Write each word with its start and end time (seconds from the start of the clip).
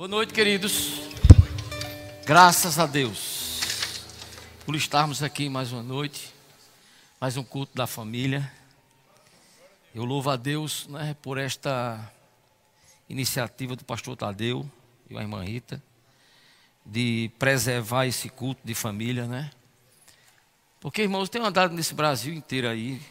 Boa 0.00 0.08
noite, 0.08 0.32
queridos. 0.32 1.02
Graças 2.24 2.78
a 2.78 2.86
Deus 2.86 4.00
por 4.64 4.74
estarmos 4.74 5.22
aqui 5.22 5.46
mais 5.50 5.72
uma 5.72 5.82
noite, 5.82 6.32
mais 7.20 7.36
um 7.36 7.44
culto 7.44 7.76
da 7.76 7.86
família. 7.86 8.50
Eu 9.94 10.06
louvo 10.06 10.30
a 10.30 10.36
Deus 10.36 10.86
né, 10.86 11.14
por 11.20 11.36
esta 11.36 12.10
iniciativa 13.10 13.76
do 13.76 13.84
pastor 13.84 14.16
Tadeu 14.16 14.66
e 15.10 15.18
a 15.18 15.20
irmã 15.20 15.44
Rita 15.44 15.82
de 16.86 17.30
preservar 17.38 18.06
esse 18.06 18.30
culto 18.30 18.62
de 18.64 18.74
família, 18.74 19.26
né? 19.26 19.50
Porque, 20.80 21.02
irmãos, 21.02 21.28
tem 21.28 21.42
andado 21.42 21.74
nesse 21.74 21.92
Brasil 21.92 22.32
inteiro 22.32 22.70
aí. 22.70 23.02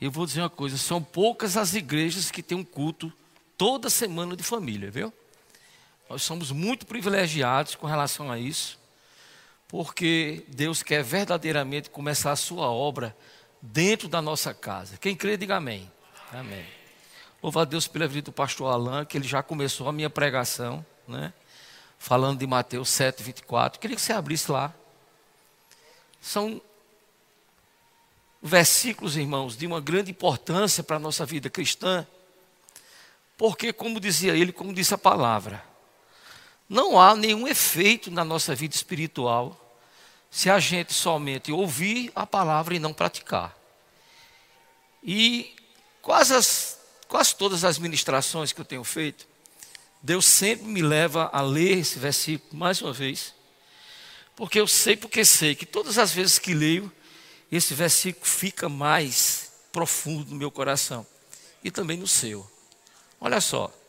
Eu 0.00 0.10
vou 0.10 0.24
dizer 0.24 0.40
uma 0.40 0.48
coisa: 0.48 0.78
são 0.78 1.02
poucas 1.02 1.58
as 1.58 1.74
igrejas 1.74 2.30
que 2.30 2.42
têm 2.42 2.56
um 2.56 2.64
culto 2.64 3.12
toda 3.58 3.90
semana 3.90 4.34
de 4.34 4.42
família, 4.42 4.90
viu? 4.90 5.12
Nós 6.10 6.24
somos 6.24 6.50
muito 6.50 6.86
privilegiados 6.86 7.76
com 7.76 7.86
relação 7.86 8.32
a 8.32 8.36
isso, 8.36 8.76
porque 9.68 10.44
Deus 10.48 10.82
quer 10.82 11.04
verdadeiramente 11.04 11.88
começar 11.88 12.32
a 12.32 12.36
sua 12.36 12.68
obra 12.68 13.16
dentro 13.62 14.08
da 14.08 14.20
nossa 14.20 14.52
casa. 14.52 14.96
Quem 14.96 15.14
crê, 15.14 15.36
diga 15.36 15.58
amém. 15.58 15.88
Amém. 16.32 16.66
Louva 17.40 17.62
a 17.62 17.64
Deus 17.64 17.86
pela 17.86 18.08
vida 18.08 18.24
do 18.24 18.32
pastor 18.32 18.72
Alain, 18.72 19.04
que 19.04 19.16
ele 19.16 19.28
já 19.28 19.40
começou 19.40 19.88
a 19.88 19.92
minha 19.92 20.10
pregação, 20.10 20.84
né? 21.06 21.32
Falando 21.96 22.40
de 22.40 22.46
Mateus 22.46 22.88
7, 22.88 23.22
24. 23.22 23.78
Queria 23.78 23.94
que 23.94 24.02
você 24.02 24.12
abrisse 24.12 24.50
lá. 24.50 24.74
São 26.20 26.60
versículos, 28.42 29.16
irmãos, 29.16 29.56
de 29.56 29.64
uma 29.64 29.80
grande 29.80 30.10
importância 30.10 30.82
para 30.82 30.96
a 30.96 31.00
nossa 31.00 31.24
vida 31.24 31.48
cristã, 31.48 32.04
porque, 33.38 33.72
como 33.72 34.00
dizia 34.00 34.36
ele, 34.36 34.50
como 34.50 34.74
disse 34.74 34.92
a 34.92 34.98
palavra, 34.98 35.69
não 36.70 37.00
há 37.00 37.16
nenhum 37.16 37.48
efeito 37.48 38.12
na 38.12 38.24
nossa 38.24 38.54
vida 38.54 38.76
espiritual 38.76 39.76
se 40.30 40.48
a 40.48 40.60
gente 40.60 40.94
somente 40.94 41.50
ouvir 41.50 42.12
a 42.14 42.24
palavra 42.24 42.76
e 42.76 42.78
não 42.78 42.92
praticar. 42.92 43.58
E 45.02 45.52
quase, 46.00 46.32
as, 46.32 46.78
quase 47.08 47.34
todas 47.34 47.64
as 47.64 47.76
ministrações 47.76 48.52
que 48.52 48.60
eu 48.60 48.64
tenho 48.64 48.84
feito, 48.84 49.26
Deus 50.00 50.24
sempre 50.24 50.64
me 50.66 50.80
leva 50.80 51.28
a 51.32 51.40
ler 51.40 51.78
esse 51.78 51.98
versículo 51.98 52.56
mais 52.56 52.80
uma 52.80 52.92
vez, 52.92 53.34
porque 54.36 54.60
eu 54.60 54.68
sei, 54.68 54.96
porque 54.96 55.24
sei 55.24 55.56
que 55.56 55.66
todas 55.66 55.98
as 55.98 56.12
vezes 56.12 56.38
que 56.38 56.54
leio, 56.54 56.90
esse 57.50 57.74
versículo 57.74 58.24
fica 58.24 58.68
mais 58.68 59.50
profundo 59.72 60.30
no 60.30 60.36
meu 60.36 60.52
coração 60.52 61.04
e 61.64 61.70
também 61.70 61.96
no 61.96 62.06
seu. 62.06 62.48
Olha 63.20 63.40
só. 63.40 63.79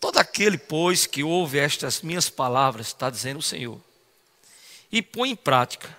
Todo 0.00 0.16
aquele, 0.16 0.56
pois, 0.56 1.06
que 1.06 1.22
ouve 1.22 1.58
estas 1.58 2.00
minhas 2.00 2.30
palavras, 2.30 2.86
está 2.86 3.10
dizendo 3.10 3.38
o 3.38 3.42
Senhor, 3.42 3.78
e 4.90 5.02
põe 5.02 5.28
em 5.30 5.36
prática, 5.36 5.94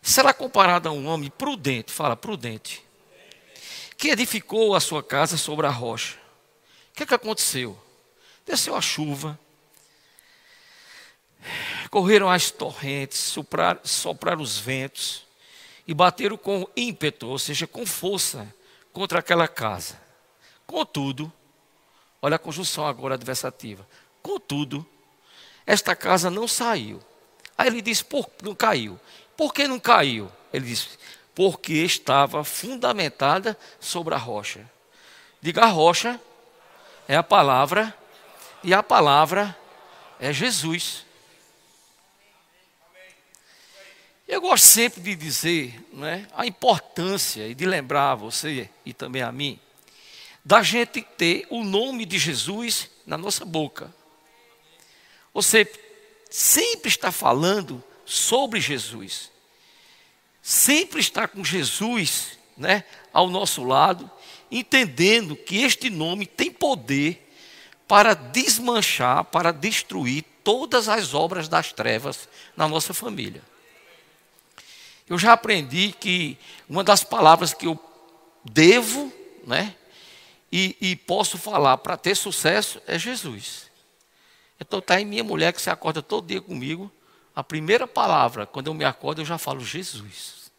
será 0.00 0.32
comparado 0.32 0.88
a 0.88 0.92
um 0.92 1.08
homem 1.08 1.28
prudente, 1.28 1.92
fala 1.92 2.16
prudente, 2.16 2.82
que 3.98 4.08
edificou 4.08 4.76
a 4.76 4.80
sua 4.80 5.02
casa 5.02 5.36
sobre 5.36 5.66
a 5.66 5.70
rocha. 5.70 6.16
O 6.92 6.94
que, 6.94 7.02
é 7.02 7.06
que 7.06 7.14
aconteceu? 7.14 7.76
Desceu 8.46 8.76
a 8.76 8.80
chuva, 8.80 9.38
correram 11.90 12.30
as 12.30 12.52
torrentes, 12.52 13.18
sopraram, 13.18 13.80
sopraram 13.84 14.42
os 14.42 14.58
ventos 14.58 15.24
e 15.86 15.92
bateram 15.92 16.36
com 16.36 16.68
ímpeto, 16.76 17.26
ou 17.26 17.38
seja, 17.38 17.66
com 17.66 17.84
força, 17.84 18.52
contra 18.92 19.18
aquela 19.18 19.48
casa. 19.48 20.00
Contudo, 20.66 21.32
Olha 22.24 22.36
a 22.36 22.38
conjunção 22.38 22.86
agora 22.86 23.14
adversativa. 23.14 23.84
Contudo, 24.22 24.86
esta 25.66 25.96
casa 25.96 26.30
não 26.30 26.46
saiu. 26.46 27.02
Aí 27.58 27.66
ele 27.66 27.82
diz, 27.82 28.00
por, 28.00 28.30
não 28.40 28.54
caiu. 28.54 28.98
Por 29.36 29.52
que 29.52 29.66
não 29.66 29.80
caiu? 29.80 30.30
Ele 30.52 30.66
diz, 30.66 30.96
porque 31.34 31.72
estava 31.72 32.44
fundamentada 32.44 33.58
sobre 33.80 34.14
a 34.14 34.18
rocha. 34.18 34.70
Diga, 35.40 35.62
a 35.62 35.66
rocha 35.66 36.20
é 37.08 37.16
a 37.16 37.22
palavra, 37.24 37.92
e 38.62 38.72
a 38.72 38.82
palavra 38.82 39.56
é 40.20 40.32
Jesus. 40.32 41.04
Eu 44.28 44.40
gosto 44.40 44.64
sempre 44.64 45.00
de 45.00 45.16
dizer 45.16 45.84
né, 45.92 46.28
a 46.32 46.46
importância 46.46 47.48
e 47.48 47.54
de 47.54 47.66
lembrar 47.66 48.12
a 48.12 48.14
você 48.14 48.70
e 48.86 48.94
também 48.94 49.22
a 49.22 49.32
mim 49.32 49.58
da 50.44 50.62
gente 50.62 51.02
ter 51.02 51.46
o 51.50 51.62
nome 51.62 52.04
de 52.04 52.18
Jesus 52.18 52.90
na 53.06 53.16
nossa 53.16 53.44
boca. 53.44 53.94
Você 55.32 55.70
sempre 56.30 56.88
está 56.88 57.12
falando 57.12 57.82
sobre 58.04 58.60
Jesus. 58.60 59.30
Sempre 60.42 61.00
está 61.00 61.28
com 61.28 61.44
Jesus, 61.44 62.38
né, 62.56 62.84
ao 63.12 63.30
nosso 63.30 63.62
lado, 63.62 64.10
entendendo 64.50 65.36
que 65.36 65.62
este 65.62 65.88
nome 65.88 66.26
tem 66.26 66.50
poder 66.50 67.30
para 67.86 68.14
desmanchar, 68.14 69.24
para 69.24 69.52
destruir 69.52 70.24
todas 70.42 70.88
as 70.88 71.14
obras 71.14 71.48
das 71.48 71.72
trevas 71.72 72.28
na 72.56 72.66
nossa 72.66 72.92
família. 72.92 73.42
Eu 75.08 75.18
já 75.18 75.32
aprendi 75.32 75.94
que 75.98 76.38
uma 76.68 76.82
das 76.82 77.04
palavras 77.04 77.54
que 77.54 77.66
eu 77.66 77.78
devo, 78.44 79.12
né, 79.46 79.74
e, 80.52 80.76
e 80.80 80.94
posso 80.94 81.38
falar 81.38 81.78
para 81.78 81.96
ter 81.96 82.14
sucesso 82.14 82.80
é 82.86 82.98
Jesus. 82.98 83.70
Então 84.60 84.80
está 84.80 85.00
em 85.00 85.04
minha 85.06 85.24
mulher 85.24 85.52
que 85.52 85.62
se 85.62 85.70
acorda 85.70 86.02
todo 86.02 86.26
dia 86.26 86.42
comigo. 86.42 86.92
A 87.34 87.42
primeira 87.42 87.88
palavra, 87.88 88.44
quando 88.46 88.66
eu 88.66 88.74
me 88.74 88.84
acordo, 88.84 89.22
eu 89.22 89.24
já 89.24 89.38
falo 89.38 89.64
Jesus. 89.64 90.52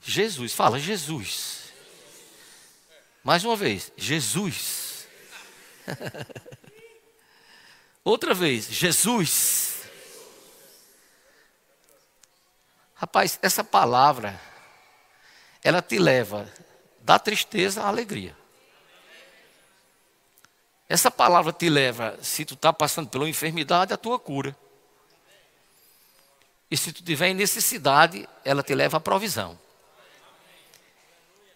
Jesus, 0.00 0.54
fala 0.54 0.78
Jesus. 0.78 1.72
Mais 3.22 3.44
uma 3.44 3.54
vez, 3.54 3.92
Jesus. 3.98 5.06
Outra 8.02 8.32
vez, 8.32 8.66
Jesus. 8.70 9.82
Rapaz, 12.94 13.38
essa 13.42 13.62
palavra, 13.62 14.40
ela 15.62 15.82
te 15.82 15.98
leva 15.98 16.50
da 17.00 17.18
tristeza 17.18 17.82
à 17.82 17.88
alegria. 17.88 18.36
Essa 20.88 21.10
palavra 21.10 21.52
te 21.52 21.70
leva, 21.70 22.18
se 22.20 22.44
tu 22.44 22.54
está 22.54 22.72
passando 22.72 23.08
pela 23.08 23.28
enfermidade, 23.28 23.92
à 23.92 23.96
tua 23.96 24.18
cura. 24.18 24.56
E 26.68 26.76
se 26.76 26.92
tu 26.92 27.02
tiver 27.02 27.28
em 27.28 27.34
necessidade, 27.34 28.28
ela 28.44 28.62
te 28.62 28.74
leva 28.74 28.96
à 28.96 29.00
provisão. 29.00 29.56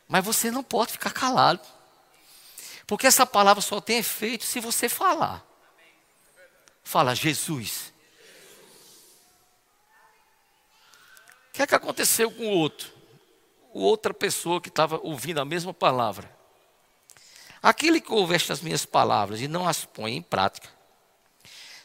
Mas 0.06 0.24
você 0.24 0.52
não 0.52 0.62
pode 0.62 0.92
ficar 0.92 1.10
calado. 1.10 1.66
Porque 2.86 3.08
essa 3.08 3.26
palavra 3.26 3.60
só 3.60 3.80
tem 3.80 3.98
efeito 3.98 4.44
se 4.44 4.60
você 4.60 4.88
falar. 4.88 5.44
Fala, 6.84 7.12
Jesus. 7.12 7.92
O 11.48 11.52
que 11.54 11.62
é 11.62 11.66
que 11.66 11.74
aconteceu 11.74 12.30
com 12.30 12.44
o 12.44 12.50
outro? 12.50 12.93
Outra 13.74 14.14
pessoa 14.14 14.60
que 14.60 14.68
estava 14.68 15.00
ouvindo 15.02 15.40
a 15.40 15.44
mesma 15.44 15.74
palavra. 15.74 16.30
Aquele 17.62 18.00
que 18.00 18.12
ouve 18.12 18.34
estas 18.34 18.60
minhas 18.60 18.86
palavras 18.86 19.40
e 19.40 19.48
não 19.48 19.66
as 19.66 19.84
põe 19.84 20.16
em 20.16 20.22
prática, 20.22 20.68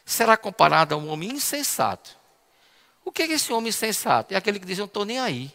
será 0.04 0.36
comparado 0.36 0.94
a 0.94 0.98
um 0.98 1.08
homem 1.08 1.30
insensato. 1.30 2.16
O 3.04 3.10
que 3.10 3.22
é 3.22 3.26
esse 3.26 3.52
homem 3.52 3.70
insensato? 3.70 4.32
É 4.32 4.36
aquele 4.36 4.60
que 4.60 4.66
diz: 4.66 4.78
Eu 4.78 4.82
não 4.82 4.86
estou 4.86 5.04
nem 5.04 5.18
aí. 5.18 5.52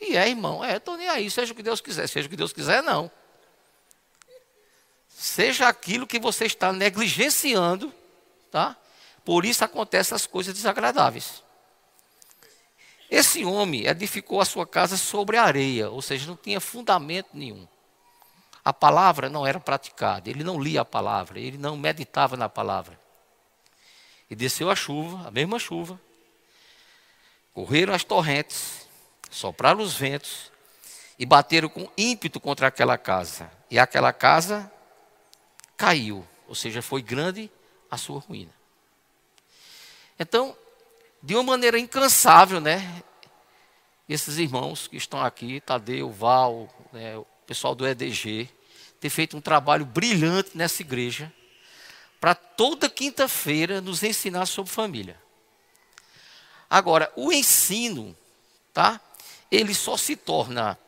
E 0.00 0.16
é, 0.16 0.28
irmão, 0.28 0.64
é, 0.64 0.76
estou 0.76 0.96
nem 0.96 1.08
aí, 1.08 1.30
seja 1.30 1.52
o 1.52 1.56
que 1.56 1.62
Deus 1.62 1.80
quiser, 1.80 2.08
seja 2.08 2.26
o 2.26 2.30
que 2.30 2.36
Deus 2.36 2.52
quiser, 2.52 2.82
não. 2.82 3.10
Seja 5.08 5.68
aquilo 5.68 6.06
que 6.06 6.18
você 6.18 6.46
está 6.46 6.72
negligenciando, 6.72 7.92
tá? 8.50 8.76
Por 9.24 9.44
isso 9.44 9.62
acontecem 9.62 10.16
as 10.16 10.26
coisas 10.26 10.54
desagradáveis. 10.54 11.42
Esse 13.10 13.44
homem 13.44 13.86
edificou 13.86 14.40
a 14.40 14.44
sua 14.44 14.64
casa 14.64 14.96
sobre 14.96 15.36
areia, 15.36 15.90
ou 15.90 16.00
seja, 16.00 16.28
não 16.28 16.36
tinha 16.36 16.60
fundamento 16.60 17.30
nenhum. 17.34 17.66
A 18.64 18.72
palavra 18.72 19.28
não 19.28 19.44
era 19.44 19.58
praticada, 19.58 20.30
ele 20.30 20.44
não 20.44 20.60
lia 20.60 20.82
a 20.82 20.84
palavra, 20.84 21.40
ele 21.40 21.58
não 21.58 21.76
meditava 21.76 22.36
na 22.36 22.48
palavra. 22.48 22.98
E 24.30 24.36
desceu 24.36 24.70
a 24.70 24.76
chuva, 24.76 25.26
a 25.26 25.30
mesma 25.30 25.58
chuva. 25.58 26.00
Correram 27.52 27.92
as 27.92 28.04
torrentes, 28.04 28.86
sopraram 29.28 29.80
os 29.80 29.94
ventos 29.94 30.52
e 31.18 31.26
bateram 31.26 31.68
com 31.68 31.90
ímpeto 31.98 32.38
contra 32.38 32.68
aquela 32.68 32.96
casa. 32.96 33.50
E 33.68 33.76
aquela 33.76 34.12
casa 34.12 34.70
caiu, 35.76 36.24
ou 36.46 36.54
seja, 36.54 36.80
foi 36.80 37.02
grande 37.02 37.50
a 37.90 37.96
sua 37.96 38.20
ruína. 38.20 38.52
Então, 40.18 40.54
de 41.22 41.34
uma 41.34 41.42
maneira 41.42 41.78
incansável, 41.78 42.60
né? 42.60 43.02
Esses 44.08 44.38
irmãos 44.38 44.88
que 44.88 44.96
estão 44.96 45.22
aqui, 45.22 45.60
Tadeu, 45.60 46.10
Val, 46.10 46.68
né, 46.92 47.16
o 47.16 47.26
pessoal 47.46 47.74
do 47.74 47.86
EDG, 47.86 48.48
tem 48.98 49.10
feito 49.10 49.36
um 49.36 49.40
trabalho 49.40 49.84
brilhante 49.84 50.56
nessa 50.56 50.82
igreja, 50.82 51.32
para 52.20 52.34
toda 52.34 52.88
quinta-feira 52.88 53.80
nos 53.80 54.02
ensinar 54.02 54.46
sobre 54.46 54.72
família. 54.72 55.20
Agora, 56.68 57.10
o 57.16 57.32
ensino, 57.32 58.16
tá? 58.72 59.00
Ele 59.50 59.74
só 59.74 59.96
se 59.96 60.16
torna 60.16 60.78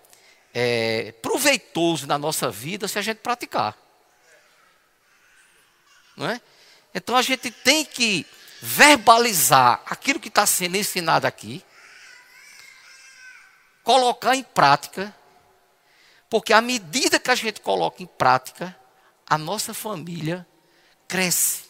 é, 0.53 1.13
proveitoso 1.23 2.07
na 2.07 2.19
nossa 2.19 2.51
vida 2.51 2.87
se 2.87 2.99
a 2.99 3.03
gente 3.03 3.19
praticar. 3.19 3.77
Não 6.17 6.29
é? 6.29 6.41
Então 6.95 7.17
a 7.17 7.23
gente 7.23 7.51
tem 7.51 7.85
que 7.85 8.27
verbalizar 8.65 9.83
aquilo 9.87 10.21
que 10.21 10.29
está 10.29 10.47
sendo 10.47 10.77
ensinado 10.77 11.27
aqui, 11.27 11.65
colocar 13.83 14.37
em 14.37 14.45
prática, 14.45 15.13
porque 16.31 16.53
à 16.53 16.61
medida 16.61 17.19
que 17.19 17.31
a 17.33 17.35
gente 17.35 17.61
coloca 17.61 18.05
em 18.05 18.07
prática, 18.07 18.75
a 19.29 19.37
nossa 19.37 19.75
família 19.75 20.47
cresce. 21.09 21.65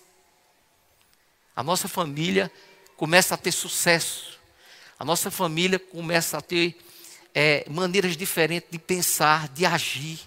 A 1.57 1.63
nossa 1.63 1.89
família 1.89 2.53
começa 2.95 3.37
a 3.37 3.39
ter 3.39 3.53
sucesso. 3.53 4.39
A 4.99 5.05
nossa 5.05 5.31
família 5.31 5.79
começa 5.79 6.37
a 6.37 6.43
ter 6.43 6.79
é, 7.35 7.65
maneiras 7.71 8.19
diferentes 8.19 8.71
de 8.71 8.79
pensar, 8.79 9.49
de 9.49 9.65
agir, 9.65 10.21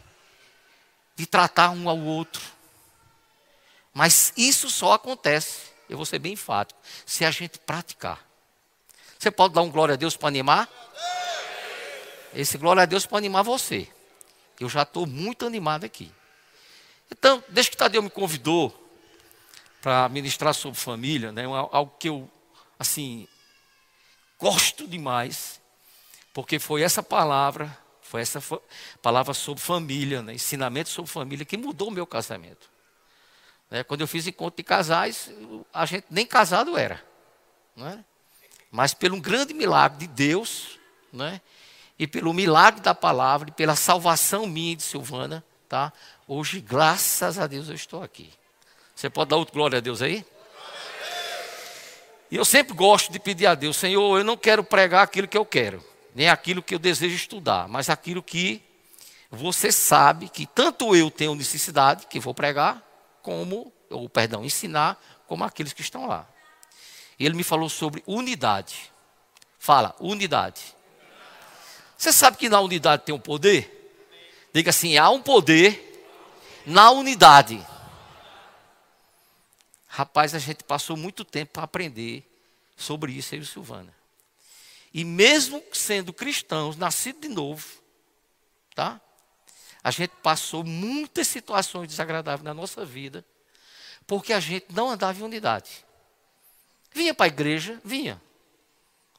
de 1.16 1.28
tratar 1.28 1.70
um 1.70 1.88
ao 1.88 2.00
outro. 2.00 2.42
Mas 3.94 4.34
isso 4.36 4.68
só 4.70 4.94
acontece, 4.94 5.75
eu 5.90 5.98
vou 5.98 6.06
ser 6.06 6.20
bem 6.20 6.34
enfático, 6.34 6.80
se 7.06 7.26
a 7.26 7.32
gente 7.32 7.60
praticar. 7.60 8.26
Você 9.18 9.32
pode 9.32 9.54
dar 9.54 9.62
um 9.62 9.72
glória 9.72 9.94
a 9.94 9.96
Deus 9.96 10.16
para 10.16 10.28
animar? 10.28 10.70
Esse 12.34 12.58
glória 12.58 12.84
a 12.84 12.86
Deus 12.86 13.06
para 13.06 13.18
animar 13.18 13.44
você. 13.44 13.88
Eu 14.60 14.70
já 14.70 14.84
estou 14.84 15.06
muito 15.06 15.46
animado 15.46 15.86
aqui. 15.86 16.12
Então, 17.12 17.44
desde 17.50 17.72
que 17.72 17.78
Tadeu 17.78 18.02
me 18.02 18.10
convidou 18.10 18.74
para 19.82 20.10
ministrar 20.10 20.54
sobre 20.54 20.80
família, 20.80 21.32
né, 21.32 21.46
algo 21.46 21.96
que 22.00 22.10
eu, 22.10 22.30
assim, 22.80 23.28
gosto 24.40 24.88
demais, 24.88 25.62
porque 26.34 26.58
foi 26.58 26.82
essa 26.82 27.04
palavra, 27.04 27.78
foi 28.02 28.22
essa 28.22 28.42
palavra 29.02 29.34
sobre 29.34 29.64
família, 29.64 30.22
né, 30.22 30.34
ensinamento 30.34 30.90
sobre 30.90 31.12
família, 31.12 31.46
que 31.46 31.56
mudou 31.56 31.90
o 31.90 31.92
meu 31.92 32.08
casamento. 32.08 32.75
Né, 33.76 33.84
quando 33.84 34.00
eu 34.00 34.08
fiz 34.08 34.26
encontro 34.26 34.56
de 34.56 34.64
casais, 34.64 35.30
a 35.74 35.86
gente 35.86 36.06
nem 36.10 36.26
casado 36.26 36.78
era. 36.78 37.04
Né, 37.76 38.06
mas 38.72 38.94
pelo 38.94 39.18
um 39.18 39.20
grande 39.20 39.54
milagre 39.54 40.08
de 40.08 40.08
Deus, 40.08 40.80
né, 41.12 41.42
e 42.00 42.08
pelo 42.08 42.34
milagre 42.34 42.80
da 42.80 42.96
palavra, 42.96 43.50
e 43.50 43.52
pela 43.52 43.76
salvação 43.76 44.48
minha 44.48 44.78
de 44.78 44.82
Silvana, 44.82 45.44
tá? 45.68 45.92
Hoje, 46.26 46.62
graças 46.62 47.38
a 47.38 47.48
Deus, 47.48 47.68
eu 47.68 47.76
estou 47.76 48.02
aqui. 48.02 48.32
Você 48.96 49.10
pode 49.10 49.32
dar 49.32 49.36
outro 49.36 49.54
glória 49.54 49.80
a 49.80 49.82
Deus 49.82 50.02
aí? 50.02 50.26
E 52.32 52.38
eu 52.38 52.46
sempre 52.46 52.74
gosto 52.74 53.12
de 53.12 53.20
pedir 53.20 53.46
a 53.46 53.56
Deus, 53.56 53.76
Senhor, 53.76 54.18
eu 54.18 54.24
não 54.24 54.38
quero 54.38 54.64
pregar 54.64 55.04
aquilo 55.04 55.28
que 55.28 55.38
eu 55.38 55.46
quero, 55.46 55.84
nem 56.16 56.30
aquilo 56.30 56.64
que 56.64 56.76
eu 56.76 56.80
desejo 56.80 57.18
estudar, 57.18 57.68
mas 57.68 57.90
aquilo 57.90 58.24
que 58.24 58.64
você 59.30 59.70
sabe 59.70 60.30
que 60.30 60.46
tanto 60.46 60.96
eu 60.96 61.12
tenho 61.12 61.36
necessidade, 61.36 62.08
que 62.08 62.22
vou 62.22 62.34
pregar, 62.34 62.85
como, 63.26 63.74
ou 63.90 64.08
perdão, 64.08 64.46
ensinar, 64.46 65.04
como 65.26 65.44
aqueles 65.44 65.74
que 65.74 65.82
estão 65.82 66.06
lá. 66.06 66.28
Ele 67.20 67.34
me 67.34 67.44
falou 67.44 67.68
sobre 67.68 68.04
unidade. 68.06 68.92
Fala, 69.58 69.96
unidade. 70.00 70.76
Você 71.98 72.14
sabe 72.14 72.38
que 72.38 72.48
na 72.48 72.60
unidade 72.60 73.02
tem 73.04 73.16
um 73.16 73.20
poder? 73.20 73.72
Diga 74.54 74.70
assim: 74.70 74.96
há 74.96 75.10
um 75.10 75.20
poder 75.20 76.06
na 76.68 76.92
unidade. 76.92 77.66
Rapaz, 79.88 80.36
a 80.36 80.40
gente 80.40 80.64
passou 80.64 80.96
muito 80.96 81.26
tempo 81.26 81.54
para 81.54 81.64
aprender 81.64 82.24
sobre 82.78 83.12
isso, 83.12 83.36
e 83.36 83.44
Silvana. 83.44 83.92
E 84.94 85.04
mesmo 85.04 85.64
sendo 85.74 86.14
cristãos, 86.14 86.78
nascidos 86.78 87.22
de 87.22 87.30
novo, 87.30 87.66
tá? 88.76 89.02
A 89.86 89.92
gente 89.92 90.14
passou 90.24 90.64
muitas 90.64 91.28
situações 91.28 91.88
desagradáveis 91.88 92.44
na 92.44 92.56
nossa 92.56 92.84
vida, 92.84 93.24
porque 94.08 94.34
a 94.34 94.40
gente 94.40 94.66
não 94.72 94.90
andava 94.90 95.20
em 95.20 95.22
unidade. 95.22 95.86
Vinha 96.92 97.14
para 97.14 97.28
a 97.28 97.28
igreja, 97.28 97.80
vinha. 97.86 98.20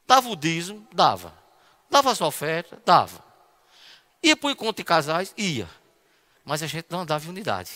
Dava 0.05 0.27
o 0.27 0.35
dízimo, 0.35 0.85
dava. 0.91 1.33
Dava 1.89 2.11
as 2.11 2.19
ofertas? 2.19 2.77
Dava. 2.83 3.23
Ia 4.21 4.35
para 4.35 4.47
o 4.47 4.51
encontro 4.51 4.75
de 4.75 4.83
casais? 4.83 5.33
Ia. 5.37 5.69
Mas 6.43 6.61
a 6.61 6.67
gente 6.67 6.87
não 6.89 6.99
andava 6.99 7.25
em 7.25 7.29
unidade. 7.29 7.71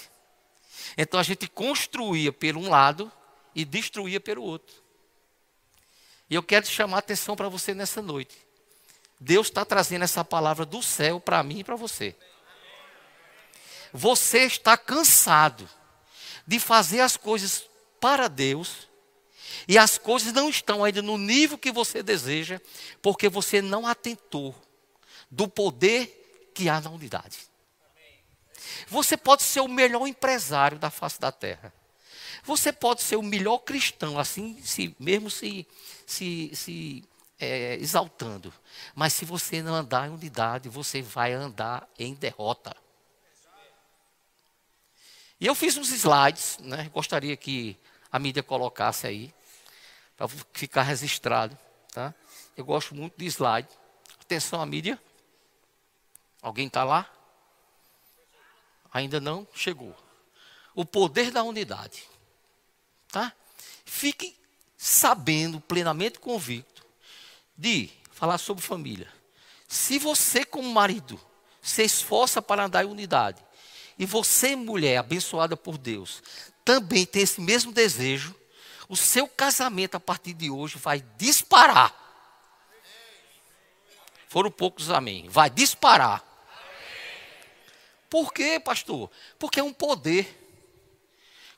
Então 0.98 1.18
a 1.18 1.24
gente 1.24 1.48
construía 1.48 2.34
pelo 2.34 2.60
um 2.60 2.70
lado 2.70 3.10
e 3.56 3.64
destruía 3.64 4.20
pelo 4.20 4.44
outro. 4.44 4.76
E 6.30 6.36
eu 6.36 6.44
quero 6.44 6.66
chamar 6.66 6.98
a 6.98 7.00
atenção 7.00 7.38
para 7.38 7.48
você 7.48 7.74
nessa 7.74 8.02
noite. 8.02 8.38
Deus 9.18 9.48
está 9.48 9.64
trazendo 9.64 10.04
essa 10.04 10.26
palavra 10.26 10.66
do 10.66 10.84
céu 10.84 11.22
para 11.22 11.42
mim 11.42 11.60
e 11.60 11.64
para 11.64 11.78
você. 11.78 12.18
Você 13.94 14.40
está 14.40 14.78
cansado 14.78 15.70
de 16.48 16.60
fazer 16.60 17.02
as 17.02 17.18
coisas 17.18 17.64
para 18.00 18.28
Deus 18.28 18.88
e 19.68 19.78
as 19.78 19.98
coisas 19.98 20.34
não 20.34 20.50
estão 20.50 20.84
ainda 20.84 21.02
no 21.02 21.18
nível 21.18 21.58
que 21.58 21.72
você 21.72 22.02
deseja, 22.02 22.60
porque 23.02 23.30
você 23.30 23.62
não 23.62 23.86
atentou 23.86 24.56
do 25.30 25.48
poder 25.48 26.52
que 26.54 26.68
há 26.68 26.82
na 26.82 26.90
unidade. 26.90 27.38
Você 28.88 29.16
pode 29.16 29.44
ser 29.44 29.62
o 29.62 29.68
melhor 29.68 30.08
empresário 30.08 30.78
da 30.78 30.90
face 30.90 31.20
da 31.20 31.32
terra. 31.32 31.74
Você 32.44 32.72
pode 32.72 33.02
ser 33.02 33.18
o 33.18 33.24
melhor 33.24 33.60
cristão, 33.60 34.18
assim, 34.18 34.60
se, 34.64 34.96
mesmo 35.00 35.30
se, 35.30 35.68
se, 36.06 36.52
se 36.54 37.04
é, 37.40 37.76
exaltando. 37.76 38.54
Mas 38.96 39.14
se 39.14 39.26
você 39.26 39.62
não 39.62 39.76
andar 39.76 40.08
em 40.08 40.12
unidade, 40.12 40.70
você 40.70 41.02
vai 41.02 41.34
andar 41.34 41.88
em 42.00 42.14
derrota. 42.14 42.76
E 45.42 45.48
eu 45.48 45.56
fiz 45.56 45.76
uns 45.76 45.90
slides, 45.90 46.60
né? 46.60 46.88
gostaria 46.94 47.36
que 47.36 47.76
a 48.12 48.20
mídia 48.20 48.44
colocasse 48.44 49.08
aí 49.08 49.34
para 50.16 50.28
ficar 50.54 50.84
registrado. 50.84 51.58
Tá? 51.92 52.14
Eu 52.56 52.64
gosto 52.64 52.94
muito 52.94 53.18
de 53.18 53.26
slide. 53.26 53.68
Atenção 54.22 54.62
à 54.62 54.68
mídia. 54.68 55.02
Alguém 56.44 56.68
está 56.68 56.84
lá? 56.84 57.12
Ainda 58.94 59.20
não 59.20 59.48
chegou. 59.52 59.96
O 60.76 60.86
poder 60.86 61.32
da 61.32 61.42
unidade. 61.42 62.04
Tá? 63.08 63.34
Fique 63.84 64.38
sabendo, 64.78 65.60
plenamente 65.60 66.20
convicto, 66.20 66.86
de 67.58 67.90
falar 68.12 68.38
sobre 68.38 68.64
família. 68.64 69.12
Se 69.68 69.98
você, 69.98 70.46
como 70.46 70.72
marido, 70.72 71.20
se 71.64 71.82
esforça 71.84 72.44
para 72.44 72.66
andar 72.66 72.84
em 72.84 72.88
unidade, 72.88 73.44
e 74.02 74.06
você, 74.08 74.56
mulher 74.56 74.98
abençoada 74.98 75.56
por 75.56 75.78
Deus, 75.78 76.24
também 76.66 77.06
tem 77.06 77.22
esse 77.22 77.40
mesmo 77.40 77.72
desejo, 77.72 78.36
o 78.90 78.98
seu 78.98 79.28
casamento 79.28 79.94
a 79.94 80.00
partir 80.00 80.34
de 80.34 80.50
hoje 80.50 80.80
vai 80.80 81.06
disparar. 81.18 81.94
Foram 84.28 84.50
poucos 84.50 84.90
amém. 84.90 85.30
Vai 85.30 85.52
disparar. 85.52 86.26
Por 88.10 88.34
quê, 88.34 88.60
pastor? 88.60 89.08
Porque 89.38 89.60
é 89.60 89.64
um 89.64 89.72
poder. 89.72 90.36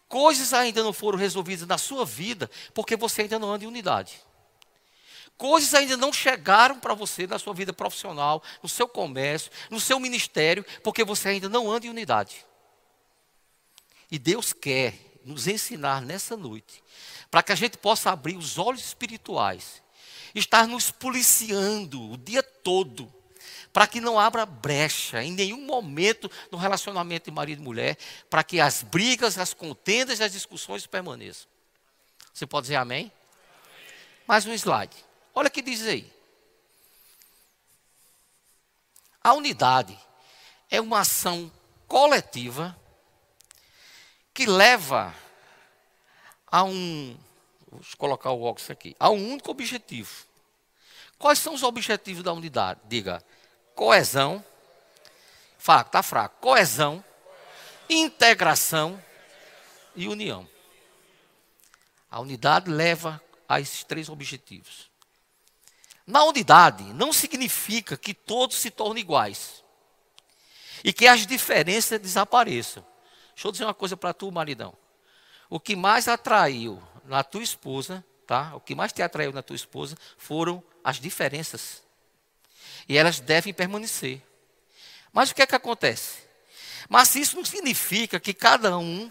Coisas 0.09 0.51
ainda 0.51 0.83
não 0.83 0.91
foram 0.91 1.17
resolvidas 1.17 1.65
na 1.65 1.77
sua 1.77 2.05
vida 2.05 2.51
porque 2.73 2.97
você 2.97 3.21
ainda 3.21 3.39
não 3.39 3.53
anda 3.53 3.63
em 3.63 3.67
unidade. 3.67 4.21
Coisas 5.37 5.73
ainda 5.73 5.97
não 5.97 6.13
chegaram 6.13 6.79
para 6.79 6.93
você 6.93 7.27
na 7.27 7.39
sua 7.39 7.53
vida 7.53 7.73
profissional, 7.73 8.41
no 8.61 8.69
seu 8.69 8.87
comércio, 8.87 9.51
no 9.69 9.79
seu 9.79 9.99
ministério, 9.99 10.65
porque 10.83 11.03
você 11.03 11.29
ainda 11.29 11.49
não 11.49 11.71
anda 11.71 11.85
em 11.85 11.89
unidade. 11.89 12.45
E 14.11 14.19
Deus 14.19 14.53
quer 14.53 14.93
nos 15.25 15.47
ensinar 15.47 16.01
nessa 16.01 16.37
noite 16.37 16.83
para 17.31 17.41
que 17.41 17.51
a 17.51 17.55
gente 17.55 17.77
possa 17.79 18.11
abrir 18.11 18.37
os 18.37 18.59
olhos 18.59 18.85
espirituais, 18.85 19.81
estar 20.35 20.67
nos 20.67 20.91
policiando 20.91 22.11
o 22.11 22.17
dia 22.17 22.43
todo, 22.43 23.11
para 23.73 23.87
que 23.87 23.99
não 23.99 24.19
abra 24.19 24.45
brecha 24.45 25.23
em 25.23 25.31
nenhum 25.31 25.65
momento 25.65 26.29
no 26.51 26.59
relacionamento 26.59 27.31
de 27.31 27.35
marido 27.35 27.59
e 27.59 27.63
mulher, 27.63 27.97
para 28.29 28.43
que 28.43 28.59
as 28.59 28.83
brigas, 28.83 29.39
as 29.39 29.51
contendas 29.51 30.21
as 30.21 30.31
discussões 30.31 30.85
permaneçam. 30.85 31.47
Você 32.31 32.45
pode 32.45 32.65
dizer 32.65 32.75
amém? 32.75 32.99
amém? 32.99 33.11
Mais 34.27 34.45
um 34.45 34.53
slide. 34.53 34.95
Olha 35.33 35.47
o 35.47 35.51
que 35.51 35.61
diz 35.61 35.81
aí. 35.87 36.11
A 39.23 39.33
unidade 39.33 39.97
é 40.69 40.81
uma 40.81 40.99
ação 40.99 41.51
coletiva 41.87 42.77
que 44.33 44.45
leva 44.45 45.15
a 46.47 46.63
um, 46.63 47.17
vou 47.67 47.81
colocar 47.97 48.31
o 48.31 48.43
óculos 48.43 48.69
aqui, 48.69 48.95
a 48.99 49.09
um 49.09 49.31
único 49.31 49.49
objetivo. 49.49 50.25
Quais 51.17 51.39
são 51.39 51.53
os 51.53 51.63
objetivos 51.63 52.23
da 52.23 52.33
unidade? 52.33 52.81
Diga, 52.85 53.23
coesão, 53.73 54.43
fala, 55.57 55.81
está 55.81 56.03
fraco, 56.03 56.41
coesão, 56.41 57.03
integração 57.89 59.01
e 59.95 60.07
união. 60.07 60.47
A 62.11 62.19
unidade 62.19 62.69
leva 62.69 63.21
a 63.47 63.59
esses 63.59 63.83
três 63.83 64.09
objetivos. 64.09 64.92
Na 66.05 66.23
unidade, 66.25 66.83
não 66.93 67.13
significa 67.13 67.95
que 67.95 68.13
todos 68.13 68.57
se 68.57 68.69
tornem 68.69 69.01
iguais 69.01 69.63
e 70.83 70.91
que 70.91 71.07
as 71.07 71.25
diferenças 71.25 71.99
desapareçam. 71.99 72.85
Deixa 73.33 73.47
eu 73.47 73.51
dizer 73.51 73.63
uma 73.63 73.73
coisa 73.73 73.95
para 73.95 74.13
tu, 74.13 74.29
maridão. 74.31 74.75
O 75.49 75.59
que 75.59 75.75
mais 75.75 76.07
atraiu 76.07 76.81
na 77.05 77.23
tua 77.23 77.41
esposa, 77.41 78.03
tá? 78.27 78.53
O 78.55 78.59
que 78.59 78.75
mais 78.75 78.91
te 78.91 79.01
atraiu 79.01 79.31
na 79.31 79.41
tua 79.41 79.55
esposa 79.55 79.97
foram 80.17 80.61
as 80.83 80.99
diferenças. 80.99 81.81
E 82.87 82.97
elas 82.97 83.19
devem 83.19 83.53
permanecer. 83.53 84.21
Mas 85.11 85.31
o 85.31 85.35
que 85.35 85.41
é 85.41 85.47
que 85.47 85.55
acontece? 85.55 86.23
Mas 86.89 87.15
isso 87.15 87.37
não 87.37 87.45
significa 87.45 88.19
que 88.19 88.33
cada 88.33 88.77
um 88.77 89.09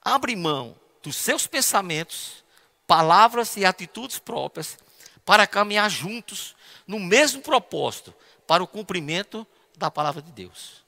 abre 0.00 0.34
mão 0.34 0.74
dos 1.02 1.16
seus 1.16 1.46
pensamentos, 1.46 2.42
palavras 2.86 3.56
e 3.56 3.64
atitudes 3.64 4.18
próprias 4.18 4.78
para 5.24 5.46
caminhar 5.46 5.90
juntos 5.90 6.54
no 6.86 6.98
mesmo 6.98 7.40
propósito 7.42 8.14
para 8.46 8.62
o 8.62 8.66
cumprimento 8.66 9.46
da 9.76 9.90
palavra 9.90 10.20
de 10.20 10.32
Deus. 10.32 10.82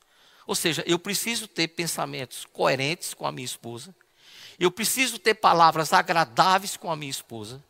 Ou 0.47 0.55
seja, 0.55 0.85
eu 0.87 0.99
preciso 0.99 1.49
ter 1.49 1.69
pensamentos 1.69 2.45
coerentes 2.53 3.15
com 3.15 3.27
a 3.27 3.33
minha 3.33 3.45
esposa, 3.45 3.95
eu 4.59 4.71
preciso 4.71 5.19
ter 5.19 5.35
palavras 5.35 5.93
agradáveis 5.93 6.77
com 6.77 6.91
a 6.91 6.97
minha 6.97 7.11
esposa, 7.11 7.63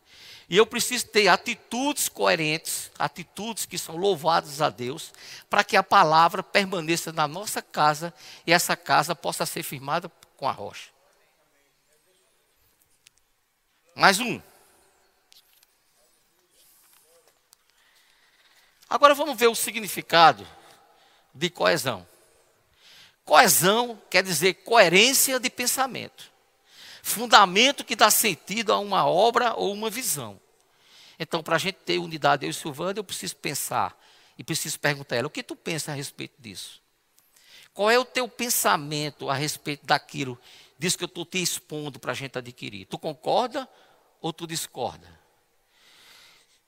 e 0.49 0.57
eu 0.57 0.67
preciso 0.67 1.07
ter 1.07 1.29
atitudes 1.29 2.09
coerentes, 2.09 2.91
atitudes 2.99 3.65
que 3.65 3.79
são 3.79 3.97
louvadas 3.97 4.61
a 4.61 4.69
Deus, 4.69 5.13
para 5.49 5.65
que 5.65 5.77
a 5.77 5.83
palavra 5.83 6.43
permaneça 6.43 7.13
na 7.13 7.27
nossa 7.27 7.63
casa 7.63 8.13
e 8.47 8.53
essa 8.53 8.77
casa 8.77 9.15
possa 9.15 9.47
ser 9.47 9.63
firmada 9.63 10.11
com 10.37 10.47
a 10.47 10.53
rocha. 10.53 10.91
Mais 13.95 14.21
um. 14.21 14.41
Agora 18.89 19.15
vamos 19.15 19.39
ver 19.39 19.49
o 19.49 19.55
significado 19.55 20.47
de 21.35 21.51
coesão. 21.51 22.07
Coesão 23.25 24.01
quer 24.11 24.23
dizer 24.23 24.55
coerência 24.55 25.41
de 25.41 25.49
pensamento. 25.49 26.31
Fundamento 27.03 27.85
que 27.85 27.97
dá 27.97 28.11
sentido 28.11 28.73
a 28.73 28.79
uma 28.79 29.07
obra 29.07 29.55
ou 29.55 29.73
uma 29.73 29.91
visão. 29.91 30.41
Então, 31.19 31.43
para 31.43 31.57
a 31.57 31.59
gente 31.59 31.77
ter 31.77 31.99
unidade, 31.99 32.45
eu 32.45 32.51
e 32.51 32.55
Silvana, 32.55 32.99
eu 32.99 33.05
preciso 33.05 33.37
pensar 33.37 33.99
e 34.39 34.45
preciso 34.45 34.79
perguntar 34.79 35.17
a 35.17 35.19
ela: 35.19 35.27
o 35.29 35.31
que 35.31 35.43
tu 35.43 35.55
pensa 35.55 35.93
a 35.93 35.95
respeito 35.95 36.35
disso? 36.39 36.83
Qual 37.73 37.91
é 37.91 37.99
o 37.99 38.05
teu 38.05 38.29
pensamento 38.29 39.29
a 39.29 39.35
respeito 39.35 39.85
daquilo, 39.85 40.39
disso 40.79 40.97
que 40.97 41.05
eu 41.05 41.09
estou 41.09 41.27
te 41.27 41.43
expondo 41.43 41.99
para 41.99 42.13
a 42.13 42.15
gente 42.15 42.39
adquirir? 42.39 42.87
Tu 42.87 42.99
concorda 42.99 43.69
ou 44.21 44.33
tu 44.33 44.47
discorda? 44.47 45.24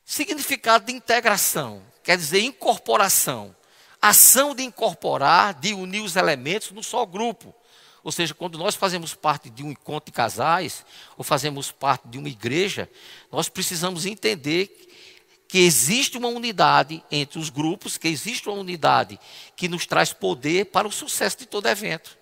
Significado 0.08 0.86
de 0.86 0.92
integração, 0.92 1.82
quer 2.04 2.16
dizer 2.16 2.40
incorporação. 2.40 3.54
Ação 4.00 4.54
de 4.54 4.62
incorporar, 4.62 5.52
de 5.54 5.75
unir 5.75 6.00
os 6.00 6.14
elementos 6.14 6.70
no 6.70 6.80
só 6.80 7.04
grupo. 7.04 7.52
Ou 8.04 8.12
seja, 8.12 8.32
quando 8.32 8.56
nós 8.56 8.76
fazemos 8.76 9.14
parte 9.14 9.50
de 9.50 9.64
um 9.64 9.72
encontro 9.72 10.12
de 10.12 10.16
casais, 10.16 10.86
ou 11.18 11.25
fazemos 11.25 11.72
parte 11.72 12.06
de 12.06 12.18
uma 12.18 12.28
igreja, 12.28 12.88
nós 13.32 13.48
precisamos 13.48 14.06
entender 14.06 14.68
que 15.48 15.58
existe 15.58 16.16
uma 16.16 16.28
unidade 16.28 17.02
entre 17.10 17.40
os 17.40 17.50
grupos, 17.50 17.98
que 17.98 18.06
existe 18.06 18.48
uma 18.48 18.58
unidade 18.60 19.18
que 19.56 19.66
nos 19.66 19.86
traz 19.86 20.12
poder 20.12 20.66
para 20.66 20.86
o 20.86 20.92
sucesso 20.92 21.38
de 21.38 21.46
todo 21.46 21.66
evento. 21.66 22.16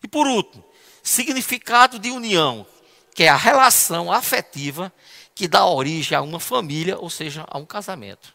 E 0.00 0.06
por 0.06 0.28
último, 0.28 0.64
significado 1.02 1.98
de 1.98 2.12
união, 2.12 2.64
que 3.12 3.24
é 3.24 3.28
a 3.28 3.36
relação 3.36 4.12
afetiva 4.12 4.92
que 5.34 5.48
dá 5.48 5.66
origem 5.66 6.16
a 6.16 6.22
uma 6.22 6.38
família, 6.38 6.98
ou 6.98 7.10
seja, 7.10 7.44
a 7.48 7.58
um 7.58 7.66
casamento. 7.66 8.34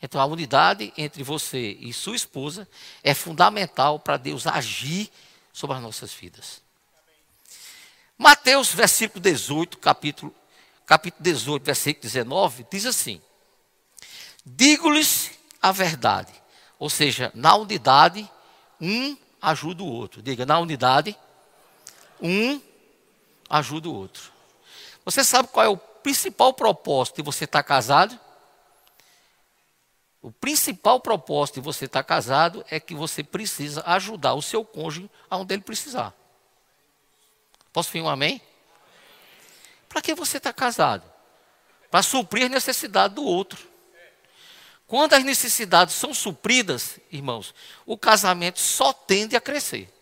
Então, 0.00 0.20
a 0.20 0.26
unidade 0.26 0.92
entre 0.96 1.22
você 1.22 1.76
e 1.78 1.92
sua 1.92 2.16
esposa 2.16 2.66
é 3.04 3.14
fundamental 3.14 4.00
para 4.00 4.16
Deus 4.16 4.46
agir 4.46 5.10
sobre 5.52 5.76
as 5.76 5.82
nossas 5.82 6.12
vidas. 6.12 6.60
Mateus, 8.18 8.72
versículo 8.72 9.20
18, 9.20 9.78
capítulo, 9.78 10.34
capítulo 10.86 11.22
18, 11.22 11.62
versículo 11.62 12.02
19, 12.02 12.66
diz 12.70 12.86
assim: 12.86 13.20
Digo-lhes 14.44 15.30
a 15.60 15.70
verdade. 15.70 16.32
Ou 16.78 16.90
seja, 16.90 17.30
na 17.34 17.54
unidade, 17.54 18.28
um 18.80 19.16
ajuda 19.40 19.84
o 19.84 19.86
outro. 19.86 20.20
Diga, 20.20 20.44
na 20.44 20.58
unidade, 20.58 21.16
um 22.20 22.60
ajuda 23.48 23.88
o 23.88 23.94
outro. 23.94 24.31
Você 25.04 25.24
sabe 25.24 25.48
qual 25.48 25.66
é 25.66 25.68
o 25.68 25.76
principal 25.76 26.52
propósito 26.52 27.16
de 27.16 27.22
você 27.22 27.44
estar 27.44 27.62
casado? 27.62 28.18
O 30.20 30.30
principal 30.30 31.00
propósito 31.00 31.56
de 31.56 31.60
você 31.60 31.86
estar 31.86 32.04
casado 32.04 32.64
é 32.70 32.78
que 32.78 32.94
você 32.94 33.24
precisa 33.24 33.82
ajudar 33.86 34.34
o 34.34 34.42
seu 34.42 34.64
cônjuge 34.64 35.10
aonde 35.28 35.54
ele 35.54 35.62
precisar. 35.62 36.14
Posso 37.72 37.90
vir 37.90 38.02
um 38.02 38.08
amém? 38.08 38.40
Para 39.88 40.00
que 40.00 40.14
você 40.14 40.36
está 40.36 40.52
casado? 40.52 41.10
Para 41.90 42.02
suprir 42.02 42.46
a 42.46 42.48
necessidade 42.48 43.14
do 43.14 43.24
outro. 43.24 43.68
Quando 44.86 45.14
as 45.14 45.24
necessidades 45.24 45.94
são 45.94 46.14
supridas, 46.14 46.98
irmãos, 47.10 47.54
o 47.84 47.96
casamento 47.96 48.60
só 48.60 48.92
tende 48.92 49.34
a 49.34 49.40
crescer. 49.40 49.92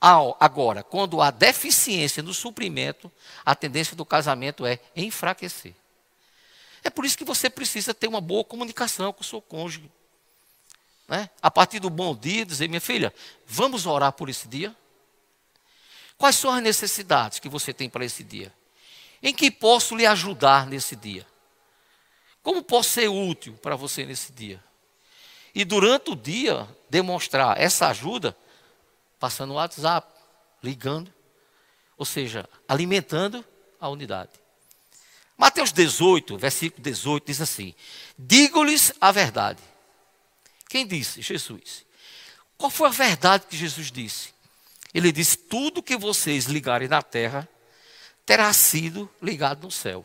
Agora, 0.00 0.82
quando 0.82 1.20
há 1.20 1.30
deficiência 1.30 2.22
no 2.22 2.32
suprimento, 2.32 3.10
a 3.44 3.54
tendência 3.54 3.96
do 3.96 4.04
casamento 4.04 4.64
é 4.64 4.78
enfraquecer. 4.94 5.74
É 6.84 6.90
por 6.90 7.04
isso 7.04 7.18
que 7.18 7.24
você 7.24 7.50
precisa 7.50 7.92
ter 7.92 8.06
uma 8.06 8.20
boa 8.20 8.44
comunicação 8.44 9.12
com 9.12 9.22
o 9.22 9.24
seu 9.24 9.40
cônjuge. 9.40 9.90
Né? 11.08 11.28
A 11.42 11.50
partir 11.50 11.80
do 11.80 11.90
bom 11.90 12.14
dia, 12.14 12.46
dizer, 12.46 12.68
minha 12.68 12.80
filha, 12.80 13.12
vamos 13.46 13.86
orar 13.86 14.12
por 14.12 14.28
esse 14.28 14.46
dia? 14.46 14.74
Quais 16.16 16.36
são 16.36 16.50
as 16.50 16.62
necessidades 16.62 17.38
que 17.38 17.48
você 17.48 17.72
tem 17.72 17.88
para 17.88 18.04
esse 18.04 18.22
dia? 18.22 18.52
Em 19.22 19.34
que 19.34 19.50
posso 19.50 19.96
lhe 19.96 20.06
ajudar 20.06 20.66
nesse 20.66 20.94
dia? 20.94 21.26
Como 22.42 22.62
posso 22.62 22.90
ser 22.90 23.08
útil 23.08 23.54
para 23.54 23.74
você 23.74 24.04
nesse 24.04 24.32
dia? 24.32 24.62
E 25.54 25.64
durante 25.64 26.10
o 26.10 26.16
dia, 26.16 26.68
demonstrar 26.88 27.60
essa 27.60 27.88
ajuda, 27.88 28.36
passando 29.18 29.50
o 29.50 29.54
WhatsApp, 29.54 30.12
ligando, 30.62 31.12
ou 31.96 32.04
seja, 32.04 32.48
alimentando 32.68 33.44
a 33.80 33.88
unidade. 33.88 34.30
Mateus 35.36 35.72
18, 35.72 36.36
versículo 36.36 36.82
18, 36.82 37.24
diz 37.26 37.40
assim: 37.40 37.74
Digo-lhes 38.18 38.92
a 39.00 39.12
verdade. 39.12 39.62
Quem 40.68 40.86
disse? 40.86 41.22
Jesus. 41.22 41.86
Qual 42.56 42.70
foi 42.70 42.88
a 42.88 42.92
verdade 42.92 43.46
que 43.48 43.56
Jesus 43.56 43.90
disse? 43.90 44.34
Ele 44.92 45.12
disse: 45.12 45.36
Tudo 45.36 45.82
que 45.82 45.96
vocês 45.96 46.46
ligarem 46.46 46.88
na 46.88 47.02
terra 47.02 47.48
terá 48.26 48.52
sido 48.52 49.08
ligado 49.22 49.62
no 49.62 49.70
céu. 49.70 50.04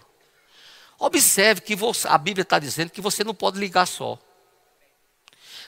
Observe 0.99 1.61
que 1.61 1.75
você, 1.75 2.07
a 2.07 2.17
Bíblia 2.17 2.43
está 2.43 2.59
dizendo 2.59 2.91
que 2.91 3.01
você 3.01 3.23
não 3.23 3.33
pode 3.33 3.59
ligar 3.59 3.87
só. 3.87 4.17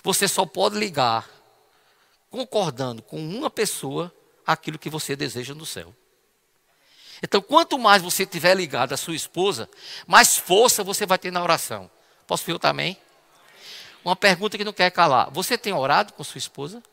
Você 0.03 0.27
só 0.27 0.45
pode 0.45 0.77
ligar 0.77 1.27
concordando 2.35 3.01
com 3.01 3.17
uma 3.17 3.49
pessoa 3.49 4.13
aquilo 4.45 4.77
que 4.77 4.89
você 4.89 5.15
deseja 5.15 5.55
no 5.55 5.65
céu. 5.65 5.95
Então, 7.23 7.41
quanto 7.41 7.79
mais 7.79 8.03
você 8.03 8.25
tiver 8.25 8.53
ligado 8.53 8.91
à 8.91 8.97
sua 8.97 9.15
esposa, 9.15 9.69
mais 10.05 10.35
força 10.35 10.83
você 10.83 11.05
vai 11.05 11.17
ter 11.17 11.31
na 11.31 11.41
oração. 11.41 11.89
Posso 12.27 12.43
ver 12.45 12.59
também? 12.59 12.97
Uma 14.03 14.17
pergunta 14.17 14.57
que 14.57 14.65
não 14.65 14.73
quer 14.73 14.91
calar. 14.91 15.31
Você 15.31 15.57
tem 15.57 15.71
orado 15.71 16.11
com 16.11 16.25
sua 16.25 16.37
esposa? 16.37 16.83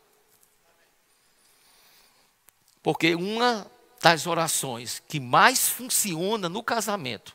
Porque 2.80 3.16
uma 3.16 3.66
das 4.00 4.28
orações 4.28 5.02
que 5.08 5.18
mais 5.18 5.68
funciona 5.68 6.48
no 6.48 6.62
casamento 6.62 7.34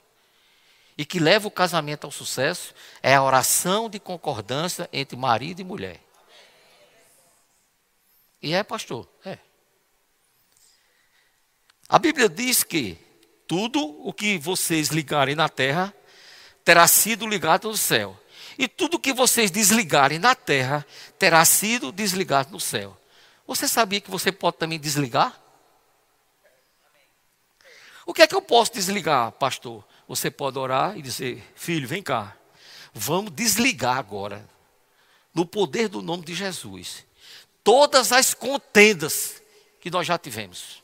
e 0.97 1.05
que 1.05 1.19
leva 1.19 1.49
o 1.49 1.51
casamento 1.51 2.05
ao 2.05 2.11
sucesso 2.11 2.73
é 3.03 3.15
a 3.15 3.23
oração 3.23 3.89
de 3.89 3.99
concordância 3.99 4.89
entre 4.93 5.17
marido 5.17 5.59
e 5.59 5.65
mulher. 5.65 6.06
E 8.41 8.53
é, 8.53 8.63
pastor? 8.63 9.07
É. 9.25 9.37
A 11.89 11.97
Bíblia 11.97 12.27
diz 12.27 12.63
que 12.63 12.97
tudo 13.47 13.79
o 14.05 14.11
que 14.11 14.37
vocês 14.37 14.89
ligarem 14.89 15.35
na 15.35 15.47
terra 15.47 15.93
terá 16.63 16.85
sido 16.87 17.25
ligado 17.25 17.69
no 17.69 17.77
céu. 17.77 18.19
E 18.57 18.67
tudo 18.67 18.95
o 18.95 18.99
que 18.99 19.13
vocês 19.13 19.49
desligarem 19.49 20.19
na 20.19 20.35
terra 20.35 20.85
terá 21.17 21.45
sido 21.45 21.91
desligado 21.91 22.51
no 22.51 22.59
céu. 22.59 22.97
Você 23.45 23.67
sabia 23.67 24.01
que 24.01 24.11
você 24.11 24.31
pode 24.31 24.57
também 24.57 24.79
desligar? 24.79 25.39
O 28.05 28.13
que 28.13 28.21
é 28.21 28.27
que 28.27 28.35
eu 28.35 28.41
posso 28.41 28.73
desligar, 28.73 29.31
pastor? 29.33 29.85
Você 30.07 30.29
pode 30.29 30.59
orar 30.59 30.97
e 30.97 31.01
dizer: 31.01 31.41
Filho, 31.55 31.87
vem 31.87 32.03
cá. 32.03 32.35
Vamos 32.93 33.31
desligar 33.31 33.97
agora, 33.97 34.47
no 35.33 35.45
poder 35.45 35.87
do 35.87 36.01
nome 36.01 36.25
de 36.25 36.33
Jesus, 36.33 37.05
todas 37.67 38.13
as 38.13 38.33
contendas 38.33 39.43
que 39.81 39.91
nós 39.91 40.07
já 40.07 40.17
tivemos. 40.17 40.81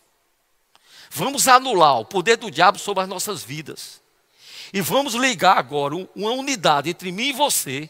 Vamos 1.10 1.48
anular 1.48 1.98
o 2.02 2.06
poder 2.06 2.36
do 2.36 2.52
diabo 2.52 2.78
sobre 2.78 3.02
as 3.02 3.08
nossas 3.08 3.42
vidas. 3.42 4.02
E 4.74 4.82
vamos 4.82 5.14
ligar 5.14 5.58
agora 5.58 5.96
uma 6.14 6.32
unidade 6.32 6.90
entre 6.90 7.10
mim 7.10 7.30
e 7.30 7.32
você, 7.32 7.90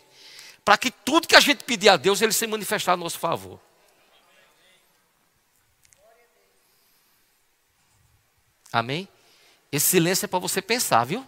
para 0.63 0.77
que 0.77 0.91
tudo 0.91 1.27
que 1.27 1.35
a 1.35 1.39
gente 1.39 1.63
pedir 1.63 1.89
a 1.89 1.97
Deus, 1.97 2.21
ele 2.21 2.33
se 2.33 2.45
manifestar 2.45 2.93
a 2.93 2.97
nosso 2.97 3.17
favor. 3.17 3.59
Amém? 8.71 9.07
Esse 9.71 9.87
silêncio 9.87 10.25
é 10.25 10.27
para 10.27 10.37
você 10.37 10.61
pensar, 10.61 11.03
viu? 11.03 11.27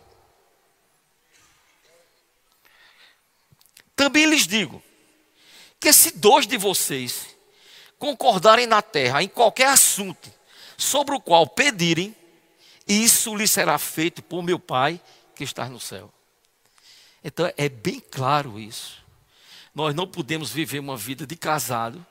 Também 3.95 4.27
lhes 4.27 4.45
digo 4.45 4.83
que 5.79 5.91
se 5.91 6.11
dois 6.11 6.45
de 6.45 6.57
vocês 6.57 7.34
concordarem 8.05 8.67
na 8.67 8.83
terra 8.83 9.23
em 9.23 9.27
qualquer 9.27 9.67
assunto 9.69 10.31
sobre 10.77 11.15
o 11.15 11.19
qual 11.19 11.47
pedirem, 11.47 12.15
isso 12.87 13.35
lhe 13.35 13.47
será 13.47 13.79
feito 13.79 14.21
por 14.21 14.43
meu 14.43 14.59
Pai 14.59 15.01
que 15.35 15.43
está 15.43 15.67
no 15.67 15.79
céu. 15.79 16.13
Então 17.23 17.51
é 17.57 17.67
bem 17.67 17.99
claro 17.99 18.59
isso. 18.59 19.03
Nós 19.73 19.95
não 19.95 20.07
podemos 20.07 20.51
viver 20.51 20.77
uma 20.77 20.95
vida 20.95 21.25
de 21.25 21.35
casado 21.35 22.05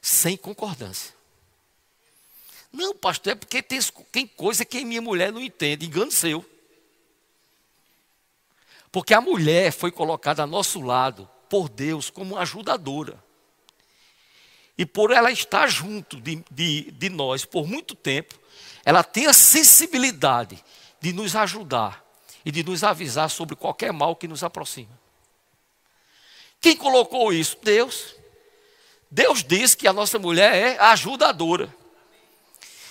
sem 0.00 0.36
concordância. 0.36 1.12
Não, 2.70 2.94
pastor, 2.94 3.32
é 3.32 3.34
porque 3.34 3.60
tem, 3.60 4.26
coisa 4.28 4.64
que 4.64 4.84
minha 4.84 5.02
mulher 5.02 5.32
não 5.32 5.40
entende, 5.40 5.86
engano 5.86 6.12
seu. 6.12 6.44
Porque 8.92 9.12
a 9.12 9.20
mulher 9.20 9.72
foi 9.72 9.90
colocada 9.90 10.44
a 10.44 10.46
nosso 10.46 10.80
lado 10.80 11.28
por 11.48 11.68
Deus 11.68 12.10
como 12.10 12.36
ajudadora. 12.36 13.25
E 14.78 14.84
por 14.84 15.10
ela 15.10 15.30
estar 15.30 15.68
junto 15.68 16.20
de, 16.20 16.44
de, 16.50 16.90
de 16.92 17.08
nós 17.08 17.44
por 17.44 17.66
muito 17.66 17.94
tempo, 17.94 18.38
ela 18.84 19.02
tem 19.02 19.26
a 19.26 19.32
sensibilidade 19.32 20.62
de 21.00 21.12
nos 21.12 21.34
ajudar 21.34 22.04
e 22.44 22.50
de 22.50 22.62
nos 22.62 22.84
avisar 22.84 23.28
sobre 23.30 23.56
qualquer 23.56 23.92
mal 23.92 24.14
que 24.14 24.28
nos 24.28 24.44
aproxima. 24.44 24.96
Quem 26.60 26.76
colocou 26.76 27.32
isso? 27.32 27.58
Deus. 27.62 28.14
Deus 29.10 29.42
diz 29.42 29.74
que 29.74 29.88
a 29.88 29.92
nossa 29.92 30.18
mulher 30.18 30.54
é 30.54 30.78
ajudadora. 30.78 31.74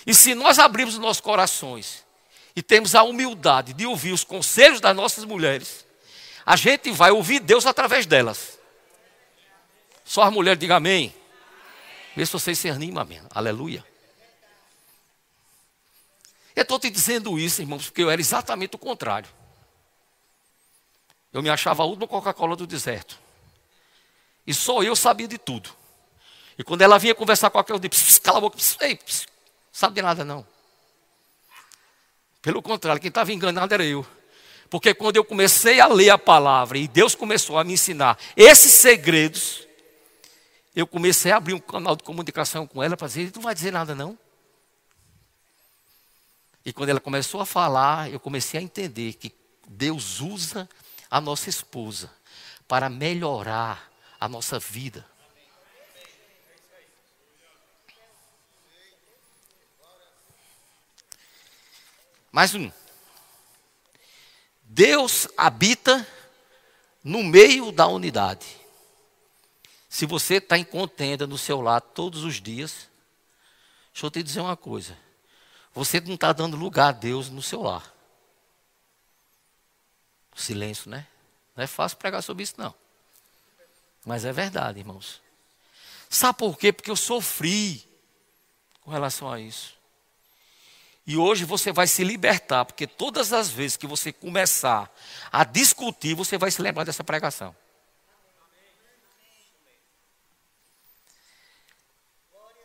E 0.06 0.14
se 0.14 0.34
nós 0.34 0.58
abrirmos 0.58 0.94
os 0.94 1.00
nossos 1.00 1.20
corações 1.20 2.04
e 2.54 2.62
temos 2.62 2.94
a 2.94 3.02
humildade 3.02 3.72
de 3.72 3.86
ouvir 3.86 4.12
os 4.12 4.24
conselhos 4.24 4.80
das 4.80 4.94
nossas 4.94 5.24
mulheres, 5.24 5.84
a 6.44 6.56
gente 6.56 6.90
vai 6.90 7.10
ouvir 7.10 7.40
Deus 7.40 7.66
através 7.66 8.06
delas. 8.06 8.58
Só 10.04 10.22
as 10.22 10.32
mulheres 10.32 10.58
digam 10.58 10.76
amém. 10.76 11.12
Vê 12.16 12.24
se 12.24 12.32
vocês 12.32 12.58
se 12.58 12.70
animam, 12.70 13.02
amém. 13.02 13.20
Aleluia. 13.30 13.84
Eu 16.56 16.62
estou 16.62 16.78
te 16.80 16.88
dizendo 16.88 17.38
isso, 17.38 17.60
irmãos, 17.60 17.84
porque 17.84 18.02
eu 18.02 18.10
era 18.10 18.18
exatamente 18.18 18.74
o 18.74 18.78
contrário. 18.78 19.28
Eu 21.30 21.42
me 21.42 21.50
achava 21.50 21.82
a 21.82 21.86
última 21.86 22.08
Coca-Cola 22.08 22.56
do 22.56 22.66
deserto. 22.66 23.18
E 24.46 24.54
só 24.54 24.82
eu 24.82 24.96
sabia 24.96 25.28
de 25.28 25.36
tudo. 25.36 25.68
E 26.58 26.64
quando 26.64 26.80
ela 26.80 26.98
vinha 26.98 27.14
conversar 27.14 27.50
com 27.50 27.58
aquele, 27.58 27.76
eu 27.76 27.88
disse, 27.88 28.18
cala 28.18 28.38
a 28.38 28.40
boca, 28.40 28.56
pss, 28.56 28.78
ei, 28.80 28.96
pss, 28.96 29.26
sabe 29.70 29.96
de 29.96 30.00
nada 30.00 30.24
não. 30.24 30.46
Pelo 32.40 32.62
contrário, 32.62 32.98
quem 32.98 33.10
estava 33.10 33.30
enganado 33.30 33.74
era 33.74 33.84
eu. 33.84 34.06
Porque 34.70 34.94
quando 34.94 35.16
eu 35.16 35.24
comecei 35.24 35.80
a 35.80 35.86
ler 35.86 36.08
a 36.08 36.16
palavra 36.16 36.78
e 36.78 36.88
Deus 36.88 37.14
começou 37.14 37.58
a 37.58 37.64
me 37.64 37.74
ensinar 37.74 38.18
esses 38.34 38.72
segredos, 38.72 39.65
eu 40.76 40.86
comecei 40.86 41.32
a 41.32 41.38
abrir 41.38 41.54
um 41.54 41.58
canal 41.58 41.96
de 41.96 42.04
comunicação 42.04 42.66
com 42.66 42.82
ela 42.82 42.98
para 42.98 43.08
dizer: 43.08 43.32
não 43.34 43.40
vai 43.40 43.54
dizer 43.54 43.72
nada 43.72 43.94
não. 43.94 44.16
E 46.62 46.70
quando 46.70 46.90
ela 46.90 47.00
começou 47.00 47.40
a 47.40 47.46
falar, 47.46 48.10
eu 48.10 48.20
comecei 48.20 48.60
a 48.60 48.62
entender 48.62 49.14
que 49.14 49.34
Deus 49.66 50.20
usa 50.20 50.68
a 51.10 51.18
nossa 51.18 51.48
esposa 51.48 52.12
para 52.68 52.90
melhorar 52.90 53.90
a 54.20 54.28
nossa 54.28 54.58
vida. 54.58 55.06
Mais 62.30 62.54
um. 62.54 62.70
Deus 64.62 65.26
habita 65.38 66.06
no 67.02 67.22
meio 67.22 67.72
da 67.72 67.86
unidade. 67.86 68.65
Se 69.96 70.04
você 70.04 70.34
está 70.34 70.58
em 70.58 70.64
contenda 70.64 71.26
no 71.26 71.38
seu 71.38 71.58
lar 71.62 71.80
todos 71.80 72.22
os 72.22 72.34
dias, 72.34 72.90
deixa 73.90 74.04
eu 74.04 74.10
te 74.10 74.22
dizer 74.22 74.40
uma 74.40 74.54
coisa. 74.54 74.94
Você 75.72 75.98
não 76.00 76.16
está 76.16 76.34
dando 76.34 76.54
lugar 76.54 76.88
a 76.88 76.92
Deus 76.92 77.30
no 77.30 77.40
seu 77.40 77.62
lar. 77.62 77.94
Silêncio, 80.34 80.90
né? 80.90 81.06
Não 81.56 81.64
é 81.64 81.66
fácil 81.66 81.96
pregar 81.96 82.22
sobre 82.22 82.42
isso, 82.42 82.56
não. 82.58 82.74
Mas 84.04 84.26
é 84.26 84.34
verdade, 84.34 84.80
irmãos. 84.80 85.22
Sabe 86.10 86.40
por 86.40 86.58
quê? 86.58 86.74
Porque 86.74 86.90
eu 86.90 86.96
sofri 86.96 87.82
com 88.82 88.90
relação 88.90 89.32
a 89.32 89.40
isso. 89.40 89.78
E 91.06 91.16
hoje 91.16 91.46
você 91.46 91.72
vai 91.72 91.86
se 91.86 92.04
libertar, 92.04 92.66
porque 92.66 92.86
todas 92.86 93.32
as 93.32 93.48
vezes 93.48 93.78
que 93.78 93.86
você 93.86 94.12
começar 94.12 94.94
a 95.32 95.42
discutir, 95.42 96.12
você 96.12 96.36
vai 96.36 96.50
se 96.50 96.60
lembrar 96.60 96.84
dessa 96.84 97.02
pregação. 97.02 97.56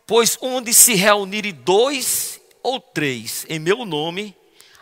Pois 0.05 0.37
onde 0.41 0.73
se 0.73 0.95
reunirem 0.95 1.53
dois 1.53 2.39
ou 2.63 2.79
três 2.79 3.45
em 3.47 3.59
meu 3.59 3.85
nome, 3.85 4.35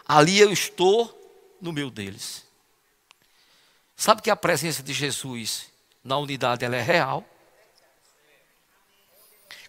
ali 0.08 0.40
eu 0.40 0.52
estou 0.52 1.16
no 1.62 1.72
meio 1.72 1.90
deles. 1.90 2.46
Sabe 3.96 4.22
que 4.22 4.30
a 4.30 4.36
presença 4.36 4.82
de 4.82 4.94
Jesus 4.94 5.68
na 6.04 6.18
unidade 6.18 6.64
ela 6.64 6.76
é 6.76 6.82
real? 6.82 7.26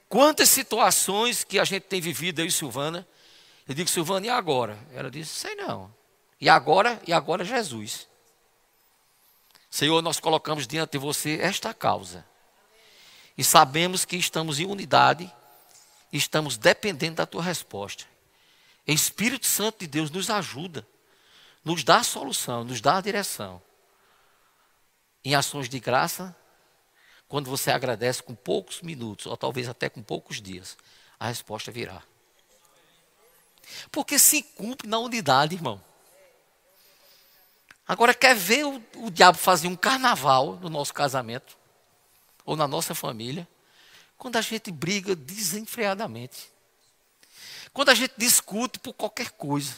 Quantas 0.09 0.49
situações 0.49 1.45
que 1.45 1.59
a 1.59 1.65
gente 1.65 1.85
tem 1.85 2.01
vivido 2.01 2.41
aí, 2.41 2.51
Silvana? 2.51 3.07
Eu 3.69 3.75
digo, 3.75 3.89
Silvana, 3.89 4.27
e 4.27 4.31
agora? 4.31 4.79
Ela 4.93 5.11
disse, 5.11 5.33
sei 5.33 5.55
não. 5.55 5.93
E 6.41 6.49
agora, 6.49 7.01
e 7.07 7.13
agora 7.13 7.45
Jesus. 7.45 8.09
Senhor, 9.71 10.03
nós 10.03 10.19
colocamos 10.19 10.67
diante 10.67 10.93
de 10.93 10.99
você 10.99 11.39
esta 11.41 11.73
causa. 11.73 12.27
E 13.39 13.45
sabemos 13.45 14.05
que 14.05 14.17
estamos 14.17 14.59
em 14.59 14.67
unidade 14.67 15.33
estamos 16.19 16.57
dependendo 16.57 17.17
da 17.17 17.27
tua 17.27 17.43
resposta. 17.43 18.05
O 18.87 18.93
Espírito 18.93 19.47
Santo 19.47 19.81
de 19.81 19.87
Deus 19.87 20.11
nos 20.11 20.31
ajuda, 20.31 20.87
nos 21.65 21.85
dá 21.85 21.99
a 21.99 22.03
solução, 22.05 22.65
nos 22.65 22.81
dá 22.81 22.97
a 22.97 23.01
direção. 23.01 23.63
Em 25.25 25.35
ações 25.35 25.69
de 25.69 25.79
graça, 25.79 26.35
quando 27.29 27.49
você 27.49 27.71
agradece 27.71 28.23
com 28.23 28.35
poucos 28.35 28.83
minutos, 28.83 29.27
ou 29.27 29.37
talvez 29.37 29.69
até 29.69 29.89
com 29.89 30.03
poucos 30.03 30.41
dias, 30.41 30.77
a 31.19 31.29
resposta 31.29 31.71
virá. 31.71 32.03
Porque 33.93 34.19
se 34.19 34.43
cumpre 34.43 34.89
na 34.89 34.99
unidade, 34.99 35.55
irmão. 35.55 35.81
Agora, 37.87 38.15
quer 38.15 38.35
ver 38.35 38.65
o, 38.65 38.83
o 38.97 39.11
diabo 39.11 39.39
fazer 39.39 39.69
um 39.69 39.77
carnaval 39.77 40.57
no 40.57 40.69
nosso 40.69 40.95
casamento? 40.95 41.57
Ou 42.45 42.57
na 42.57 42.67
nossa 42.67 42.95
família? 42.95 43.47
Quando 44.21 44.37
a 44.37 44.43
gente 44.43 44.71
briga 44.71 45.17
desenfreadamente. 45.17 46.53
Quando 47.73 47.89
a 47.89 47.95
gente 47.95 48.13
discute 48.19 48.79
por 48.79 48.93
qualquer 48.93 49.31
coisa. 49.31 49.75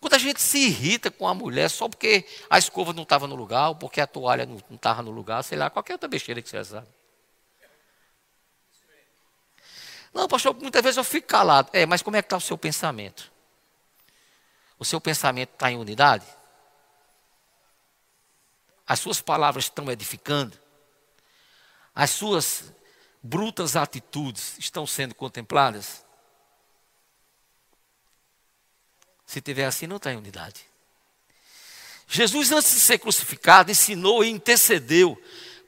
Quando 0.00 0.14
a 0.14 0.18
gente 0.18 0.40
se 0.40 0.58
irrita 0.58 1.10
com 1.10 1.26
a 1.26 1.34
mulher 1.34 1.68
só 1.68 1.88
porque 1.88 2.24
a 2.48 2.60
escova 2.60 2.92
não 2.92 3.02
estava 3.02 3.26
no 3.26 3.34
lugar, 3.34 3.70
ou 3.70 3.74
porque 3.74 4.00
a 4.00 4.06
toalha 4.06 4.46
não 4.46 4.56
estava 4.70 5.02
no 5.02 5.10
lugar, 5.10 5.42
sei 5.42 5.58
lá, 5.58 5.68
qualquer 5.68 5.94
outra 5.94 6.08
besteira 6.08 6.40
que 6.40 6.48
você 6.48 6.62
sabe. 6.62 6.86
Não, 10.14 10.28
pastor, 10.28 10.54
muitas 10.54 10.80
vezes 10.80 10.96
eu 10.96 11.02
fico 11.02 11.26
calado. 11.26 11.70
É, 11.72 11.84
mas 11.84 12.02
como 12.02 12.16
é 12.16 12.22
que 12.22 12.26
está 12.26 12.36
o 12.36 12.40
seu 12.40 12.56
pensamento? 12.56 13.32
O 14.78 14.84
seu 14.84 15.00
pensamento 15.00 15.54
está 15.54 15.72
em 15.72 15.76
unidade? 15.76 16.26
As 18.86 19.00
suas 19.00 19.20
palavras 19.20 19.64
estão 19.64 19.90
edificando? 19.90 20.56
As 21.92 22.10
suas 22.10 22.72
brutas 23.22 23.76
atitudes 23.76 24.56
estão 24.58 24.86
sendo 24.86 25.14
contempladas? 25.14 26.04
Se 29.24 29.40
tiver 29.40 29.64
assim, 29.64 29.86
não 29.86 29.96
está 29.96 30.12
em 30.12 30.16
unidade. 30.16 30.66
Jesus, 32.08 32.52
antes 32.52 32.72
de 32.74 32.80
ser 32.80 32.98
crucificado, 32.98 33.70
ensinou 33.70 34.22
e 34.22 34.28
intercedeu 34.28 35.20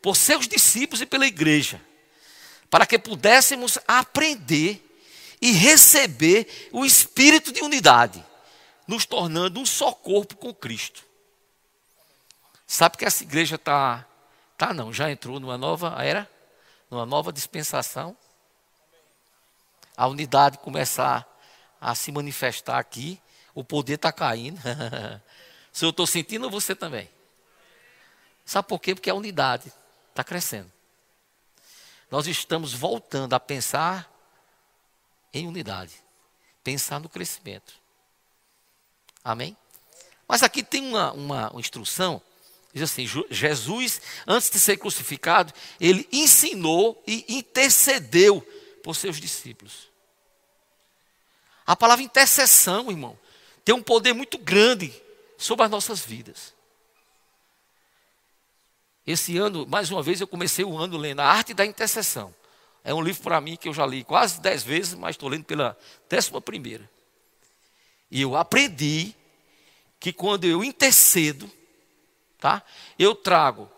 por 0.03 0.17
seus 0.17 0.47
discípulos 0.47 1.01
e 1.01 1.07
pela 1.07 1.27
igreja, 1.27 1.81
para 2.69 2.85
que 2.85 2.99
pudéssemos 2.99 3.79
aprender 3.89 4.85
e 5.41 5.53
receber 5.53 6.69
o 6.73 6.85
espírito 6.85 7.53
de 7.53 7.63
unidade, 7.63 8.23
nos 8.87 9.07
tornando 9.07 9.59
um 9.59 9.65
só 9.65 9.93
corpo 9.93 10.37
com 10.37 10.53
Cristo. 10.53 11.03
Sabe 12.67 12.99
que 12.99 13.05
essa 13.05 13.23
igreja 13.23 13.57
está. 13.57 14.07
Tá, 14.59 14.73
não, 14.75 14.93
já 14.93 15.11
entrou 15.11 15.41
numa 15.41 15.57
nova 15.57 15.97
era? 16.03 16.31
Numa 16.95 17.05
nova 17.05 17.33
dispensação, 17.33 18.17
a 19.97 20.07
unidade 20.07 20.59
começar 20.59 21.29
a 21.81 21.93
se 21.95 22.13
manifestar 22.13 22.79
aqui, 22.79 23.21
o 23.53 23.65
poder 23.65 23.95
está 23.95 24.13
caindo. 24.13 24.61
Se 25.73 25.85
eu 25.85 25.91
estou 25.91 26.07
sentindo, 26.07 26.49
você 26.49 26.75
também. 26.75 27.11
Sabe 28.45 28.69
por 28.69 28.79
quê? 28.79 28.95
Porque 28.95 29.11
a 29.11 29.15
unidade 29.15 29.73
está 30.11 30.23
crescendo. 30.23 30.71
Nós 32.11 32.29
estamos 32.29 32.73
voltando 32.73 33.35
a 33.35 33.41
pensar 33.41 34.09
em 35.33 35.49
unidade, 35.49 35.95
pensar 36.63 37.01
no 37.01 37.09
crescimento. 37.09 37.75
Amém? 39.25 39.57
Mas 40.29 40.45
aqui 40.45 40.63
tem 40.63 40.87
uma, 40.87 41.13
uma, 41.13 41.51
uma 41.51 41.61
instrução, 41.61 42.23
diz 42.75 42.91
assim: 42.91 43.07
Jesus, 43.31 44.03
antes 44.27 44.51
de 44.51 44.59
ser 44.59 44.77
crucificado, 44.77 45.53
ele 45.81 46.09
ensinou 46.13 47.03
e 47.07 47.25
intercedeu 47.29 48.41
por 48.83 48.97
seus 48.97 49.21
discípulos. 49.21 49.89
A 51.65 51.75
palavra 51.75 52.05
intercessão, 52.05 52.91
irmão, 52.91 53.19
tem 53.65 53.75
um 53.75 53.83
poder 53.83 54.13
muito 54.13 54.37
grande 54.37 54.93
sobre 55.39 55.65
as 55.65 55.71
nossas 55.71 56.01
vidas. 56.01 56.53
Esse 59.07 59.37
ano, 59.39 59.67
mais 59.67 59.91
uma 59.91 60.03
vez, 60.03 60.21
eu 60.21 60.27
comecei 60.27 60.65
o 60.65 60.77
ano 60.77 60.97
lendo 60.97 61.21
A 61.21 61.27
Arte 61.27 61.55
da 61.55 61.65
Intercessão. 61.65 62.35
É 62.83 62.93
um 62.93 63.01
livro 63.01 63.23
para 63.23 63.41
mim 63.41 63.57
que 63.57 63.69
eu 63.69 63.73
já 63.73 63.87
li 63.87 64.05
quase 64.05 64.41
dez 64.41 64.63
vezes, 64.63 64.95
mas 64.95 65.11
estou 65.11 65.29
lendo 65.29 65.45
pela 65.45 65.79
décima 66.09 66.41
primeira. 66.41 66.89
E 68.11 68.21
eu 68.21 68.37
aprendi 68.37 69.15
que 69.99 70.13
quando 70.13 70.45
eu 70.45 70.63
intercedo, 70.63 71.51
tá? 72.45 72.63
Eu 72.99 73.15
trago 73.15 73.71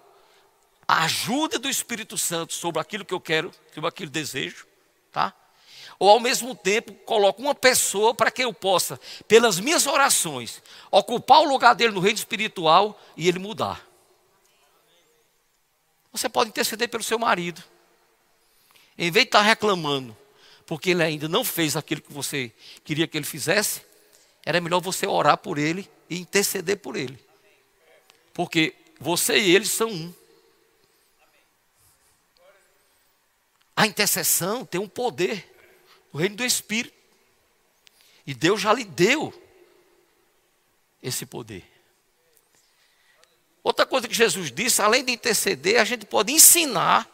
a 0.88 1.04
ajuda 1.04 1.56
do 1.56 1.68
Espírito 1.68 2.18
Santo 2.18 2.52
sobre 2.52 2.80
aquilo 2.80 3.04
que 3.04 3.14
eu 3.14 3.20
quero, 3.20 3.52
sobre 3.72 3.88
aquilo 3.88 4.10
que 4.10 4.18
desejo, 4.18 4.66
tá? 5.12 5.32
Ou 6.00 6.10
ao 6.10 6.18
mesmo 6.18 6.52
tempo 6.52 6.92
coloco 7.04 7.40
uma 7.40 7.54
pessoa 7.54 8.12
para 8.12 8.28
que 8.28 8.42
eu 8.42 8.52
possa, 8.52 8.98
pelas 9.28 9.60
minhas 9.60 9.86
orações, 9.86 10.60
ocupar 10.90 11.42
o 11.42 11.48
lugar 11.48 11.76
dele 11.76 11.92
no 11.92 12.00
reino 12.00 12.18
espiritual 12.18 13.00
e 13.16 13.28
ele 13.28 13.38
mudar. 13.38 13.86
Você 16.10 16.28
pode 16.28 16.50
interceder 16.50 16.88
pelo 16.88 17.04
seu 17.04 17.20
marido. 17.20 17.62
Em 18.98 19.12
vez 19.12 19.26
de 19.26 19.28
estar 19.28 19.42
reclamando, 19.42 20.16
porque 20.66 20.90
ele 20.90 21.04
ainda 21.04 21.28
não 21.28 21.44
fez 21.44 21.76
aquilo 21.76 22.02
que 22.02 22.12
você 22.12 22.52
queria 22.82 23.06
que 23.06 23.16
ele 23.16 23.26
fizesse, 23.26 23.82
era 24.44 24.60
melhor 24.60 24.80
você 24.80 25.06
orar 25.06 25.38
por 25.38 25.56
ele 25.56 25.88
e 26.10 26.18
interceder 26.18 26.78
por 26.78 26.96
ele. 26.96 27.25
Porque 28.36 28.74
você 29.00 29.38
e 29.38 29.56
ele 29.56 29.64
são 29.64 29.88
um. 29.88 30.14
A 33.74 33.86
intercessão 33.86 34.62
tem 34.62 34.78
um 34.78 34.86
poder 34.86 35.50
no 36.12 36.20
reino 36.20 36.36
do 36.36 36.44
Espírito. 36.44 36.94
E 38.26 38.34
Deus 38.34 38.60
já 38.60 38.74
lhe 38.74 38.84
deu 38.84 39.32
esse 41.02 41.24
poder. 41.24 41.64
Outra 43.64 43.86
coisa 43.86 44.06
que 44.06 44.14
Jesus 44.14 44.52
disse, 44.52 44.82
além 44.82 45.02
de 45.02 45.12
interceder, 45.12 45.80
a 45.80 45.84
gente 45.84 46.04
pode 46.04 46.30
ensinar, 46.30 47.08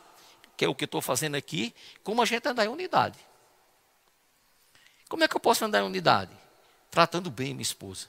que 0.56 0.64
é 0.64 0.68
o 0.68 0.74
que 0.74 0.86
estou 0.86 1.00
fazendo 1.00 1.36
aqui, 1.36 1.72
como 2.02 2.20
a 2.20 2.24
gente 2.24 2.48
andar 2.48 2.64
em 2.64 2.68
unidade. 2.68 3.18
Como 5.08 5.22
é 5.22 5.28
que 5.28 5.36
eu 5.36 5.40
posso 5.40 5.64
andar 5.64 5.82
em 5.82 5.86
unidade? 5.86 6.36
Tratando 6.90 7.30
bem 7.30 7.54
minha 7.54 7.62
esposa, 7.62 8.08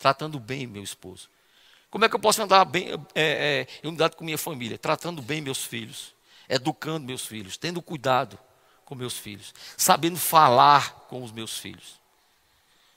tratando 0.00 0.40
bem 0.40 0.66
meu 0.66 0.82
esposo. 0.82 1.28
Como 1.90 2.04
é 2.04 2.08
que 2.08 2.14
eu 2.14 2.20
posso 2.20 2.42
andar 2.42 2.64
bem, 2.64 2.92
é, 3.14 3.66
é, 3.66 3.66
em 3.82 3.88
unidade 3.88 4.16
com 4.16 4.24
minha 4.24 4.38
família? 4.38 4.78
Tratando 4.78 5.20
bem 5.20 5.40
meus 5.40 5.64
filhos, 5.64 6.14
educando 6.48 7.06
meus 7.06 7.26
filhos, 7.26 7.56
tendo 7.56 7.82
cuidado 7.82 8.38
com 8.84 8.94
meus 8.94 9.18
filhos, 9.18 9.52
sabendo 9.76 10.18
falar 10.18 11.06
com 11.08 11.22
os 11.22 11.32
meus 11.32 11.58
filhos, 11.58 12.00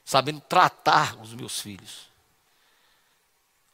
sabendo 0.05 0.39
tratar 0.41 1.19
os 1.21 1.33
meus 1.33 1.59
filhos 1.59 2.13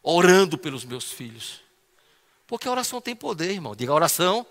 orando 0.02 0.58
pelos 0.58 0.86
meus 0.86 1.12
filhos. 1.12 1.62
Porque 2.48 2.68
a 2.68 2.72
oração 2.72 3.00
tem 3.00 3.16
poder, 3.16 3.52
irmão. 3.52 3.76
Diga, 3.76 3.92
a 3.92 3.96
oração 3.96 4.46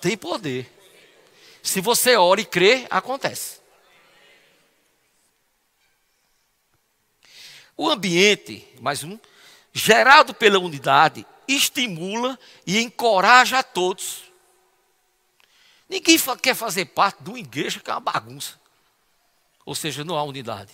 tem 0.00 0.16
poder. 0.16 0.70
Se 1.62 1.80
você 1.80 2.16
ora 2.16 2.40
e 2.40 2.44
crê, 2.44 2.86
acontece. 2.90 3.60
O 7.76 7.88
ambiente, 7.88 8.68
mais 8.80 9.02
um, 9.02 9.18
gerado 9.72 10.34
pela 10.34 10.58
unidade, 10.58 11.26
estimula 11.48 12.38
e 12.66 12.78
encoraja 12.80 13.58
a 13.58 13.62
todos. 13.62 14.24
Ninguém 15.88 16.18
quer 16.40 16.54
fazer 16.54 16.86
parte 16.86 17.22
de 17.22 17.30
uma 17.30 17.38
igreja 17.38 17.80
que 17.80 17.90
é 17.90 17.92
uma 17.92 18.00
bagunça. 18.00 18.60
Ou 19.64 19.74
seja, 19.74 20.04
não 20.04 20.16
há 20.16 20.22
unidade. 20.22 20.72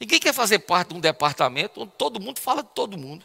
Ninguém 0.00 0.18
quer 0.18 0.32
fazer 0.32 0.60
parte 0.60 0.88
de 0.88 0.94
um 0.94 1.00
departamento 1.00 1.80
onde 1.80 1.92
todo 1.92 2.20
mundo 2.20 2.40
fala 2.40 2.62
de 2.62 2.70
todo 2.70 2.98
mundo. 2.98 3.24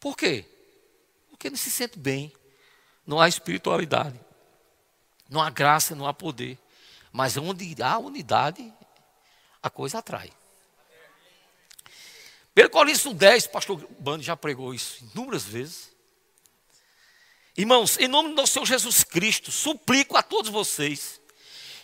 Por 0.00 0.16
quê? 0.16 0.44
Porque 1.28 1.50
não 1.50 1.56
se 1.56 1.70
sente 1.70 1.98
bem. 1.98 2.32
Não 3.06 3.20
há 3.20 3.28
espiritualidade. 3.28 4.18
Não 5.28 5.40
há 5.40 5.50
graça, 5.50 5.94
não 5.94 6.06
há 6.06 6.14
poder. 6.14 6.58
Mas 7.12 7.36
onde 7.36 7.82
há 7.82 7.98
unidade, 7.98 8.72
a 9.62 9.68
coisa 9.68 9.98
atrai. 9.98 10.32
1 12.56 12.70
Coríntios 12.70 13.12
10, 13.12 13.48
pastor 13.48 13.86
Bando 13.98 14.22
já 14.22 14.34
pregou 14.34 14.72
isso 14.72 15.04
inúmeras 15.12 15.44
vezes. 15.44 15.94
Irmãos, 17.54 17.98
em 17.98 18.08
nome 18.08 18.34
do 18.34 18.46
Senhor 18.46 18.64
Jesus 18.64 19.04
Cristo, 19.04 19.52
suplico 19.52 20.16
a 20.16 20.22
todos 20.22 20.50
vocês 20.50 21.20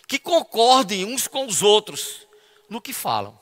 que 0.07 0.17
concordem 0.17 1.05
uns 1.05 1.27
com 1.27 1.45
os 1.45 1.61
outros 1.61 2.27
no 2.67 2.81
que 2.81 2.91
falam. 2.91 3.39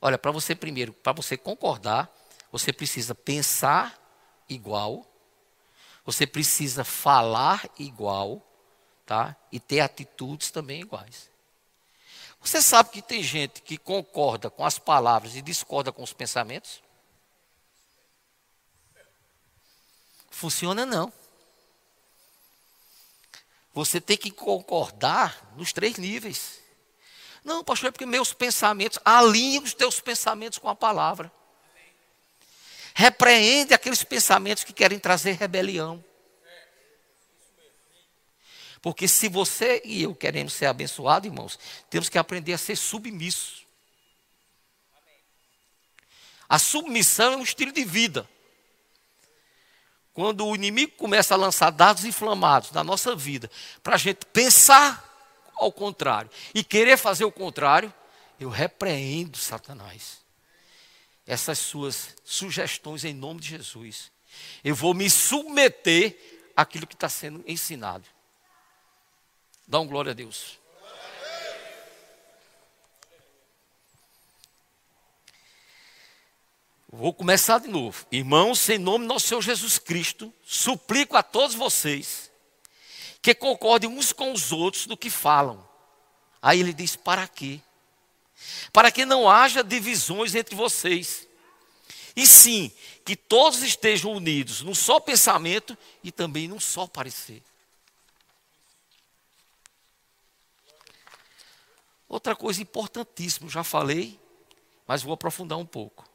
Olha, 0.00 0.16
para 0.16 0.30
você 0.30 0.54
primeiro, 0.54 0.92
para 0.92 1.12
você 1.12 1.36
concordar, 1.36 2.08
você 2.52 2.72
precisa 2.72 3.12
pensar 3.12 4.00
igual, 4.48 5.04
você 6.04 6.24
precisa 6.24 6.84
falar 6.84 7.68
igual, 7.76 8.46
tá? 9.04 9.36
E 9.50 9.58
ter 9.58 9.80
atitudes 9.80 10.52
também 10.52 10.82
iguais. 10.82 11.28
Você 12.40 12.62
sabe 12.62 12.90
que 12.90 13.02
tem 13.02 13.22
gente 13.22 13.62
que 13.62 13.76
concorda 13.76 14.48
com 14.48 14.64
as 14.64 14.78
palavras 14.78 15.34
e 15.34 15.42
discorda 15.42 15.92
com 15.92 16.02
os 16.02 16.12
pensamentos? 16.12 16.82
Funciona 20.30 20.86
não. 20.86 21.12
Você 23.74 24.00
tem 24.00 24.16
que 24.16 24.30
concordar 24.30 25.52
nos 25.56 25.72
três 25.72 25.96
níveis. 25.98 26.60
Não, 27.44 27.64
pastor, 27.64 27.88
é 27.88 27.90
porque 27.90 28.06
meus 28.06 28.32
pensamentos, 28.32 28.98
alinham 29.04 29.62
os 29.62 29.74
teus 29.74 30.00
pensamentos 30.00 30.58
com 30.58 30.68
a 30.68 30.74
palavra. 30.74 31.30
Repreende 32.94 33.72
aqueles 33.72 34.02
pensamentos 34.02 34.64
que 34.64 34.72
querem 34.72 34.98
trazer 34.98 35.32
rebelião. 35.32 36.04
Porque 38.80 39.08
se 39.08 39.28
você 39.28 39.82
e 39.84 40.02
eu 40.02 40.14
queremos 40.14 40.52
ser 40.52 40.66
abençoados, 40.66 41.26
irmãos, 41.26 41.58
temos 41.90 42.08
que 42.08 42.18
aprender 42.18 42.52
a 42.52 42.58
ser 42.58 42.76
submissos. 42.76 43.66
A 46.48 46.58
submissão 46.58 47.34
é 47.34 47.36
um 47.36 47.42
estilo 47.42 47.72
de 47.72 47.84
vida. 47.84 48.28
Quando 50.14 50.46
o 50.46 50.54
inimigo 50.54 50.92
começa 50.96 51.34
a 51.34 51.36
lançar 51.36 51.70
dados 51.70 52.04
inflamados 52.04 52.72
na 52.72 52.82
nossa 52.82 53.14
vida, 53.14 53.50
para 53.82 53.94
a 53.94 53.98
gente 53.98 54.24
pensar 54.26 55.04
ao 55.54 55.70
contrário 55.70 56.30
e 56.54 56.64
querer 56.64 56.96
fazer 56.96 57.24
o 57.24 57.32
contrário, 57.32 57.92
eu 58.40 58.48
repreendo 58.48 59.36
Satanás. 59.36 60.18
Essas 61.26 61.58
suas 61.58 62.16
sugestões 62.24 63.04
em 63.04 63.12
nome 63.12 63.40
de 63.40 63.48
Jesus. 63.48 64.10
Eu 64.64 64.74
vou 64.74 64.94
me 64.94 65.10
submeter 65.10 66.50
àquilo 66.56 66.86
que 66.86 66.94
está 66.94 67.08
sendo 67.08 67.44
ensinado. 67.46 68.04
Dá 69.68 69.78
um 69.78 69.86
glória 69.86 70.12
a 70.12 70.14
Deus. 70.14 70.58
Vou 76.90 77.12
começar 77.12 77.58
de 77.58 77.68
novo. 77.68 78.06
Irmãos, 78.10 78.66
em 78.70 78.78
nome 78.78 79.04
do 79.04 79.08
nosso 79.12 79.28
Senhor 79.28 79.42
Jesus 79.42 79.78
Cristo, 79.78 80.32
suplico 80.42 81.18
a 81.18 81.22
todos 81.22 81.54
vocês 81.54 82.30
que 83.20 83.34
concordem 83.34 83.90
uns 83.90 84.10
com 84.10 84.32
os 84.32 84.52
outros 84.52 84.86
do 84.86 84.96
que 84.96 85.10
falam. 85.10 85.68
Aí 86.40 86.60
ele 86.60 86.72
diz: 86.72 86.96
para 86.96 87.28
quê? 87.28 87.60
Para 88.72 88.90
que 88.90 89.04
não 89.04 89.28
haja 89.28 89.62
divisões 89.62 90.34
entre 90.34 90.56
vocês. 90.56 91.28
E 92.16 92.26
sim, 92.26 92.72
que 93.04 93.14
todos 93.14 93.62
estejam 93.62 94.12
unidos 94.12 94.62
num 94.62 94.74
só 94.74 94.98
pensamento 94.98 95.76
e 96.02 96.10
também 96.10 96.48
num 96.48 96.58
só 96.58 96.86
parecer. 96.86 97.42
Outra 102.08 102.34
coisa 102.34 102.62
importantíssima, 102.62 103.50
já 103.50 103.62
falei, 103.62 104.18
mas 104.86 105.02
vou 105.02 105.12
aprofundar 105.12 105.58
um 105.58 105.66
pouco. 105.66 106.08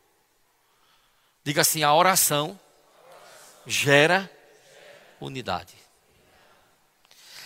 Diga 1.43 1.61
assim: 1.61 1.83
a 1.83 1.93
oração 1.93 2.59
gera 3.65 4.29
unidade. 5.19 5.75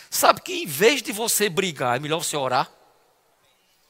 Sabe 0.10 0.41
que 0.41 0.53
em 0.53 0.65
vez 0.65 1.01
de 1.01 1.12
você 1.12 1.49
brigar, 1.49 1.97
é 1.97 1.99
melhor 1.99 2.23
você 2.23 2.38
orar? 2.38 2.71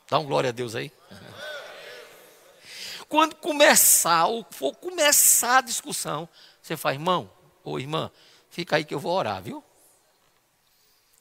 Dá 0.10 0.18
um 0.18 0.26
glória 0.26 0.50
a 0.50 0.54
Deus 0.54 0.74
aí. 0.74 0.92
Quando 3.08 3.36
começar, 3.36 4.26
ou 4.26 4.46
for 4.50 4.76
começar 4.76 5.60
a 5.60 5.62
discussão, 5.62 6.28
você 6.62 6.76
faz, 6.76 6.96
irmão 6.96 7.32
ou 7.64 7.80
irmã, 7.80 8.12
fica 8.50 8.78
aí 8.78 8.84
que 8.84 8.94
eu 8.94 9.00
vou 9.00 9.14
orar, 9.14 9.42
viu? 9.42 9.64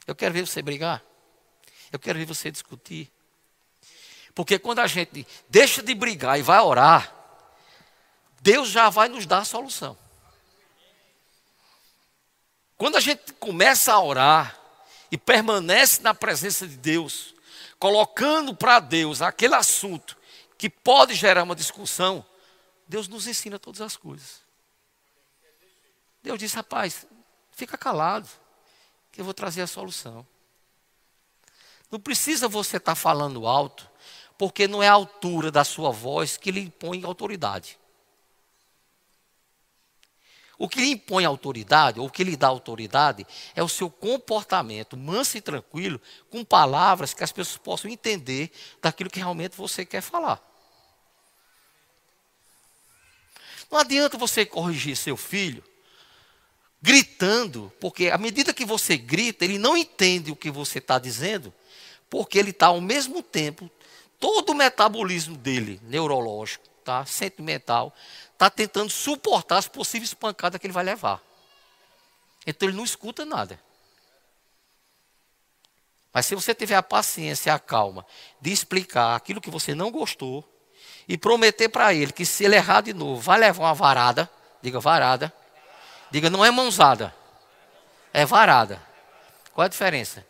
Eu 0.06 0.14
quero 0.14 0.32
ver 0.32 0.46
você 0.46 0.62
brigar. 0.62 1.04
Eu 1.92 1.98
quero 1.98 2.18
ver 2.18 2.24
você 2.24 2.50
discutir. 2.50 3.12
Porque 4.36 4.58
quando 4.58 4.80
a 4.80 4.86
gente 4.86 5.26
deixa 5.48 5.82
de 5.82 5.94
brigar 5.94 6.38
e 6.38 6.42
vai 6.42 6.60
orar, 6.60 7.10
Deus 8.42 8.68
já 8.68 8.90
vai 8.90 9.08
nos 9.08 9.24
dar 9.24 9.38
a 9.38 9.44
solução. 9.46 9.96
Quando 12.76 12.96
a 12.96 13.00
gente 13.00 13.32
começa 13.32 13.94
a 13.94 13.98
orar 13.98 14.54
e 15.10 15.16
permanece 15.16 16.02
na 16.02 16.12
presença 16.12 16.68
de 16.68 16.76
Deus, 16.76 17.34
colocando 17.78 18.54
para 18.54 18.78
Deus 18.78 19.22
aquele 19.22 19.54
assunto 19.54 20.14
que 20.58 20.68
pode 20.68 21.14
gerar 21.14 21.42
uma 21.42 21.56
discussão, 21.56 22.22
Deus 22.86 23.08
nos 23.08 23.26
ensina 23.26 23.58
todas 23.58 23.80
as 23.80 23.96
coisas. 23.96 24.42
Deus 26.22 26.38
disse, 26.38 26.56
rapaz, 26.56 27.06
fica 27.52 27.78
calado, 27.78 28.28
que 29.10 29.22
eu 29.22 29.24
vou 29.24 29.32
trazer 29.32 29.62
a 29.62 29.66
solução. 29.66 30.26
Não 31.90 31.98
precisa 31.98 32.48
você 32.48 32.76
estar 32.76 32.92
tá 32.92 32.96
falando 32.96 33.46
alto, 33.46 33.95
porque 34.38 34.68
não 34.68 34.82
é 34.82 34.88
a 34.88 34.92
altura 34.92 35.50
da 35.50 35.64
sua 35.64 35.90
voz 35.90 36.36
que 36.36 36.50
lhe 36.50 36.60
impõe 36.60 37.04
autoridade. 37.04 37.78
O 40.58 40.68
que 40.68 40.80
lhe 40.80 40.90
impõe 40.90 41.24
autoridade, 41.24 42.00
ou 42.00 42.06
o 42.06 42.10
que 42.10 42.24
lhe 42.24 42.36
dá 42.36 42.48
autoridade, 42.48 43.26
é 43.54 43.62
o 43.62 43.68
seu 43.68 43.90
comportamento 43.90 44.96
manso 44.96 45.36
e 45.36 45.40
tranquilo, 45.40 46.00
com 46.30 46.42
palavras 46.44 47.12
que 47.12 47.22
as 47.22 47.32
pessoas 47.32 47.58
possam 47.58 47.90
entender 47.90 48.50
daquilo 48.80 49.10
que 49.10 49.18
realmente 49.18 49.56
você 49.56 49.84
quer 49.84 50.00
falar. 50.00 50.42
Não 53.70 53.78
adianta 53.78 54.16
você 54.16 54.46
corrigir 54.46 54.96
seu 54.96 55.16
filho 55.16 55.62
gritando, 56.80 57.72
porque 57.80 58.10
à 58.10 58.18
medida 58.18 58.54
que 58.54 58.64
você 58.64 58.96
grita, 58.96 59.44
ele 59.44 59.58
não 59.58 59.76
entende 59.76 60.30
o 60.30 60.36
que 60.36 60.50
você 60.50 60.78
está 60.78 61.00
dizendo, 61.00 61.52
porque 62.08 62.38
ele 62.38 62.50
está 62.50 62.66
ao 62.66 62.80
mesmo 62.80 63.24
tempo, 63.24 63.68
todo 64.18 64.50
o 64.50 64.54
metabolismo 64.54 65.36
dele, 65.36 65.80
neurológico, 65.84 66.68
tá, 66.84 67.04
sentimental, 67.04 67.94
está 68.32 68.48
tentando 68.50 68.90
suportar 68.90 69.58
as 69.58 69.68
possíveis 69.68 70.14
pancadas 70.14 70.60
que 70.60 70.66
ele 70.66 70.72
vai 70.72 70.84
levar. 70.84 71.22
Então 72.46 72.68
ele 72.68 72.76
não 72.76 72.84
escuta 72.84 73.24
nada. 73.24 73.60
Mas 76.12 76.26
se 76.26 76.34
você 76.34 76.54
tiver 76.54 76.76
a 76.76 76.82
paciência 76.82 77.50
e 77.50 77.52
a 77.52 77.58
calma 77.58 78.06
de 78.40 78.50
explicar 78.50 79.14
aquilo 79.14 79.40
que 79.40 79.50
você 79.50 79.74
não 79.74 79.90
gostou 79.90 80.42
e 81.06 81.18
prometer 81.18 81.68
para 81.68 81.92
ele 81.92 82.12
que 82.12 82.24
se 82.24 82.44
ele 82.44 82.56
errar 82.56 82.80
de 82.80 82.94
novo, 82.94 83.20
vai 83.20 83.38
levar 83.38 83.64
uma 83.64 83.74
varada, 83.74 84.30
diga 84.62 84.80
varada. 84.80 85.32
Diga, 86.10 86.30
não 86.30 86.44
é 86.44 86.50
mãozada, 86.50 87.14
é 88.12 88.24
varada. 88.24 88.80
Qual 89.52 89.64
é 89.64 89.66
a 89.66 89.68
diferença? 89.68 90.26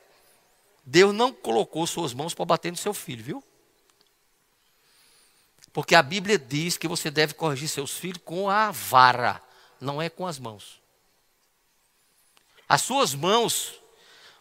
Deus 0.85 1.15
não 1.15 1.33
colocou 1.33 1.87
suas 1.87 2.15
mãos 2.15 2.33
para 2.33 2.45
bater 2.45 2.71
no 2.71 2.77
seu 2.79 2.95
filho, 2.95 3.23
viu? 3.23 3.45
Porque 5.77 5.95
a 5.95 6.03
Bíblia 6.03 6.39
diz 6.39 6.79
que 6.79 6.89
você 6.89 7.11
deve 7.11 7.35
corrigir 7.35 7.69
seus 7.69 7.99
filhos 7.99 8.23
com 8.25 8.49
a 8.49 8.71
vara, 8.71 9.43
não 9.79 10.01
é 10.01 10.09
com 10.09 10.27
as 10.27 10.39
mãos. 10.39 10.81
As 12.67 12.81
suas 12.81 13.15
mãos 13.15 13.75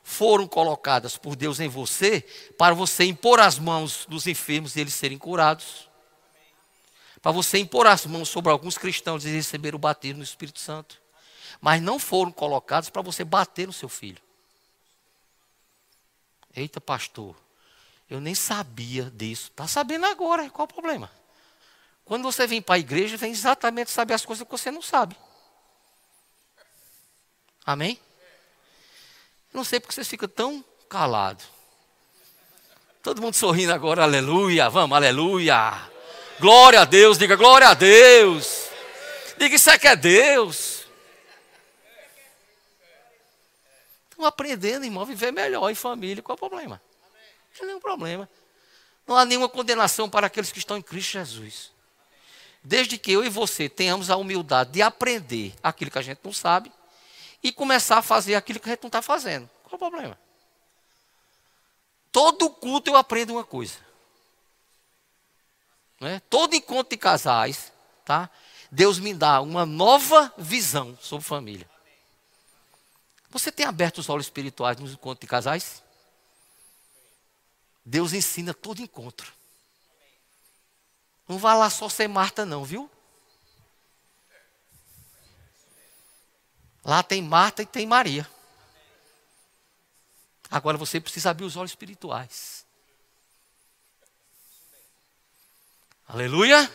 foram 0.02 0.48
colocadas 0.48 1.18
por 1.18 1.36
Deus 1.36 1.60
em 1.60 1.68
você 1.68 2.22
para 2.58 2.74
você 2.74 3.04
impor 3.04 3.42
as 3.42 3.60
mãos 3.60 4.06
dos 4.08 4.28
enfermos 4.28 4.78
e 4.78 4.80
eles 4.80 4.94
serem 4.94 5.18
curados. 5.18 5.90
Para 7.22 7.34
você 7.34 7.58
impor 7.58 7.86
as 7.86 8.06
mãos 8.06 8.30
sobre 8.30 8.50
alguns 8.50 8.78
cristãos 8.78 9.26
e 9.26 9.30
receber 9.30 9.76
o 9.76 9.78
batismo 9.78 10.20
no 10.20 10.24
Espírito 10.24 10.62
Santo. 10.62 11.02
Mas 11.60 11.82
não 11.82 12.00
foram 12.00 12.32
colocados 12.32 12.90
para 12.90 13.02
você 13.02 13.26
bater 13.26 13.68
no 13.68 13.74
seu 13.74 13.90
filho. 13.90 14.22
Eita, 16.56 16.80
pastor, 16.80 17.36
eu 18.10 18.22
nem 18.22 18.34
sabia 18.34 19.12
disso. 19.14 19.50
Está 19.50 19.68
sabendo 19.68 20.06
agora, 20.06 20.50
qual 20.50 20.64
o 20.64 20.74
problema? 20.74 21.12
Quando 22.06 22.24
você 22.24 22.46
vem 22.46 22.62
para 22.62 22.76
a 22.76 22.80
igreja, 22.80 23.18
vem 23.18 23.32
exatamente 23.32 23.90
saber 23.90 24.14
as 24.14 24.24
coisas 24.24 24.46
que 24.46 24.52
você 24.52 24.70
não 24.70 24.82
sabe. 24.82 25.18
Amém? 27.66 28.00
Não 29.52 29.64
sei 29.64 29.80
porque 29.80 29.96
vocês 29.96 30.08
ficam 30.08 30.30
tão 30.30 30.64
calados. 30.88 31.48
Todo 33.02 33.22
mundo 33.22 33.34
sorrindo 33.34 33.74
agora, 33.74 34.04
aleluia, 34.04 34.70
vamos, 34.70 34.96
aleluia. 34.96 35.90
Glória 36.40 36.82
a 36.82 36.86
Deus, 36.86 37.18
diga 37.18 37.36
glória 37.36 37.70
a 37.70 37.74
Deus. 37.74 38.70
Diga 39.38 39.56
isso 39.56 39.70
é 39.70 39.80
que 39.80 39.88
é 39.88 39.96
Deus. 39.96 40.86
Estão 44.12 44.26
aprendendo, 44.26 44.86
irmão, 44.86 45.04
a 45.04 45.06
viver 45.06 45.32
melhor 45.32 45.70
em 45.70 45.76
família. 45.76 46.22
Qual 46.22 46.36
é 46.36 46.38
o 46.38 46.50
problema? 46.50 46.82
Não 47.52 47.58
tem 47.58 47.68
nenhum 47.68 47.80
problema. 47.80 48.30
Não 49.08 49.18
há 49.18 49.26
nenhuma 49.26 49.50
condenação 49.50 50.10
para 50.10 50.28
aqueles 50.28 50.52
que 50.52 50.60
estão 50.60 50.78
em 50.78 50.82
Cristo 50.82 51.12
Jesus. 51.12 51.75
Desde 52.66 52.98
que 52.98 53.12
eu 53.12 53.24
e 53.24 53.30
você 53.30 53.70
tenhamos 53.70 54.10
a 54.10 54.18
humildade 54.18 54.72
de 54.72 54.82
aprender 54.82 55.54
aquilo 55.62 55.92
que 55.92 56.00
a 56.00 56.02
gente 56.02 56.20
não 56.24 56.34
sabe 56.34 56.72
e 57.44 57.52
começar 57.52 58.00
a 58.00 58.02
fazer 58.02 58.34
aquilo 58.34 58.60
que 58.60 58.68
a 58.68 58.72
gente 58.72 58.82
não 58.82 58.88
está 58.88 59.04
fazendo. 59.04 59.48
Qual 59.64 59.76
o 59.76 59.78
problema? 59.78 60.18
Todo 62.12 62.50
culto 62.50 62.90
eu 62.90 62.96
aprendo 62.96 63.34
uma 63.34 63.44
coisa. 63.44 63.76
É? 66.02 66.20
Todo 66.22 66.56
encontro 66.56 66.90
de 66.90 66.98
casais, 66.98 67.72
tá? 68.04 68.32
Deus 68.72 68.98
me 68.98 69.14
dá 69.14 69.42
uma 69.42 69.64
nova 69.64 70.34
visão 70.36 70.98
sobre 71.00 71.24
família. 71.24 71.70
Você 73.30 73.52
tem 73.52 73.68
aberto 73.68 74.00
os 74.00 74.10
olhos 74.10 74.26
espirituais 74.26 74.78
nos 74.78 74.94
encontros 74.94 75.20
de 75.20 75.28
casais? 75.28 75.84
Deus 77.86 78.12
ensina 78.12 78.56
todo 78.56 78.82
encontro. 78.82 79.35
Não 81.28 81.38
vá 81.38 81.56
lá 81.56 81.70
só 81.70 81.90
ser 81.90 82.08
Marta, 82.08 82.46
não, 82.46 82.64
viu? 82.64 82.90
Lá 86.84 87.02
tem 87.02 87.22
Marta 87.22 87.64
e 87.64 87.66
tem 87.66 87.88
Maria. 87.88 88.30
Agora 90.52 90.78
você 90.78 91.02
precisa 91.02 91.32
abrir 91.32 91.46
os 91.46 91.56
olhos 91.56 91.72
espirituais. 91.72 92.64
Aleluia. 96.08 96.72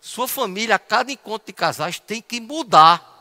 Sua 0.00 0.26
família, 0.26 0.76
a 0.76 0.78
cada 0.78 1.12
encontro 1.12 1.46
de 1.46 1.52
casais, 1.52 2.00
tem 2.00 2.22
que 2.22 2.40
mudar. 2.40 3.12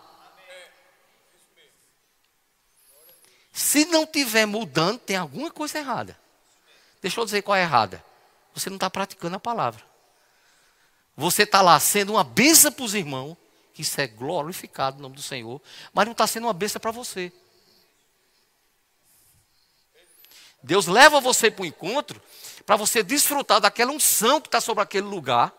Se 3.51 3.83
não 3.85 4.05
tiver 4.07 4.45
mudando, 4.45 4.99
tem 4.99 5.17
alguma 5.17 5.51
coisa 5.51 5.79
errada. 5.79 6.17
Deixa 7.01 7.19
eu 7.19 7.25
dizer 7.25 7.41
qual 7.41 7.57
é 7.57 7.61
errada 7.63 8.03
você 8.55 8.69
não 8.69 8.77
está 8.77 8.89
praticando 8.89 9.35
a 9.35 9.39
palavra. 9.39 9.83
Você 11.15 11.43
está 11.43 11.61
lá 11.61 11.77
sendo 11.79 12.13
uma 12.13 12.23
benção 12.23 12.71
para 12.71 12.85
os 12.85 12.95
irmãos, 12.95 13.37
que 13.73 13.81
isso 13.81 13.99
é 13.99 14.07
glorificado 14.07 14.95
no 14.95 15.03
nome 15.03 15.15
do 15.15 15.21
Senhor, 15.21 15.61
mas 15.93 16.05
não 16.05 16.13
está 16.13 16.25
sendo 16.25 16.47
uma 16.47 16.53
benção 16.53 16.79
para 16.79 16.91
você. 16.91 17.31
Deus 20.63 20.87
leva 20.87 21.19
você 21.19 21.51
para 21.51 21.63
o 21.63 21.65
encontro 21.65 22.19
para 22.65 22.77
você 22.77 23.03
desfrutar 23.03 23.59
daquela 23.59 23.91
unção 23.91 24.41
que 24.41 24.47
está 24.47 24.59
sobre 24.59 24.81
aquele 24.81 25.05
lugar. 25.05 25.53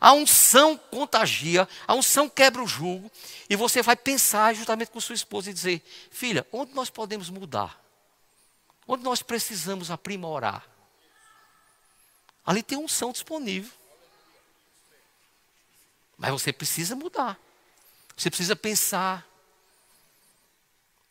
A 0.00 0.14
unção 0.14 0.78
contagia, 0.78 1.68
a 1.86 1.94
unção 1.94 2.26
quebra 2.26 2.62
o 2.62 2.66
jugo, 2.66 3.12
e 3.50 3.56
você 3.56 3.82
vai 3.82 3.94
pensar 3.94 4.54
justamente 4.54 4.90
com 4.90 4.98
sua 4.98 5.14
esposa 5.14 5.50
e 5.50 5.52
dizer: 5.52 5.82
Filha, 6.10 6.46
onde 6.50 6.72
nós 6.72 6.88
podemos 6.88 7.28
mudar? 7.28 7.78
Onde 8.88 9.04
nós 9.04 9.20
precisamos 9.20 9.90
aprimorar? 9.90 10.69
Ali 12.44 12.62
tem 12.62 12.78
unção 12.78 13.12
disponível. 13.12 13.72
Mas 16.16 16.30
você 16.32 16.52
precisa 16.52 16.94
mudar. 16.94 17.38
Você 18.16 18.28
precisa 18.28 18.54
pensar. 18.54 19.26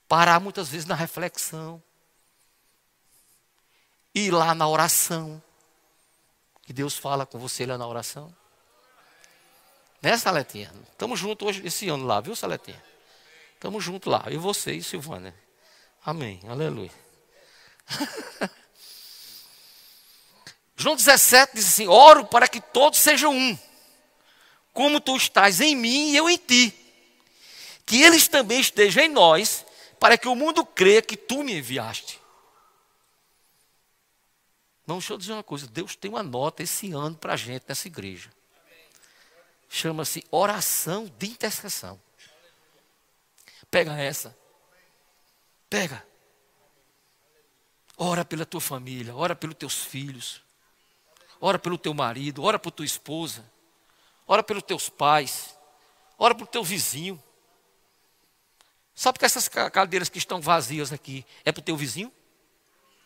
Parar 0.08 0.40
muitas 0.40 0.70
vezes 0.70 0.86
na 0.86 0.96
reflexão. 0.96 1.82
Ir 4.14 4.32
lá 4.32 4.54
na 4.54 4.68
oração. 4.68 5.42
Que 6.64 6.74
Deus 6.74 6.96
fala 6.96 7.26
com 7.26 7.40
você 7.40 7.66
lá 7.66 7.78
na 7.78 7.88
oração. 7.88 8.36
Né, 10.02 10.18
Saletinha? 10.18 10.72
Estamos 10.92 11.20
juntos 11.20 11.48
hoje, 11.48 11.66
esse 11.66 11.90
ano 11.90 12.06
lá, 12.06 12.22
viu, 12.22 12.36
Saletinha? 12.36 12.82
Estamos 13.56 13.84
juntos 13.84 14.12
lá. 14.12 14.24
Eu, 14.28 14.40
você 14.40 14.74
e 14.74 14.84
Silvana. 14.84 15.34
Amém. 16.06 16.40
Aleluia. 16.48 16.92
João 20.80 20.96
17 20.96 21.56
diz 21.56 21.68
assim: 21.68 21.88
Oro 21.90 22.26
para 22.26 22.48
que 22.48 22.62
todos 22.62 23.00
sejam 23.00 23.36
um, 23.36 23.60
como 24.72 25.02
tu 25.02 25.18
estás 25.18 25.60
em 25.60 25.76
mim 25.76 26.12
e 26.12 26.16
eu 26.16 26.30
em 26.30 26.38
ti. 26.38 26.74
Que 27.86 28.02
eles 28.02 28.30
também 28.30 28.62
estejam 28.62 29.04
em 29.04 29.10
nós, 29.10 29.66
para 30.00 30.18
que 30.18 30.28
o 30.30 30.36
mundo 30.36 30.66
creia 30.66 31.02
que 31.02 31.18
tu 31.18 31.44
me 31.44 31.58
enviaste. 31.58 32.18
Não, 34.88 35.00
deixa 35.00 35.12
eu 35.12 35.18
dizer 35.18 35.34
uma 35.34 35.44
coisa: 35.44 35.68
Deus 35.68 35.98
tem 35.98 36.10
uma 36.10 36.24
nota 36.24 36.64
esse 36.64 36.94
ano 36.94 37.18
para 37.18 37.34
a 37.34 37.38
gente 37.38 37.66
nessa 37.68 37.88
igreja. 37.88 38.32
Chama-se 39.68 40.24
oração 40.32 41.12
de 41.20 41.28
intercessão. 41.28 42.00
Pega 43.70 44.00
essa. 44.00 44.36
Pega. 45.70 46.08
Ora 47.98 48.24
pela 48.24 48.46
tua 48.46 48.62
família, 48.62 49.14
ora 49.14 49.36
pelos 49.36 49.58
teus 49.58 49.84
filhos, 49.84 50.42
ora 51.40 51.58
pelo 51.58 51.78
teu 51.78 51.94
marido, 51.94 52.44
ora 52.44 52.60
por 52.60 52.72
tua 52.72 52.86
esposa, 52.86 53.50
ora 54.28 54.44
pelos 54.44 54.64
teus 54.64 54.90
pais, 54.90 55.58
ora 56.18 56.36
pelo 56.36 56.48
teu 56.48 56.64
vizinho. 56.64 57.22
Sabe 58.94 59.18
que 59.18 59.26
essas 59.26 59.48
cadeiras 59.48 60.10
que 60.10 60.18
estão 60.18 60.42
vazias 60.42 60.92
aqui 60.92 61.26
é 61.46 61.52
para 61.52 61.62
o 61.62 61.64
teu 61.64 61.78
vizinho? 61.78 62.12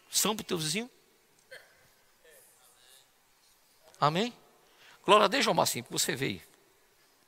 São 0.10 0.36
para 0.36 0.44
o 0.44 0.46
teu 0.46 0.58
vizinho? 0.58 0.90
Amém? 4.00 4.34
Glória 5.06 5.26
a 5.26 5.28
Deus, 5.28 5.44
João 5.46 5.54
Marcinho, 5.54 5.86
que 5.86 5.92
você 5.92 6.16
veio 6.16 6.42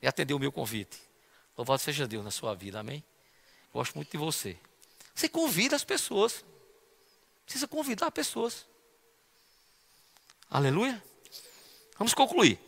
e 0.00 0.06
atendeu 0.06 0.36
o 0.36 0.40
meu 0.40 0.52
convite. 0.52 1.00
Louvado 1.56 1.80
seja 1.80 2.06
Deus 2.06 2.24
na 2.24 2.30
sua 2.30 2.54
vida, 2.54 2.80
amém? 2.80 3.02
Gosto 3.72 3.94
muito 3.94 4.10
de 4.10 4.18
você. 4.18 4.58
Você 5.14 5.28
convida 5.28 5.74
as 5.74 5.84
pessoas. 5.84 6.44
Precisa 7.44 7.66
convidar 7.66 8.10
pessoas. 8.10 8.66
Aleluia. 10.50 11.02
Vamos 11.98 12.14
concluir. 12.14 12.58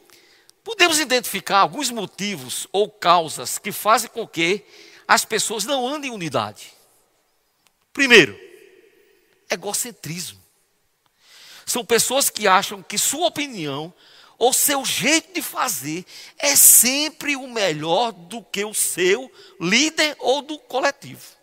Podemos 0.65 0.99
identificar 0.99 1.59
alguns 1.59 1.91
motivos 1.91 2.67
ou 2.73 2.91
causas 2.91 3.59
que 3.59 3.73
fazem 3.73 4.11
com 4.11 4.27
que 4.27 4.65
as 5.07 5.25
pessoas 5.25 5.65
não 5.65 5.87
andem 5.87 6.11
em 6.11 6.15
unidade. 6.15 6.73
Primeiro, 7.93 8.39
egocentrismo. 9.51 10.43
São 11.65 11.85
pessoas 11.85 12.29
que 12.31 12.47
acham 12.47 12.83
que 12.83 12.99
sua 12.99 13.27
opinião 13.27 13.93
ou 14.39 14.53
seu 14.53 14.85
jeito 14.85 15.35
de 15.35 15.43
fazer 15.43 16.05
é 16.39 16.55
sempre 16.55 17.35
o 17.35 17.49
melhor 17.49 18.13
do 18.13 18.43
que 18.43 18.65
o 18.65 18.73
seu 18.73 19.31
líder 19.61 20.17
ou 20.19 20.43
do 20.43 20.59
coletivo. 20.59 21.37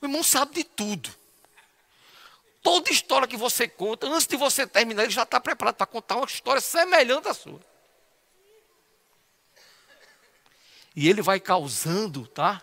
O 0.00 0.06
irmão 0.06 0.22
sabe 0.22 0.54
de 0.54 0.64
tudo. 0.64 1.23
Toda 2.84 2.94
história 2.94 3.26
que 3.26 3.36
você 3.36 3.66
conta, 3.66 4.06
antes 4.06 4.26
de 4.26 4.36
você 4.36 4.66
terminar, 4.66 5.04
ele 5.04 5.12
já 5.12 5.22
está 5.22 5.40
preparado 5.40 5.76
para 5.76 5.86
contar 5.86 6.16
uma 6.16 6.26
história 6.26 6.60
semelhante 6.60 7.28
à 7.28 7.32
sua. 7.32 7.58
E 10.94 11.08
ele 11.08 11.22
vai 11.22 11.40
causando, 11.40 12.26
tá? 12.26 12.62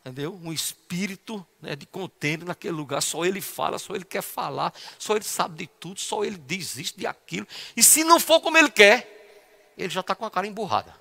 entendeu? 0.00 0.38
Um 0.40 0.52
espírito 0.52 1.44
né, 1.60 1.74
de 1.74 1.86
contêiner 1.86 2.46
naquele 2.46 2.72
lugar. 2.72 3.02
Só 3.02 3.24
ele 3.24 3.40
fala, 3.40 3.80
só 3.80 3.96
ele 3.96 4.04
quer 4.04 4.22
falar, 4.22 4.72
só 4.96 5.16
ele 5.16 5.24
sabe 5.24 5.58
de 5.58 5.66
tudo, 5.66 5.98
só 5.98 6.24
ele 6.24 6.38
diz 6.38 6.76
isso, 6.76 6.96
de 6.96 7.04
aquilo. 7.04 7.46
E 7.76 7.82
se 7.82 8.04
não 8.04 8.20
for 8.20 8.40
como 8.40 8.56
ele 8.56 8.70
quer, 8.70 9.72
ele 9.76 9.90
já 9.90 10.00
está 10.00 10.14
com 10.14 10.24
a 10.24 10.30
cara 10.30 10.46
emburrada. 10.46 10.94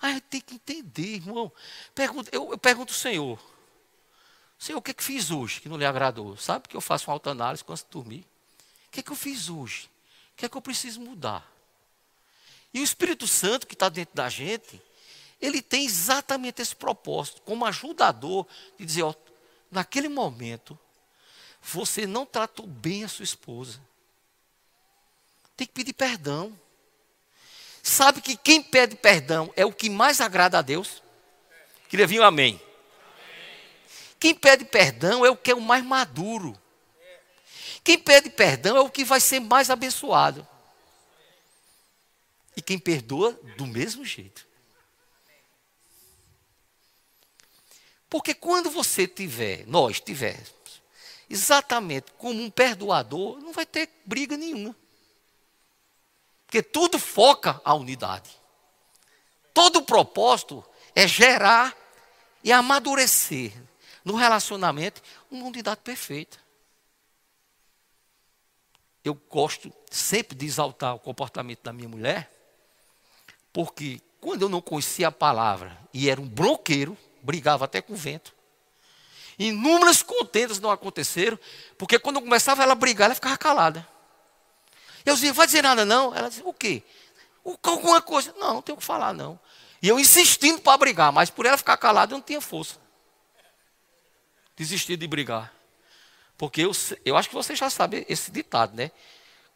Aí 0.00 0.20
tem 0.20 0.40
que 0.40 0.54
entender, 0.54 1.16
irmão. 1.16 1.52
Pergunta, 1.96 2.30
eu, 2.32 2.52
eu 2.52 2.58
pergunto 2.58 2.92
ao 2.92 2.98
Senhor. 2.98 3.59
Senhor, 4.60 4.78
o 4.78 4.82
que, 4.82 4.90
é 4.90 4.94
que 4.94 5.02
fiz 5.02 5.30
hoje 5.30 5.58
que 5.58 5.70
não 5.70 5.78
lhe 5.78 5.86
agradou? 5.86 6.36
Sabe 6.36 6.68
que 6.68 6.76
eu 6.76 6.82
faço 6.82 7.08
uma 7.08 7.14
autoanálise 7.14 7.64
quando 7.64 7.82
dormir? 7.90 8.26
O 8.88 8.90
que, 8.90 9.00
é 9.00 9.02
que 9.02 9.10
eu 9.10 9.16
fiz 9.16 9.48
hoje? 9.48 9.86
O 10.34 10.36
que 10.36 10.44
é 10.44 10.48
que 10.50 10.56
eu 10.56 10.60
preciso 10.60 11.00
mudar? 11.00 11.50
E 12.74 12.78
o 12.78 12.84
Espírito 12.84 13.26
Santo 13.26 13.66
que 13.66 13.72
está 13.72 13.88
dentro 13.88 14.14
da 14.14 14.28
gente, 14.28 14.80
ele 15.40 15.62
tem 15.62 15.86
exatamente 15.86 16.60
esse 16.60 16.76
propósito, 16.76 17.40
como 17.40 17.64
ajudador, 17.64 18.46
de 18.78 18.84
dizer, 18.84 19.02
ó, 19.02 19.14
naquele 19.70 20.10
momento, 20.10 20.78
você 21.62 22.06
não 22.06 22.26
tratou 22.26 22.66
bem 22.66 23.02
a 23.02 23.08
sua 23.08 23.24
esposa. 23.24 23.80
Tem 25.56 25.66
que 25.66 25.72
pedir 25.72 25.94
perdão. 25.94 26.52
Sabe 27.82 28.20
que 28.20 28.36
quem 28.36 28.62
pede 28.62 28.94
perdão 28.94 29.50
é 29.56 29.64
o 29.64 29.72
que 29.72 29.88
mais 29.88 30.20
agrada 30.20 30.58
a 30.58 30.62
Deus? 30.62 31.02
Queria 31.88 32.06
vir 32.06 32.20
um 32.20 32.24
amém. 32.24 32.60
Quem 34.20 34.34
pede 34.34 34.66
perdão 34.66 35.24
é 35.24 35.30
o 35.30 35.36
que 35.36 35.50
é 35.50 35.54
o 35.54 35.60
mais 35.62 35.82
maduro. 35.82 36.54
Quem 37.82 37.98
pede 37.98 38.28
perdão 38.28 38.76
é 38.76 38.80
o 38.80 38.90
que 38.90 39.02
vai 39.02 39.18
ser 39.18 39.40
mais 39.40 39.70
abençoado. 39.70 40.46
E 42.54 42.60
quem 42.60 42.78
perdoa, 42.78 43.32
do 43.56 43.66
mesmo 43.66 44.04
jeito. 44.04 44.46
Porque 48.10 48.34
quando 48.34 48.70
você 48.70 49.06
tiver, 49.06 49.66
nós 49.66 50.00
tivermos, 50.00 50.52
exatamente 51.30 52.12
como 52.18 52.42
um 52.42 52.50
perdoador, 52.50 53.40
não 53.40 53.54
vai 53.54 53.64
ter 53.64 53.88
briga 54.04 54.36
nenhuma. 54.36 54.76
Porque 56.44 56.62
tudo 56.62 56.98
foca 56.98 57.58
a 57.64 57.72
unidade. 57.72 58.28
Todo 59.54 59.78
o 59.78 59.84
propósito 59.84 60.62
é 60.94 61.06
gerar 61.06 61.74
e 62.44 62.52
amadurecer 62.52 63.69
no 64.04 64.14
relacionamento 64.14 65.02
uma 65.30 65.46
unidade 65.46 65.80
perfeita. 65.82 66.38
Eu 69.04 69.14
gosto 69.14 69.72
sempre 69.90 70.36
de 70.36 70.46
exaltar 70.46 70.94
o 70.94 70.98
comportamento 70.98 71.62
da 71.62 71.72
minha 71.72 71.88
mulher, 71.88 72.30
porque 73.52 74.00
quando 74.20 74.42
eu 74.42 74.48
não 74.48 74.60
conhecia 74.60 75.08
a 75.08 75.12
palavra 75.12 75.76
e 75.92 76.10
era 76.10 76.20
um 76.20 76.28
bronqueiro, 76.28 76.96
brigava 77.22 77.64
até 77.64 77.80
com 77.80 77.94
o 77.94 77.96
vento. 77.96 78.34
Inúmeras 79.38 80.02
contendas 80.02 80.60
não 80.60 80.70
aconteceram, 80.70 81.38
porque 81.78 81.98
quando 81.98 82.16
eu 82.16 82.22
começava 82.22 82.62
ela 82.62 82.72
a 82.72 82.76
brigar, 82.76 83.06
ela 83.06 83.14
ficava 83.14 83.38
calada. 83.38 83.86
Eu 85.04 85.14
dizia, 85.14 85.32
vai 85.32 85.46
dizer 85.46 85.62
nada 85.62 85.86
não? 85.86 86.14
Ela 86.14 86.28
dizia, 86.28 86.46
o 86.46 86.52
quê? 86.52 86.82
Alguma 87.62 88.02
coisa. 88.02 88.34
Não, 88.38 88.54
não 88.54 88.62
tenho 88.62 88.76
o 88.76 88.78
que 88.78 88.84
falar 88.84 89.14
não. 89.14 89.40
E 89.82 89.88
eu 89.88 89.98
insistindo 89.98 90.60
para 90.60 90.76
brigar, 90.76 91.10
mas 91.10 91.30
por 91.30 91.46
ela 91.46 91.56
ficar 91.56 91.78
calada 91.78 92.12
eu 92.12 92.18
não 92.18 92.22
tinha 92.22 92.40
força. 92.40 92.78
Desisti 94.60 94.94
de 94.94 95.06
brigar. 95.06 95.50
Porque 96.36 96.60
eu, 96.60 96.72
eu 97.02 97.16
acho 97.16 97.30
que 97.30 97.34
você 97.34 97.56
já 97.56 97.70
sabe 97.70 98.04
esse 98.10 98.30
ditado, 98.30 98.76
né? 98.76 98.90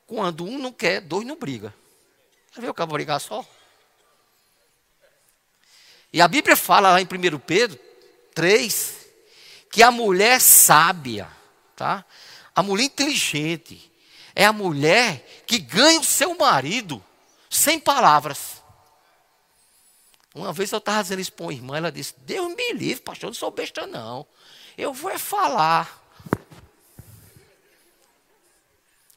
Quando 0.06 0.46
um 0.46 0.58
não 0.58 0.72
quer, 0.72 1.02
dois 1.02 1.26
não 1.26 1.36
brigam. 1.36 1.70
Já 2.54 2.62
viu 2.62 2.70
eu 2.74 2.74
vou 2.74 2.86
brigar 2.86 3.20
só? 3.20 3.46
E 6.10 6.22
a 6.22 6.26
Bíblia 6.26 6.56
fala 6.56 6.90
lá 6.90 7.02
em 7.02 7.04
1 7.04 7.38
Pedro 7.40 7.78
3 8.34 9.06
que 9.70 9.82
a 9.82 9.90
mulher 9.90 10.40
sábia, 10.40 11.30
tá? 11.76 12.02
A 12.56 12.62
mulher 12.62 12.84
inteligente 12.84 13.92
é 14.34 14.46
a 14.46 14.54
mulher 14.54 15.44
que 15.46 15.58
ganha 15.58 16.00
o 16.00 16.04
seu 16.04 16.34
marido 16.34 17.04
sem 17.50 17.78
palavras. 17.78 18.62
Uma 20.34 20.50
vez 20.54 20.72
eu 20.72 20.78
estava 20.78 21.02
dizendo 21.02 21.20
isso 21.20 21.32
para 21.34 21.44
uma 21.44 21.52
irmã, 21.52 21.76
ela 21.76 21.92
disse: 21.92 22.14
Deus 22.20 22.54
me 22.54 22.72
livre, 22.72 23.02
pastor, 23.02 23.26
eu 23.26 23.32
não 23.32 23.34
sou 23.34 23.50
besta, 23.50 23.86
não. 23.86 24.26
Eu 24.76 24.92
vou 24.92 25.10
é 25.10 25.18
falar. 25.18 26.02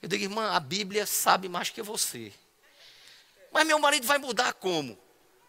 Eu 0.02 0.08
digo, 0.08 0.24
irmã, 0.24 0.52
a 0.52 0.60
Bíblia 0.60 1.06
sabe 1.06 1.50
mais 1.50 1.70
que 1.70 1.82
você. 1.82 2.32
Mas 3.52 3.66
meu 3.66 3.80
marido 3.80 4.06
vai 4.06 4.18
mudar 4.18 4.54
como? 4.54 4.98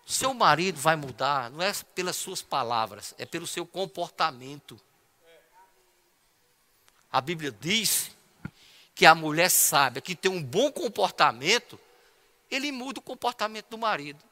Seu 0.07 0.33
marido 0.33 0.81
vai 0.81 0.97
mudar, 0.97 1.51
não 1.51 1.62
é 1.62 1.73
pelas 1.94 2.16
suas 2.16 2.40
palavras, 2.40 3.14
é 3.18 3.27
pelo 3.27 3.47
seu 3.47 3.66
comportamento. 3.66 4.81
A 7.12 7.21
Bíblia 7.21 7.53
diz 7.53 8.11
que 8.94 9.05
a 9.05 9.14
mulher 9.14 9.51
sábia, 9.51 10.01
que 10.01 10.16
tem 10.16 10.31
um 10.31 10.42
bom 10.42 10.73
comportamento, 10.73 11.78
ele 12.51 12.72
muda 12.72 13.01
o 13.01 13.03
comportamento 13.03 13.68
do 13.68 13.76
marido. 13.76 14.24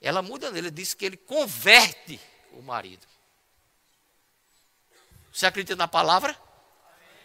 Ela 0.00 0.22
muda 0.22 0.50
nele, 0.50 0.70
diz 0.70 0.94
que 0.94 1.04
ele 1.04 1.16
converte 1.16 2.18
o 2.52 2.62
marido. 2.62 3.06
Você 5.38 5.46
acredita 5.46 5.76
na 5.76 5.86
palavra? 5.86 6.36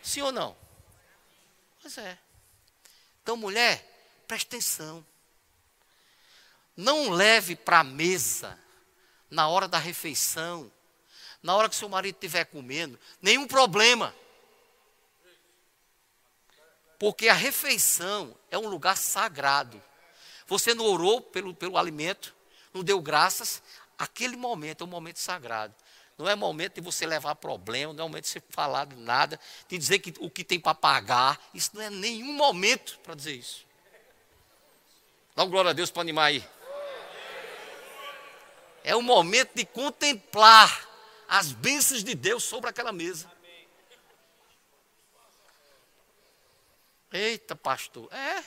Sim 0.03 0.22
ou 0.22 0.32
não? 0.32 0.55
Pois 1.82 1.97
é. 1.97 2.16
Então, 3.24 3.36
mulher, 3.36 3.84
preste 4.28 4.45
atenção. 4.45 5.03
Não 6.78 7.09
leve 7.09 7.55
para 7.55 7.80
a 7.80 7.84
mesa, 7.84 8.55
na 9.32 9.47
hora 9.47 9.68
da 9.68 9.80
refeição, 9.80 10.72
na 11.41 11.55
hora 11.55 11.68
que 11.68 11.76
seu 11.76 11.89
marido 11.89 12.14
estiver 12.14 12.45
comendo, 12.45 12.99
nenhum 13.20 13.47
problema. 13.47 14.14
Porque 16.99 17.28
a 17.30 17.34
refeição 17.34 18.38
é 18.51 18.59
um 18.59 18.68
lugar 18.68 18.95
sagrado. 18.95 19.82
Você 20.45 20.76
não 20.76 20.86
orou 20.86 21.20
pelo, 21.20 21.55
pelo 21.55 21.80
alimento, 21.80 22.36
não 22.72 22.84
deu 22.84 23.01
graças, 23.01 23.64
aquele 23.97 24.36
momento 24.38 24.84
é 24.84 24.86
um 24.86 24.91
momento 24.91 25.18
sagrado. 25.18 25.74
Não 26.18 26.30
é 26.30 26.36
momento 26.36 26.76
de 26.76 26.82
você 26.82 27.05
levar 27.05 27.36
problema, 27.36 27.93
não 27.93 28.05
é 28.05 28.07
momento 28.07 28.26
de 28.26 28.30
você 28.30 28.43
falar 28.49 28.86
de 28.86 28.95
nada, 28.95 29.39
de 29.68 29.78
dizer 29.78 29.99
que, 29.99 30.14
o 30.20 30.30
que 30.30 30.43
tem 30.43 30.59
para 30.59 30.76
pagar. 30.76 31.39
Isso 31.53 31.72
não 31.74 31.82
é 31.82 31.89
nenhum 31.89 32.34
momento 32.34 32.99
para 32.99 33.16
dizer 33.16 33.34
isso. 33.34 33.66
Dá 35.36 35.43
um 35.43 35.49
glória 35.49 35.72
a 35.72 35.74
Deus 35.74 35.89
para 35.89 36.01
animar 36.01 36.26
aí. 36.26 36.47
É 38.84 38.95
o 38.95 39.01
momento 39.01 39.55
de 39.55 39.66
contemplar 39.66 40.88
as 41.28 41.51
bênçãos 41.51 42.03
de 42.03 42.14
Deus 42.14 42.43
sobre 42.43 42.70
aquela 42.70 42.91
mesa. 42.91 43.32
Eita, 47.11 47.55
pastor, 47.55 48.11
é. 48.11 48.43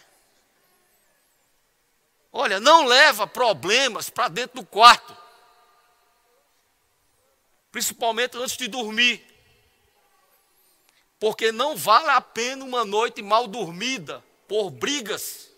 Olha, 2.32 2.60
não 2.60 2.84
leva 2.84 3.26
problemas 3.26 4.10
para 4.10 4.28
dentro 4.28 4.60
do 4.60 4.66
quarto. 4.66 5.25
Principalmente 7.76 8.38
antes 8.38 8.56
de 8.56 8.68
dormir. 8.68 9.22
Porque 11.20 11.52
não 11.52 11.76
vale 11.76 12.08
a 12.08 12.22
pena 12.22 12.64
uma 12.64 12.86
noite 12.86 13.20
mal 13.20 13.46
dormida 13.46 14.24
por 14.48 14.70
brigas, 14.70 15.50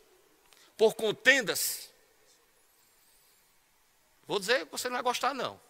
por 0.77 0.95
contendas. 0.95 1.89
Vou 4.27 4.41
dizer 4.41 4.64
você 4.64 4.89
não 4.89 4.95
vai 4.95 5.03
gostar, 5.05 5.33
não. 5.33 5.61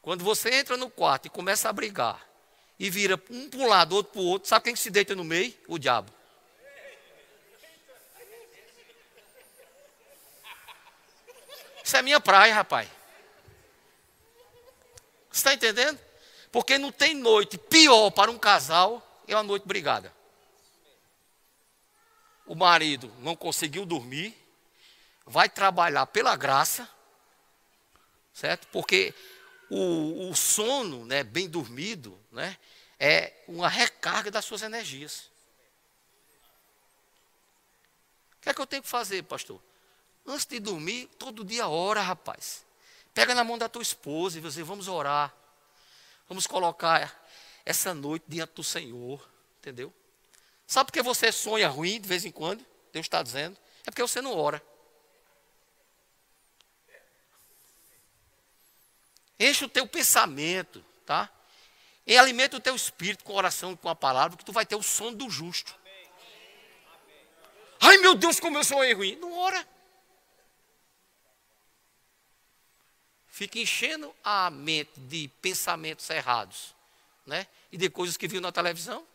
Quando 0.00 0.24
você 0.24 0.54
entra 0.54 0.74
no 0.74 0.88
quarto 0.88 1.26
e 1.26 1.28
começa 1.28 1.68
a 1.68 1.72
brigar, 1.74 2.26
e 2.78 2.88
vira 2.88 3.22
um 3.28 3.50
para 3.50 3.60
um 3.60 3.66
lado, 3.66 3.94
outro 3.94 4.12
para 4.14 4.22
o 4.22 4.24
outro, 4.24 4.48
sabe 4.48 4.64
quem 4.64 4.74
se 4.74 4.88
deita 4.88 5.14
no 5.14 5.22
meio? 5.22 5.54
O 5.68 5.78
diabo. 5.78 6.10
Isso 11.84 11.94
é 11.94 12.00
minha 12.00 12.22
praia, 12.22 12.54
rapaz. 12.54 12.88
Está 15.36 15.52
entendendo? 15.52 16.00
Porque 16.50 16.78
não 16.78 16.90
tem 16.90 17.14
noite 17.14 17.58
pior 17.58 18.10
para 18.10 18.30
um 18.30 18.38
casal 18.38 19.02
é 19.28 19.36
uma 19.36 19.42
noite 19.42 19.68
brigada. 19.68 20.10
O 22.46 22.54
marido 22.54 23.12
não 23.18 23.36
conseguiu 23.36 23.84
dormir, 23.84 24.34
vai 25.26 25.46
trabalhar 25.46 26.06
pela 26.06 26.34
graça, 26.36 26.88
certo? 28.32 28.66
Porque 28.68 29.12
o, 29.68 30.30
o 30.30 30.34
sono, 30.34 31.04
né, 31.04 31.22
bem 31.22 31.50
dormido, 31.50 32.18
né, 32.32 32.56
é 32.98 33.34
uma 33.46 33.68
recarga 33.68 34.30
das 34.30 34.44
suas 34.44 34.62
energias. 34.62 35.28
O 38.38 38.40
que 38.40 38.48
é 38.48 38.54
que 38.54 38.60
eu 38.60 38.66
tenho 38.66 38.82
que 38.82 38.88
fazer, 38.88 39.22
pastor? 39.24 39.60
Antes 40.24 40.46
de 40.46 40.60
dormir, 40.60 41.10
todo 41.18 41.44
dia 41.44 41.68
ora, 41.68 42.00
rapaz. 42.00 42.65
Pega 43.16 43.34
na 43.34 43.42
mão 43.42 43.56
da 43.56 43.66
tua 43.66 43.80
esposa 43.80 44.36
e 44.36 44.42
você, 44.42 44.62
vamos 44.62 44.88
orar. 44.88 45.34
Vamos 46.28 46.46
colocar 46.46 47.26
essa 47.64 47.94
noite 47.94 48.26
diante 48.28 48.52
do 48.52 48.62
Senhor, 48.62 49.26
entendeu? 49.58 49.90
Sabe 50.66 50.88
por 50.88 50.92
que 50.92 51.02
você 51.02 51.32
sonha 51.32 51.66
ruim 51.66 51.98
de 51.98 52.06
vez 52.06 52.26
em 52.26 52.30
quando? 52.30 52.62
Deus 52.92 53.06
está 53.06 53.22
dizendo. 53.22 53.56
É 53.86 53.90
porque 53.90 54.02
você 54.02 54.20
não 54.20 54.36
ora. 54.36 54.62
Enche 59.40 59.64
o 59.64 59.68
teu 59.70 59.86
pensamento, 59.86 60.84
tá? 61.06 61.30
E 62.06 62.18
alimenta 62.18 62.58
o 62.58 62.60
teu 62.60 62.76
espírito 62.76 63.24
com 63.24 63.32
oração, 63.32 63.74
com 63.74 63.88
a 63.88 63.96
palavra, 63.96 64.36
que 64.36 64.44
tu 64.44 64.52
vai 64.52 64.66
ter 64.66 64.76
o 64.76 64.82
sono 64.82 65.16
do 65.16 65.30
justo. 65.30 65.74
Ai 67.80 67.96
meu 67.96 68.14
Deus, 68.14 68.38
como 68.38 68.58
eu 68.58 68.64
sonhei 68.64 68.92
ruim. 68.92 69.16
Não 69.16 69.38
ora. 69.38 69.66
Fica 73.36 73.58
enchendo 73.58 74.16
a 74.24 74.48
mente 74.48 74.98
de 74.98 75.28
pensamentos 75.42 76.08
errados, 76.08 76.74
né? 77.26 77.46
E 77.70 77.76
de 77.76 77.90
coisas 77.90 78.16
que 78.16 78.26
viu 78.26 78.40
na 78.40 78.50
televisão. 78.50 79.06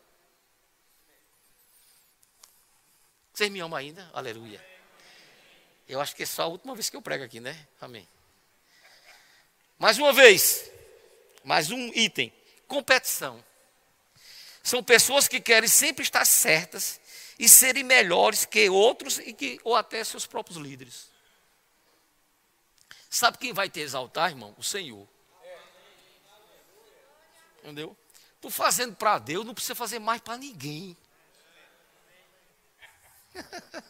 Vocês 3.34 3.50
me 3.50 3.60
amam 3.60 3.80
ainda? 3.80 4.08
Aleluia. 4.14 4.64
Eu 5.90 6.00
acho 6.00 6.16
que 6.16 6.22
é 6.22 6.26
só 6.28 6.44
a 6.44 6.46
última 6.46 6.76
vez 6.76 6.88
que 6.88 6.96
eu 6.96 7.02
prego 7.02 7.24
aqui, 7.24 7.40
né? 7.40 7.68
Amém. 7.82 8.08
Mais 9.80 9.98
uma 9.98 10.14
vez, 10.14 10.70
mais 11.44 11.72
um 11.72 11.88
item: 11.88 12.32
competição. 12.68 13.44
São 14.62 14.84
pessoas 14.84 15.28
que 15.28 15.42
querem 15.42 15.68
sempre 15.68 16.04
estar 16.04 16.26
certas 16.26 17.02
e 17.40 17.50
serem 17.50 17.84
melhores 17.84 18.46
que 18.46 18.70
outros 18.70 19.18
e 19.18 19.34
que, 19.34 19.60
ou 19.64 19.76
até 19.76 20.04
seus 20.04 20.28
próprios 20.28 20.60
líderes. 20.60 21.11
Sabe 23.12 23.38
quem 23.38 23.51
vai 23.51 23.70
te 23.70 23.82
exaltar, 23.82 24.30
irmão? 24.30 24.55
O 24.57 24.64
Senhor. 24.64 25.05
Entendeu? 27.59 27.95
Tu 28.39 28.49
fazendo 28.49 28.95
para 28.95 29.20
Deus, 29.20 29.45
não 29.45 29.53
precisa 29.53 29.76
fazer 29.76 29.99
mais 29.99 30.22
para 30.22 30.38
ninguém. 30.38 30.95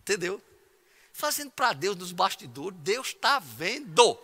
Entendeu? 0.00 0.40
Fazendo 1.14 1.50
para 1.50 1.72
Deus 1.72 1.96
nos 1.96 2.12
bastidores, 2.12 2.78
Deus 2.80 3.08
está 3.08 3.38
vendo. 3.38 4.20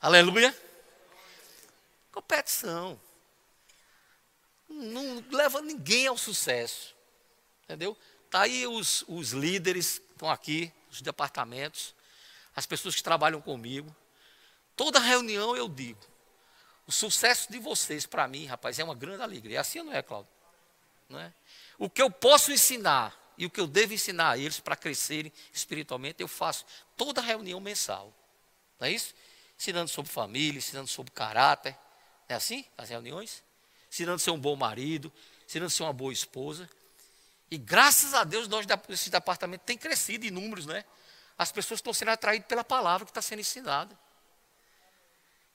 Aleluia. 0.00 0.58
Competição. 2.10 2.98
Não 4.66 5.22
leva 5.30 5.60
ninguém 5.60 6.06
ao 6.06 6.16
sucesso. 6.16 6.94
Entendeu? 7.64 7.96
Está 8.34 8.42
aí 8.42 8.66
os, 8.66 9.04
os 9.06 9.30
líderes, 9.30 10.02
estão 10.10 10.28
aqui, 10.28 10.72
os 10.90 11.00
departamentos, 11.00 11.94
as 12.56 12.66
pessoas 12.66 12.96
que 12.96 13.00
trabalham 13.00 13.40
comigo. 13.40 13.94
Toda 14.74 14.98
reunião 14.98 15.56
eu 15.56 15.68
digo, 15.68 16.00
o 16.84 16.90
sucesso 16.90 17.52
de 17.52 17.60
vocês, 17.60 18.06
para 18.06 18.26
mim, 18.26 18.46
rapaz, 18.46 18.76
é 18.80 18.82
uma 18.82 18.96
grande 18.96 19.22
alegria. 19.22 19.58
É 19.58 19.60
assim 19.60 19.80
não 19.84 19.92
é, 19.92 20.02
Cláudio? 20.02 20.28
Não 21.08 21.20
é? 21.20 21.32
O 21.78 21.88
que 21.88 22.02
eu 22.02 22.10
posso 22.10 22.50
ensinar 22.50 23.16
e 23.38 23.46
o 23.46 23.50
que 23.50 23.60
eu 23.60 23.68
devo 23.68 23.94
ensinar 23.94 24.32
a 24.32 24.36
eles 24.36 24.58
para 24.58 24.74
crescerem 24.74 25.32
espiritualmente, 25.52 26.20
eu 26.20 26.26
faço 26.26 26.66
toda 26.96 27.20
reunião 27.20 27.60
mensal. 27.60 28.12
Não 28.80 28.88
é 28.88 28.90
isso? 28.90 29.14
ensinando 29.56 29.88
sobre 29.88 30.10
família, 30.10 30.58
ensinando 30.58 30.88
sobre 30.88 31.12
caráter. 31.12 31.70
Não 32.28 32.34
é 32.34 32.34
assim? 32.34 32.64
As 32.76 32.88
reuniões? 32.88 33.44
Ensinando 33.88 34.16
a 34.16 34.18
ser 34.18 34.32
um 34.32 34.40
bom 34.40 34.56
marido, 34.56 35.12
ensinando 35.46 35.68
a 35.68 35.70
ser 35.70 35.84
uma 35.84 35.92
boa 35.92 36.12
esposa. 36.12 36.68
E 37.50 37.58
graças 37.58 38.14
a 38.14 38.24
Deus, 38.24 38.48
nós 38.48 38.66
esse 38.88 39.10
departamento 39.10 39.64
tem 39.64 39.76
crescido 39.76 40.26
em 40.26 40.30
números, 40.30 40.66
né? 40.66 40.84
As 41.36 41.52
pessoas 41.52 41.78
estão 41.78 41.92
sendo 41.92 42.10
atraídas 42.10 42.46
pela 42.46 42.64
palavra 42.64 43.04
que 43.04 43.10
está 43.10 43.22
sendo 43.22 43.40
ensinada. 43.40 43.98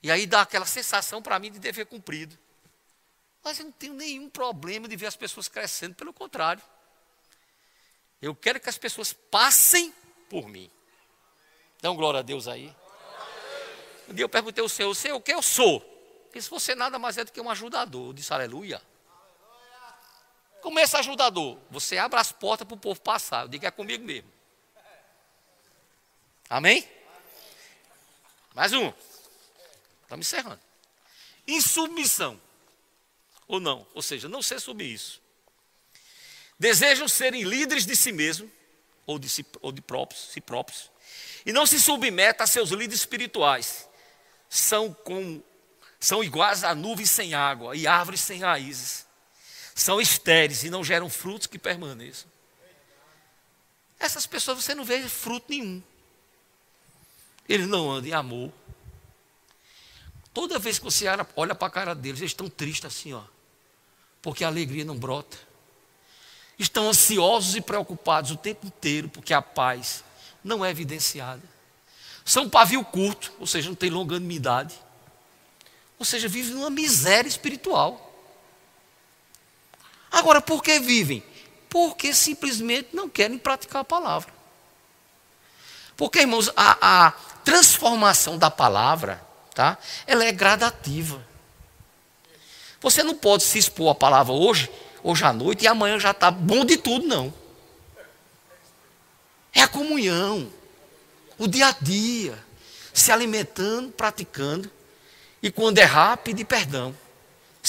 E 0.01 0.11
aí 0.11 0.25
dá 0.25 0.41
aquela 0.41 0.65
sensação 0.65 1.21
para 1.21 1.37
mim 1.39 1.51
de 1.51 1.59
dever 1.59 1.85
cumprido. 1.85 2.37
Mas 3.43 3.59
eu 3.59 3.65
não 3.65 3.71
tenho 3.71 3.93
nenhum 3.93 4.29
problema 4.29 4.87
de 4.87 4.95
ver 4.95 5.07
as 5.07 5.15
pessoas 5.15 5.47
crescendo, 5.47 5.95
pelo 5.95 6.13
contrário. 6.13 6.61
Eu 8.21 8.35
quero 8.35 8.59
que 8.59 8.69
as 8.69 8.77
pessoas 8.77 9.13
passem 9.13 9.93
por 10.29 10.47
mim. 10.47 10.69
Dão 11.81 11.95
glória 11.95 12.19
a 12.19 12.23
Deus 12.23 12.47
aí. 12.47 12.75
Um 14.09 14.13
dia 14.13 14.23
eu 14.25 14.29
perguntei 14.29 14.61
ao 14.61 14.69
Senhor, 14.69 14.93
Senhor, 14.95 15.15
o 15.15 15.21
que 15.21 15.33
eu 15.33 15.41
sou? 15.41 15.81
Ele 16.25 16.33
disse, 16.33 16.49
você 16.49 16.75
nada 16.75 16.99
mais 16.99 17.17
é 17.17 17.23
do 17.23 17.31
que 17.31 17.39
um 17.39 17.49
ajudador. 17.49 18.07
Eu 18.07 18.13
disse, 18.13 18.33
aleluia. 18.33 18.81
Como 20.61 20.79
esse 20.79 20.95
ajudador? 20.97 21.57
Você 21.69 21.97
abre 21.97 22.19
as 22.19 22.31
portas 22.31 22.67
para 22.67 22.75
o 22.75 22.79
povo 22.79 22.99
passar. 23.01 23.43
Eu 23.43 23.47
digo, 23.47 23.65
é 23.65 23.71
comigo 23.71 24.03
mesmo. 24.03 24.29
Amém? 26.49 26.87
Mais 28.53 28.73
um. 28.73 28.91
Estamos 30.01 30.25
encerrando. 30.25 30.59
Insubmissão. 31.47 32.39
Ou 33.47 33.59
não? 33.59 33.85
Ou 33.93 34.01
seja, 34.01 34.27
não 34.27 34.41
ser 34.41 34.59
submisso. 34.59 35.21
Desejam 36.59 37.07
serem 37.07 37.43
líderes 37.43 37.85
de 37.85 37.95
si 37.95 38.11
mesmo, 38.11 38.51
ou 39.05 39.17
de 39.17 39.29
si, 39.29 39.45
ou 39.61 39.71
de 39.71 39.81
próprios, 39.81 40.29
si 40.31 40.41
próprios, 40.41 40.91
e 41.45 41.53
não 41.53 41.65
se 41.65 41.79
submetem 41.79 42.43
a 42.43 42.47
seus 42.47 42.69
líderes 42.71 42.99
espirituais, 42.99 43.87
são, 44.49 44.93
com, 44.93 45.41
são 45.99 46.23
iguais 46.23 46.63
a 46.63 46.75
nuvens 46.75 47.09
sem 47.09 47.33
água 47.33 47.75
e 47.77 47.87
árvores 47.87 48.19
sem 48.19 48.41
raízes. 48.41 49.07
São 49.79 50.01
estéreis 50.01 50.65
e 50.65 50.69
não 50.69 50.83
geram 50.83 51.09
frutos 51.09 51.47
que 51.47 51.57
permaneçam. 51.57 52.29
Essas 53.97 54.27
pessoas 54.27 54.61
você 54.61 54.75
não 54.75 54.83
vê 54.83 55.07
fruto 55.07 55.45
nenhum. 55.47 55.81
Eles 57.47 57.65
não 57.65 57.89
andam 57.89 58.09
em 58.09 58.13
amor. 58.13 58.51
Toda 60.33 60.59
vez 60.59 60.79
que 60.79 60.83
você 60.83 61.05
olha 61.33 61.55
para 61.55 61.67
a 61.67 61.71
cara 61.71 61.95
deles, 61.95 62.19
eles 62.19 62.31
estão 62.31 62.49
tristes 62.49 62.85
assim, 62.85 63.13
ó. 63.13 63.23
Porque 64.21 64.43
a 64.43 64.47
alegria 64.47 64.83
não 64.83 64.97
brota. 64.97 65.37
Estão 66.57 66.89
ansiosos 66.89 67.55
e 67.55 67.61
preocupados 67.61 68.31
o 68.31 68.35
tempo 68.35 68.67
inteiro, 68.67 69.07
porque 69.07 69.33
a 69.33 69.41
paz 69.41 70.03
não 70.43 70.63
é 70.63 70.69
evidenciada. 70.71 71.41
São 72.25 72.49
pavio 72.49 72.83
curto, 72.83 73.31
ou 73.39 73.47
seja, 73.47 73.69
não 73.69 73.75
tem 73.75 73.89
longanimidade. 73.89 74.77
Ou 75.97 76.03
seja, 76.03 76.27
vivem 76.27 76.51
numa 76.51 76.69
miséria 76.69 77.29
espiritual. 77.29 78.07
Agora, 80.19 80.41
por 80.41 80.61
que 80.61 80.77
vivem? 80.79 81.23
Porque 81.69 82.13
simplesmente 82.13 82.89
não 82.91 83.07
querem 83.07 83.37
praticar 83.37 83.81
a 83.81 83.85
palavra. 83.85 84.33
Porque, 85.95 86.19
irmãos, 86.19 86.51
a, 86.57 87.07
a 87.07 87.11
transformação 87.43 88.37
da 88.37 88.51
palavra, 88.51 89.25
tá? 89.55 89.77
Ela 90.05 90.25
é 90.25 90.31
gradativa. 90.33 91.25
Você 92.81 93.01
não 93.01 93.15
pode 93.15 93.43
se 93.43 93.57
expor 93.57 93.91
à 93.91 93.95
palavra 93.95 94.33
hoje, 94.33 94.69
hoje 95.01 95.23
à 95.23 95.31
noite, 95.31 95.63
e 95.63 95.67
amanhã 95.67 95.97
já 95.97 96.11
está 96.11 96.29
bom 96.29 96.65
de 96.65 96.75
tudo, 96.75 97.07
não. 97.07 97.33
É 99.53 99.65
comunhão, 99.67 100.51
o 101.37 101.47
dia 101.47 101.67
a 101.67 101.75
dia, 101.79 102.37
se 102.93 103.09
alimentando, 103.09 103.89
praticando, 103.91 104.69
e 105.41 105.49
quando 105.49 105.77
errar, 105.77 106.17
pedir 106.17 106.43
perdão. 106.43 106.93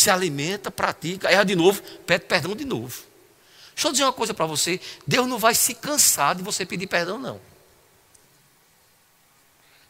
Se 0.00 0.08
alimenta, 0.08 0.70
pratica, 0.70 1.30
erra 1.30 1.44
de 1.44 1.54
novo, 1.54 1.82
pede 2.06 2.24
perdão 2.24 2.56
de 2.56 2.64
novo. 2.64 3.02
Deixa 3.74 3.86
eu 3.88 3.92
dizer 3.92 4.04
uma 4.04 4.14
coisa 4.14 4.32
para 4.32 4.46
você: 4.46 4.80
Deus 5.06 5.28
não 5.28 5.38
vai 5.38 5.54
se 5.54 5.74
cansar 5.74 6.34
de 6.34 6.42
você 6.42 6.64
pedir 6.64 6.86
perdão, 6.86 7.18
não. 7.18 7.38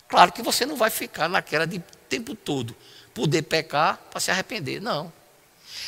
Claro 0.08 0.32
que 0.32 0.42
você 0.42 0.66
não 0.66 0.74
vai 0.74 0.90
ficar 0.90 1.28
naquela 1.28 1.64
de 1.64 1.78
tempo 2.08 2.34
todo 2.34 2.74
poder 3.14 3.42
pecar 3.42 3.98
para 4.10 4.18
se 4.18 4.32
arrepender, 4.32 4.80
não. 4.82 5.12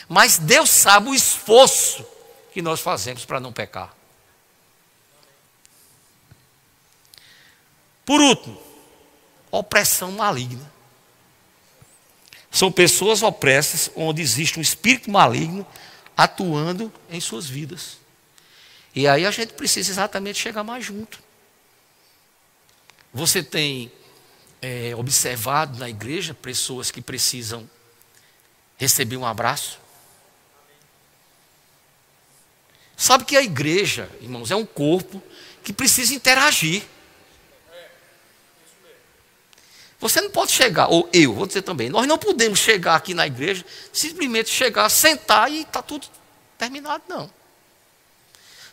Mas 0.08 0.38
Deus 0.38 0.70
sabe 0.70 1.08
o 1.08 1.14
esforço 1.14 2.06
que 2.52 2.62
nós 2.62 2.78
fazemos 2.78 3.24
para 3.24 3.40
não 3.40 3.52
pecar. 3.52 3.92
Por 8.04 8.20
último, 8.20 8.62
opressão 9.50 10.12
maligna. 10.12 10.71
São 12.52 12.70
pessoas 12.70 13.22
opressas 13.22 13.90
onde 13.96 14.20
existe 14.20 14.58
um 14.58 14.62
espírito 14.62 15.10
maligno 15.10 15.66
atuando 16.14 16.92
em 17.10 17.18
suas 17.18 17.46
vidas. 17.46 17.96
E 18.94 19.08
aí 19.08 19.24
a 19.24 19.30
gente 19.30 19.54
precisa 19.54 19.90
exatamente 19.90 20.38
chegar 20.38 20.62
mais 20.62 20.84
junto. 20.84 21.18
Você 23.14 23.42
tem 23.42 23.90
é, 24.60 24.94
observado 24.94 25.78
na 25.78 25.88
igreja 25.88 26.34
pessoas 26.34 26.90
que 26.90 27.00
precisam 27.00 27.68
receber 28.76 29.16
um 29.16 29.24
abraço? 29.24 29.80
Sabe 32.94 33.24
que 33.24 33.36
a 33.36 33.42
igreja, 33.42 34.10
irmãos, 34.20 34.50
é 34.50 34.56
um 34.56 34.66
corpo 34.66 35.22
que 35.64 35.72
precisa 35.72 36.14
interagir. 36.14 36.82
Você 40.02 40.20
não 40.20 40.30
pode 40.30 40.50
chegar, 40.50 40.88
ou 40.88 41.08
eu, 41.12 41.32
vou 41.32 41.46
dizer 41.46 41.62
também, 41.62 41.88
nós 41.88 42.08
não 42.08 42.18
podemos 42.18 42.58
chegar 42.58 42.96
aqui 42.96 43.14
na 43.14 43.24
igreja, 43.24 43.64
simplesmente 43.92 44.50
chegar, 44.50 44.88
sentar 44.88 45.48
e 45.48 45.60
está 45.60 45.80
tudo 45.80 46.08
terminado, 46.58 47.04
não. 47.08 47.30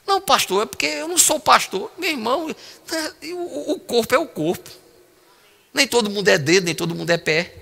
Não, 0.07 0.19
pastor, 0.19 0.63
é 0.63 0.65
porque 0.65 0.87
eu 0.87 1.07
não 1.07 1.19
sou 1.19 1.39
pastor. 1.39 1.91
Meu 1.99 2.09
irmão, 2.09 2.47
o 3.67 3.79
corpo 3.79 4.15
é 4.15 4.17
o 4.17 4.25
corpo. 4.25 4.71
Nem 5.71 5.87
todo 5.87 6.09
mundo 6.09 6.27
é 6.29 6.37
dedo, 6.39 6.65
nem 6.65 6.73
todo 6.73 6.95
mundo 6.95 7.11
é 7.11 7.17
pé, 7.19 7.53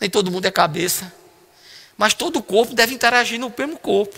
nem 0.00 0.08
todo 0.08 0.30
mundo 0.30 0.46
é 0.46 0.50
cabeça. 0.52 1.12
Mas 1.98 2.14
todo 2.14 2.38
o 2.38 2.42
corpo 2.44 2.76
deve 2.76 2.94
interagir 2.94 3.40
no 3.40 3.52
mesmo 3.58 3.76
corpo. 3.76 4.16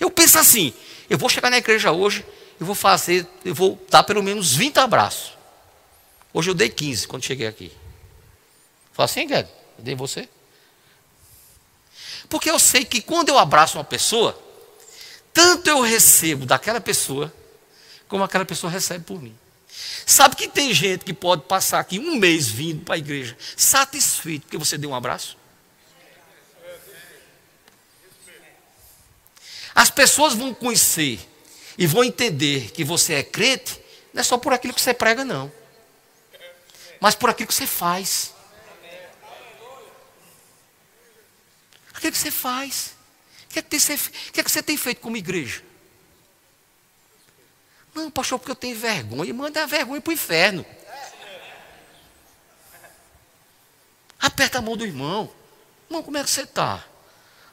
Eu 0.00 0.10
penso 0.10 0.40
assim: 0.40 0.74
eu 1.08 1.16
vou 1.16 1.28
chegar 1.28 1.50
na 1.50 1.58
igreja 1.58 1.92
hoje, 1.92 2.26
eu 2.58 2.66
vou 2.66 2.74
fazer, 2.74 3.24
eu 3.44 3.54
vou 3.54 3.80
dar 3.88 4.02
pelo 4.02 4.24
menos 4.24 4.56
20 4.56 4.78
abraços. 4.78 5.37
Hoje 6.32 6.50
eu 6.50 6.54
dei 6.54 6.68
15 6.68 7.08
quando 7.08 7.24
cheguei 7.24 7.46
aqui. 7.46 7.72
Fala 8.92 9.04
assim, 9.04 9.26
Guedes, 9.26 9.50
eu 9.78 9.84
dei 9.84 9.94
você? 9.94 10.28
Porque 12.28 12.50
eu 12.50 12.58
sei 12.58 12.84
que 12.84 13.00
quando 13.00 13.28
eu 13.28 13.38
abraço 13.38 13.78
uma 13.78 13.84
pessoa, 13.84 14.38
tanto 15.32 15.68
eu 15.68 15.80
recebo 15.80 16.44
daquela 16.44 16.80
pessoa, 16.80 17.32
como 18.06 18.24
aquela 18.24 18.44
pessoa 18.44 18.70
recebe 18.70 19.04
por 19.04 19.22
mim. 19.22 19.36
Sabe 20.04 20.34
que 20.34 20.48
tem 20.48 20.72
gente 20.74 21.04
que 21.04 21.12
pode 21.12 21.42
passar 21.42 21.78
aqui 21.78 21.98
um 21.98 22.16
mês 22.16 22.48
vindo 22.48 22.84
para 22.84 22.94
a 22.96 22.98
igreja 22.98 23.36
satisfeito 23.56 24.42
porque 24.42 24.58
você 24.58 24.76
deu 24.76 24.90
um 24.90 24.94
abraço? 24.94 25.36
As 29.74 29.90
pessoas 29.90 30.34
vão 30.34 30.52
conhecer 30.52 31.20
e 31.76 31.86
vão 31.86 32.02
entender 32.02 32.72
que 32.72 32.82
você 32.82 33.14
é 33.14 33.22
crente, 33.22 33.80
não 34.12 34.20
é 34.20 34.24
só 34.24 34.36
por 34.36 34.52
aquilo 34.52 34.74
que 34.74 34.80
você 34.80 34.92
prega, 34.92 35.24
não, 35.24 35.52
mas 37.00 37.14
por 37.14 37.30
aquilo 37.30 37.48
que 37.48 37.54
você 37.54 37.66
faz. 37.66 38.34
Aquilo 41.94 42.12
que 42.12 42.18
você 42.18 42.30
faz. 42.30 42.94
O 43.44 43.48
que 43.48 43.58
é 43.58 43.62
que, 43.62 43.78
que, 44.32 44.40
é 44.40 44.44
que 44.44 44.50
você 44.50 44.62
tem 44.62 44.76
feito 44.76 45.00
como 45.00 45.16
igreja? 45.16 45.62
Não, 47.94 48.10
pastor, 48.10 48.38
porque 48.38 48.52
eu 48.52 48.56
tenho 48.56 48.76
vergonha. 48.76 49.32
Manda 49.34 49.62
a 49.62 49.66
vergonha 49.66 50.00
para 50.00 50.10
o 50.10 50.14
inferno. 50.14 50.64
Aperta 54.20 54.58
a 54.58 54.62
mão 54.62 54.76
do 54.76 54.84
irmão. 54.84 55.32
Irmão, 55.88 56.02
como 56.02 56.16
é 56.16 56.22
que 56.22 56.30
você 56.30 56.42
está? 56.42 56.84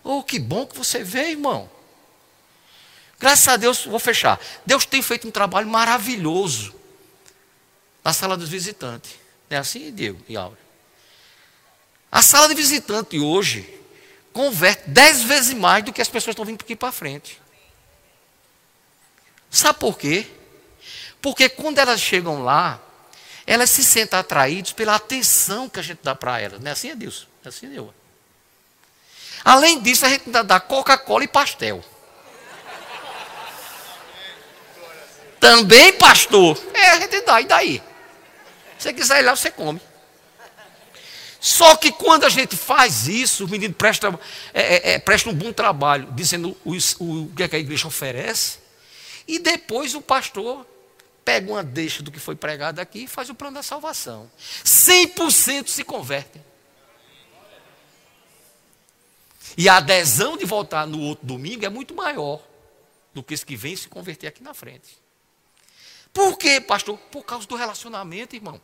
Oh, 0.04 0.22
que 0.22 0.38
bom 0.38 0.68
que 0.68 0.78
você 0.78 1.04
veio, 1.04 1.32
irmão. 1.32 1.70
Graças 3.20 3.48
a 3.48 3.58
Deus, 3.58 3.86
vou 3.86 4.00
fechar. 4.00 4.40
Deus 4.66 4.86
tem 4.86 5.02
feito 5.02 5.28
um 5.28 5.32
trabalho 5.32 5.68
maravilhoso 5.68 6.76
na 8.04 8.14
sala 8.14 8.38
dos 8.38 8.50
visitantes. 8.50 9.25
Não 9.56 9.60
é 9.60 9.62
assim, 9.62 9.90
Diego 9.90 10.22
e 10.28 10.36
Aura? 10.36 10.58
A 12.12 12.22
sala 12.22 12.50
de 12.50 12.56
visitante 12.56 13.18
hoje 13.18 13.74
converte 14.34 14.84
dez 14.88 15.24
vezes 15.24 15.54
mais 15.54 15.82
do 15.82 15.94
que 15.94 16.02
as 16.02 16.10
pessoas 16.10 16.34
estão 16.34 16.44
vindo 16.44 16.62
aqui 16.62 16.76
para 16.76 16.92
frente. 16.92 17.42
Sabe 19.50 19.80
por 19.80 19.98
quê? 19.98 20.28
Porque 21.22 21.48
quando 21.48 21.80
elas 21.80 22.02
chegam 22.02 22.44
lá, 22.44 22.82
elas 23.48 23.70
se 23.70 23.82
sentem 23.82 24.20
atraídas 24.20 24.74
pela 24.74 24.96
atenção 24.96 25.70
que 25.70 25.80
a 25.80 25.84
gente 25.84 26.00
dá 26.04 26.14
para 26.14 26.38
elas. 26.38 26.60
Não 26.60 26.68
é 26.68 26.74
assim, 26.74 26.90
Edilson? 26.90 27.26
É 27.46 27.48
assim, 27.48 27.74
eu. 27.74 27.94
Além 29.42 29.82
disso, 29.82 30.06
a 30.06 30.10
gente 30.10 30.24
ainda 30.26 30.44
dá 30.44 30.60
Coca-Cola 30.60 31.24
e 31.24 31.30
pastel. 31.30 31.82
Também, 35.40 35.94
pastor. 35.94 36.62
É, 36.74 36.90
a 36.90 37.00
gente 37.00 37.22
dá, 37.22 37.40
e 37.40 37.46
daí? 37.46 37.95
Se 38.78 38.84
você 38.84 38.94
quiser 38.94 39.20
ir 39.20 39.24
lá, 39.24 39.36
você 39.36 39.52
come. 39.52 39.82
Só 41.40 41.76
que 41.76 41.92
quando 41.92 42.24
a 42.26 42.30
gente 42.30 42.58
faz 42.58 43.08
isso, 43.08 43.46
o 43.46 43.48
menino 43.48 43.74
presta, 43.74 44.20
é, 44.54 44.62
é, 44.62 44.94
é 44.94 45.00
presta 45.00 45.30
um 45.30 45.34
bom 45.34 45.54
trabalho, 45.54 46.12
dizendo 46.12 46.58
o, 46.66 46.74
o, 46.74 47.24
o 47.26 47.32
que, 47.36 47.44
é 47.44 47.48
que 47.48 47.56
a 47.56 47.60
igreja 47.60 47.88
oferece, 47.88 48.58
e 49.28 49.38
depois 49.38 49.94
o 49.94 50.02
pastor 50.02 50.66
pega 51.24 51.52
uma 51.52 51.64
deixa 51.64 52.02
do 52.02 52.12
que 52.12 52.20
foi 52.20 52.36
pregado 52.36 52.80
aqui 52.80 53.04
e 53.04 53.08
faz 53.08 53.30
o 53.30 53.36
plano 53.36 53.56
da 53.56 53.64
salvação. 53.64 54.30
100% 54.64 55.68
se 55.68 55.84
convertem. 55.84 56.44
E 59.58 59.70
a 59.70 59.78
adesão 59.78 60.38
de 60.38 60.46
voltar 60.46 60.86
no 60.86 61.00
outro 61.00 61.26
domingo 61.26 61.66
é 61.66 61.70
muito 61.70 61.96
maior 61.96 62.42
do 63.14 63.24
que 63.24 63.34
esse 63.34 63.46
que 63.46 63.56
vem 63.56 63.76
se 63.76 63.88
converter 63.88 64.28
aqui 64.28 64.44
na 64.44 64.54
frente. 64.54 65.05
Por 66.16 66.38
quê, 66.38 66.62
pastor? 66.62 66.98
Por 67.12 67.26
causa 67.26 67.46
do 67.46 67.58
relacionamento, 67.58 68.38
irmão. 68.38 68.62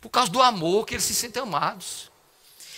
Por 0.00 0.10
causa 0.10 0.28
do 0.28 0.42
amor 0.42 0.84
que 0.84 0.94
eles 0.94 1.04
se 1.04 1.14
sentem 1.14 1.40
amados. 1.40 2.10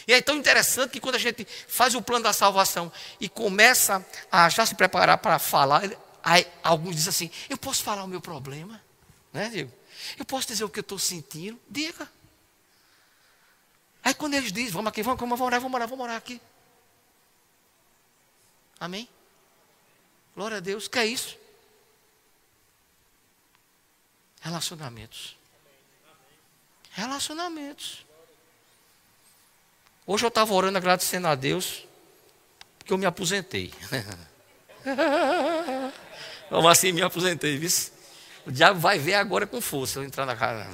E 0.07 0.13
é 0.13 0.21
tão 0.21 0.37
interessante 0.37 0.91
que 0.91 1.01
quando 1.01 1.15
a 1.15 1.19
gente 1.19 1.47
faz 1.67 1.95
o 1.95 2.03
plano 2.03 2.25
da 2.25 2.35
salvação 2.35 2.93
e 3.19 3.27
começa 3.27 4.07
a 4.31 4.51
já 4.51 4.67
se 4.67 4.75
preparar 4.75 5.17
para 5.17 5.39
falar, 5.39 5.83
alguns 6.63 6.95
dizem 6.95 7.09
assim: 7.09 7.31
Eu 7.49 7.57
posso 7.57 7.83
falar 7.83 8.05
o 8.05 8.07
meu 8.07 8.21
problema? 8.21 8.79
Né, 9.33 9.49
Diego? 9.49 9.73
Eu 10.19 10.27
posso 10.27 10.49
dizer 10.49 10.65
o 10.65 10.69
que 10.69 10.81
eu 10.81 10.83
estou 10.83 10.99
sentindo? 10.99 11.59
Diga. 11.71 12.07
Aí 14.05 14.13
quando 14.13 14.35
eles 14.35 14.53
dizem: 14.53 14.73
Vamos 14.73 14.91
aqui, 14.91 15.03
vamos, 15.03 15.19
vamos 15.19 15.41
orar, 15.41 15.59
vamos 15.59 15.75
orar, 15.75 15.89
vamos 15.89 16.05
orar 16.05 16.17
aqui. 16.19 16.39
Amém? 18.79 19.09
Glória 20.37 20.59
a 20.59 20.61
Deus. 20.61 20.87
Que 20.87 20.99
é 20.99 21.07
isso? 21.07 21.39
Relacionamentos. 24.41 25.36
Relacionamentos. 26.93 28.05
Hoje 30.07 30.24
eu 30.24 30.28
estava 30.28 30.53
orando 30.55 30.78
agradecendo 30.78 31.28
a 31.28 31.34
Deus, 31.34 31.86
porque 32.78 32.93
eu 32.93 32.99
me 32.99 33.07
aposentei. 33.07 33.72
Como 36.49 36.68
assim 36.68 36.91
me 36.91 37.03
aposentei, 37.03 37.59
viu? 37.59 37.70
O 38.47 38.51
diabo 38.51 38.80
vai 38.80 38.99
ver 38.99 39.14
agora 39.14 39.47
com 39.47 39.61
força 39.61 39.99
eu 39.99 40.05
entrar 40.05 40.26
na 40.26 40.34
casa. 40.34 40.66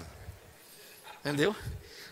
Entendeu? 1.20 1.54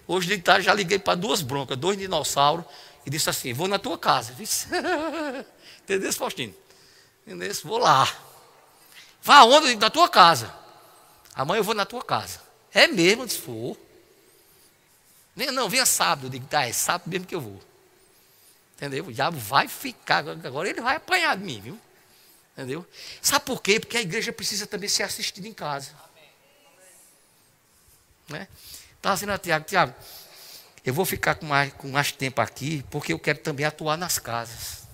Hoje 0.07 0.27
de 0.27 0.39
tarde 0.39 0.67
já 0.67 0.75
liguei 0.75 0.99
para 0.99 1.15
duas 1.15 1.41
broncas, 1.41 1.79
dois 1.79 1.97
dinossauros, 1.97 2.67
e 3.07 3.11
disse 3.11 3.31
assim: 3.31 3.53
vou 3.53 3.69
na 3.69 3.79
tua 3.79 3.97
casa. 3.97 4.33
Viu? 4.33 4.47
Entendeu, 5.83 6.13
Faustino? 6.13 6.55
Entendeu? 7.27 7.55
Vou 7.63 7.79
lá. 7.79 8.13
Vá 9.23 9.45
onde? 9.45 9.77
Na 9.77 9.89
tua 9.89 10.09
casa. 10.09 10.64
Amanhã 11.35 11.59
eu 11.59 11.65
vou 11.65 11.75
na 11.75 11.85
tua 11.85 12.03
casa. 12.03 12.41
É 12.73 12.87
mesmo? 12.87 13.29
Se 13.29 13.39
for. 13.39 13.77
Nem, 15.35 15.51
não, 15.51 15.69
venha 15.69 15.87
sábado. 15.87 16.27
Eu 16.27 16.31
digo, 16.31 16.47
tá, 16.47 16.67
é 16.67 16.73
sábado 16.73 17.09
mesmo 17.11 17.27
que 17.27 17.35
eu 17.35 17.41
vou. 17.41 17.61
Entendeu? 18.77 19.07
O 19.07 19.13
diabo 19.13 19.39
vai 19.39 19.69
ficar, 19.69 20.29
agora 20.29 20.69
ele 20.69 20.81
vai 20.81 20.97
apanhar 20.97 21.37
de 21.37 21.45
mim, 21.45 21.61
viu? 21.61 21.81
Entendeu? 22.53 22.87
Sabe 23.21 23.45
por 23.45 23.61
quê? 23.63 23.81
Porque 23.81 23.97
a 23.97 24.01
igreja 24.01 24.33
precisa 24.33 24.67
também 24.67 24.89
ser 24.89 25.03
assistida 25.03 25.47
em 25.47 25.53
casa. 25.53 25.93
Né? 28.29 28.49
Estava 28.97 29.15
dizendo 29.15 29.33
a 29.33 29.39
Tiago, 29.39 29.65
Tiago, 29.65 29.95
eu 30.85 30.95
vou 30.95 31.05
ficar 31.05 31.35
com 31.35 31.47
mais, 31.47 31.73
com 31.75 31.89
mais 31.89 32.13
tempo 32.13 32.41
aqui, 32.41 32.85
porque 32.91 33.13
eu 33.13 33.19
quero 33.19 33.39
também 33.39 33.67
atuar 33.67 33.97
nas 33.97 34.19
casas. 34.19 34.85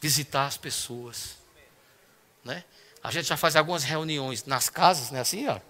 Visitar 0.00 0.46
as 0.46 0.56
pessoas. 0.56 1.36
né? 2.44 2.64
A 3.02 3.10
gente 3.10 3.26
já 3.26 3.36
faz 3.36 3.56
algumas 3.56 3.84
reuniões 3.84 4.44
nas 4.44 4.68
casas, 4.68 5.10
né? 5.10 5.20
Assim, 5.20 5.46
ó, 5.48 5.60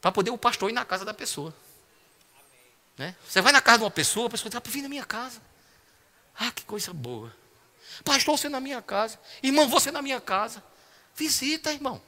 para 0.00 0.12
poder 0.12 0.30
o 0.30 0.38
pastor 0.38 0.70
ir 0.70 0.72
na 0.72 0.84
casa 0.84 1.04
da 1.04 1.14
pessoa. 1.14 1.54
Né? 2.96 3.14
Você 3.28 3.40
vai 3.40 3.52
na 3.52 3.60
casa 3.60 3.78
de 3.78 3.84
uma 3.84 3.90
pessoa, 3.90 4.26
a 4.26 4.30
pessoa 4.30 4.48
diz, 4.50 4.56
ah, 4.56 4.62
vem 4.64 4.82
na 4.82 4.88
minha 4.88 5.04
casa. 5.04 5.40
Ah, 6.38 6.50
que 6.50 6.64
coisa 6.64 6.92
boa. 6.92 7.34
Pastor, 8.04 8.36
você 8.38 8.48
na 8.48 8.60
minha 8.60 8.82
casa. 8.82 9.18
Irmão, 9.42 9.68
você 9.68 9.90
na 9.90 10.02
minha 10.02 10.20
casa. 10.20 10.62
Visita, 11.14 11.72
irmão. 11.72 12.02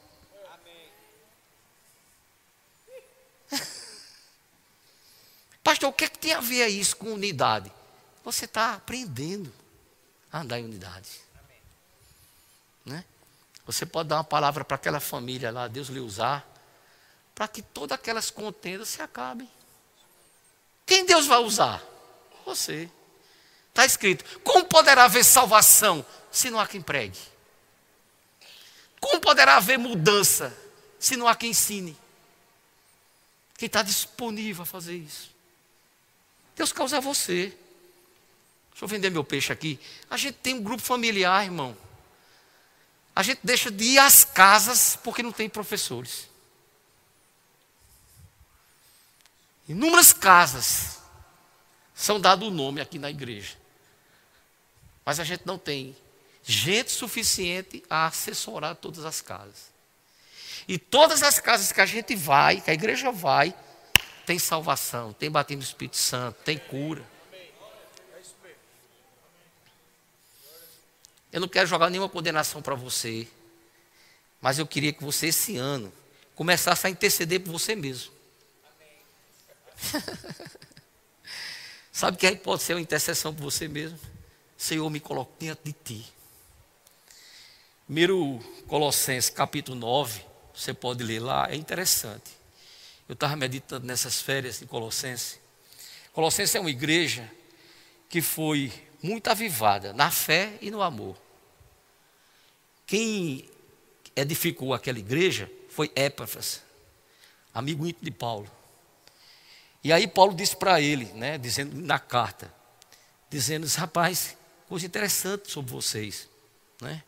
Pastor, 5.62 5.90
o 5.90 5.92
que, 5.92 6.04
é 6.04 6.08
que 6.08 6.18
tem 6.18 6.32
a 6.32 6.40
ver 6.40 6.66
isso 6.68 6.96
com 6.96 7.12
unidade? 7.12 7.72
Você 8.24 8.46
está 8.46 8.74
aprendendo 8.74 9.52
a 10.32 10.40
andar 10.40 10.58
em 10.58 10.64
unidade. 10.64 11.20
Né? 12.84 13.04
Você 13.66 13.84
pode 13.84 14.08
dar 14.08 14.16
uma 14.16 14.24
palavra 14.24 14.64
para 14.64 14.76
aquela 14.76 15.00
família 15.00 15.50
lá, 15.50 15.66
Deus 15.66 15.88
lhe 15.88 15.98
usar, 15.98 16.48
para 17.34 17.48
que 17.48 17.60
todas 17.60 17.98
aquelas 17.98 18.30
contendas 18.30 18.88
se 18.88 19.02
acabem. 19.02 19.50
Quem 20.86 21.04
Deus 21.04 21.26
vai 21.26 21.38
usar? 21.38 21.82
Você. 22.46 22.88
Está 23.68 23.84
escrito: 23.84 24.24
como 24.40 24.64
poderá 24.66 25.04
haver 25.04 25.24
salvação 25.24 26.06
se 26.30 26.48
não 26.48 26.60
há 26.60 26.66
quem 26.66 26.80
pregue? 26.80 27.18
Como 29.00 29.20
poderá 29.20 29.56
haver 29.56 29.78
mudança 29.78 30.56
se 30.98 31.16
não 31.16 31.26
há 31.26 31.34
quem 31.34 31.50
ensine? 31.50 31.96
Quem 33.58 33.66
está 33.66 33.82
disponível 33.82 34.62
a 34.62 34.66
fazer 34.66 34.96
isso? 34.96 35.34
Deus 36.54 36.72
causa 36.72 37.00
você. 37.00 37.48
Deixa 38.70 38.84
eu 38.84 38.88
vender 38.88 39.10
meu 39.10 39.24
peixe 39.24 39.52
aqui. 39.52 39.80
A 40.08 40.16
gente 40.16 40.36
tem 40.36 40.54
um 40.54 40.62
grupo 40.62 40.82
familiar, 40.82 41.44
irmão. 41.44 41.76
A 43.16 43.22
gente 43.22 43.40
deixa 43.42 43.70
de 43.70 43.82
ir 43.82 43.98
às 43.98 44.24
casas 44.24 44.98
porque 45.02 45.22
não 45.22 45.32
tem 45.32 45.48
professores. 45.48 46.28
Inúmeras 49.66 50.12
casas 50.12 50.98
são 51.94 52.20
dado 52.20 52.46
o 52.46 52.50
nome 52.50 52.78
aqui 52.78 52.98
na 52.98 53.08
igreja. 53.08 53.56
Mas 55.02 55.18
a 55.18 55.24
gente 55.24 55.46
não 55.46 55.56
tem 55.56 55.96
gente 56.42 56.92
suficiente 56.92 57.82
a 57.88 58.06
assessorar 58.06 58.76
todas 58.76 59.06
as 59.06 59.22
casas. 59.22 59.72
E 60.68 60.78
todas 60.78 61.22
as 61.22 61.40
casas 61.40 61.72
que 61.72 61.80
a 61.80 61.86
gente 61.86 62.14
vai, 62.14 62.60
que 62.60 62.70
a 62.70 62.74
igreja 62.74 63.10
vai, 63.10 63.54
tem 64.26 64.38
salvação, 64.38 65.14
tem 65.14 65.30
batismo 65.30 65.62
do 65.62 65.66
Espírito 65.66 65.96
Santo, 65.96 66.36
tem 66.44 66.58
cura. 66.58 67.15
Eu 71.36 71.40
não 71.40 71.48
quero 71.48 71.66
jogar 71.66 71.90
nenhuma 71.90 72.08
condenação 72.08 72.62
para 72.62 72.74
você, 72.74 73.28
mas 74.40 74.58
eu 74.58 74.66
queria 74.66 74.90
que 74.90 75.04
você 75.04 75.26
esse 75.26 75.58
ano 75.58 75.92
começasse 76.34 76.86
a 76.86 76.88
interceder 76.88 77.40
por 77.40 77.52
você 77.52 77.76
mesmo. 77.76 78.10
Sabe 81.92 82.16
que 82.16 82.26
aí 82.26 82.36
pode 82.36 82.62
ser 82.62 82.72
uma 82.72 82.80
intercessão 82.80 83.34
por 83.34 83.42
você 83.42 83.68
mesmo? 83.68 84.00
Senhor, 84.56 84.88
me 84.88 84.98
coloque 84.98 85.32
diante 85.40 85.60
de 85.62 85.74
ti. 85.74 86.06
Primeiro 87.84 88.40
Colossenses 88.66 89.28
capítulo 89.28 89.78
9, 89.78 90.24
você 90.54 90.72
pode 90.72 91.04
ler 91.04 91.20
lá, 91.20 91.50
é 91.50 91.54
interessante. 91.54 92.30
Eu 93.06 93.12
estava 93.12 93.36
meditando 93.36 93.86
nessas 93.86 94.22
férias 94.22 94.62
em 94.62 94.66
Colossenses. 94.66 95.38
Colossenses 96.14 96.54
é 96.54 96.60
uma 96.60 96.70
igreja 96.70 97.30
que 98.08 98.22
foi 98.22 98.72
muito 99.02 99.28
avivada 99.28 99.92
na 99.92 100.10
fé 100.10 100.56
e 100.62 100.70
no 100.70 100.80
amor. 100.80 101.25
Quem 102.86 103.48
edificou 104.14 104.72
aquela 104.72 104.98
igreja 104.98 105.50
foi 105.68 105.90
Epáfras, 105.94 106.62
amigo 107.52 107.86
íntimo 107.86 108.04
de 108.04 108.10
Paulo. 108.10 108.50
E 109.82 109.92
aí 109.92 110.06
Paulo 110.06 110.34
disse 110.34 110.56
para 110.56 110.80
ele, 110.80 111.06
né, 111.06 111.36
dizendo 111.36 111.76
na 111.76 111.98
carta, 111.98 112.52
dizendo, 113.28 113.66
rapaz, 113.66 114.36
coisa 114.68 114.86
interessante 114.86 115.50
sobre 115.50 115.72
vocês, 115.72 116.28
né? 116.80 117.02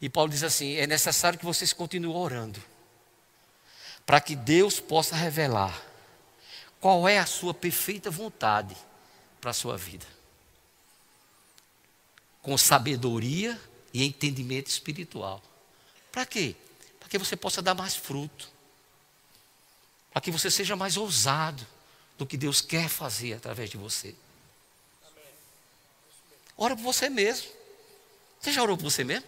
E 0.00 0.08
Paulo 0.08 0.30
diz 0.30 0.42
assim: 0.42 0.74
é 0.74 0.86
necessário 0.86 1.38
que 1.38 1.44
vocês 1.44 1.72
continuem 1.72 2.14
orando, 2.14 2.62
para 4.04 4.20
que 4.20 4.34
Deus 4.34 4.80
possa 4.80 5.14
revelar 5.14 5.80
qual 6.80 7.08
é 7.08 7.18
a 7.18 7.26
sua 7.26 7.54
perfeita 7.54 8.10
vontade 8.10 8.76
para 9.40 9.50
a 9.50 9.54
sua 9.54 9.76
vida, 9.76 10.06
com 12.42 12.58
sabedoria 12.58 13.58
e 13.92 14.04
entendimento 14.04 14.68
espiritual. 14.68 15.42
Para 16.10 16.26
quê? 16.26 16.54
Para 16.98 17.08
que 17.08 17.18
você 17.18 17.36
possa 17.36 17.60
dar 17.60 17.74
mais 17.74 17.94
fruto, 17.94 18.48
para 20.12 20.20
que 20.22 20.30
você 20.30 20.50
seja 20.50 20.76
mais 20.76 20.96
ousado, 20.96 21.66
do 22.18 22.26
que 22.26 22.36
Deus 22.36 22.60
quer 22.60 22.88
fazer 22.88 23.34
através 23.34 23.70
de 23.70 23.76
você. 23.76 24.14
Ora 26.56 26.76
por 26.76 26.82
você 26.82 27.08
mesmo. 27.08 27.50
Você 28.40 28.52
já 28.52 28.62
orou 28.62 28.76
por 28.76 28.84
você 28.84 29.02
mesmo? 29.02 29.26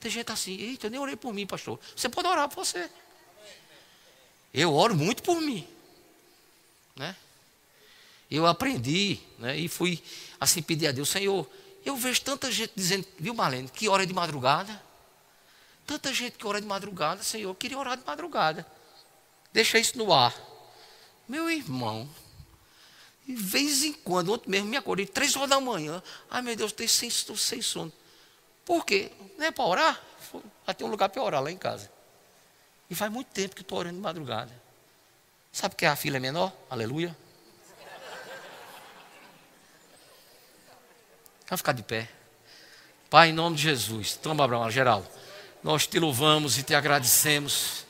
Tem 0.00 0.10
gente 0.10 0.30
assim, 0.30 0.56
eita, 0.60 0.86
eu 0.86 0.90
nem 0.90 1.00
orei 1.00 1.16
por 1.16 1.32
mim, 1.32 1.46
pastor. 1.46 1.80
Você 1.96 2.08
pode 2.08 2.28
orar 2.28 2.48
por 2.48 2.64
você. 2.64 2.90
Eu 4.52 4.74
oro 4.74 4.94
muito 4.94 5.22
por 5.22 5.40
mim. 5.40 5.66
Né? 6.94 7.16
Eu 8.30 8.46
aprendi 8.46 9.20
né, 9.38 9.56
e 9.56 9.68
fui 9.68 10.02
assim 10.38 10.60
pedir 10.62 10.88
a 10.88 10.92
Deus, 10.92 11.08
Senhor, 11.08 11.48
eu 11.84 11.96
vejo 11.96 12.22
tanta 12.22 12.50
gente 12.50 12.72
dizendo, 12.74 13.06
viu 13.18 13.34
Marlene, 13.34 13.68
que 13.68 13.88
ora 13.88 14.06
de 14.06 14.14
madrugada. 14.14 14.82
Tanta 15.86 16.12
gente 16.14 16.38
que 16.38 16.46
ora 16.46 16.60
de 16.60 16.66
madrugada, 16.66 17.22
Senhor, 17.22 17.50
eu 17.50 17.54
queria 17.54 17.78
orar 17.78 17.96
de 17.96 18.04
madrugada. 18.06 18.66
Deixa 19.52 19.78
isso 19.78 19.98
no 19.98 20.12
ar. 20.12 20.34
Meu 21.28 21.50
irmão, 21.50 22.08
de 23.26 23.34
vez 23.34 23.82
em 23.84 23.92
quando, 23.92 24.32
ontem 24.32 24.50
mesmo 24.50 24.68
me 24.68 24.76
acordei, 24.76 25.06
três 25.06 25.36
horas 25.36 25.50
da 25.50 25.60
manhã. 25.60 26.02
Ai 26.30 26.42
meu 26.42 26.56
Deus, 26.56 26.74
estou 26.78 27.36
sem, 27.36 27.60
sono. 27.62 27.92
Por 28.64 28.84
quê? 28.84 29.12
Não 29.36 29.46
é 29.46 29.50
para 29.50 29.64
orar? 29.64 30.02
Vai 30.64 30.74
ter 30.74 30.84
um 30.84 30.88
lugar 30.88 31.08
para 31.10 31.22
orar 31.22 31.42
lá 31.42 31.50
em 31.50 31.56
casa. 31.56 31.90
E 32.88 32.94
faz 32.94 33.12
muito 33.12 33.28
tempo 33.28 33.54
que 33.54 33.62
estou 33.62 33.78
orando 33.78 33.96
de 33.96 34.02
madrugada. 34.02 34.52
Sabe 35.52 35.74
que 35.74 35.86
a 35.86 35.94
filha 35.94 36.16
é 36.16 36.20
menor? 36.20 36.52
Aleluia. 36.68 37.16
Vamos 41.46 41.60
ficar 41.60 41.72
de 41.72 41.82
pé. 41.82 42.08
Pai, 43.10 43.28
em 43.28 43.32
nome 43.32 43.56
de 43.56 43.62
Jesus, 43.62 44.14
toma 44.14 44.44
Abraão, 44.44 44.70
geral. 44.70 45.06
Nós 45.62 45.86
te 45.86 45.98
louvamos 45.98 46.58
e 46.58 46.62
te 46.62 46.74
agradecemos 46.74 47.84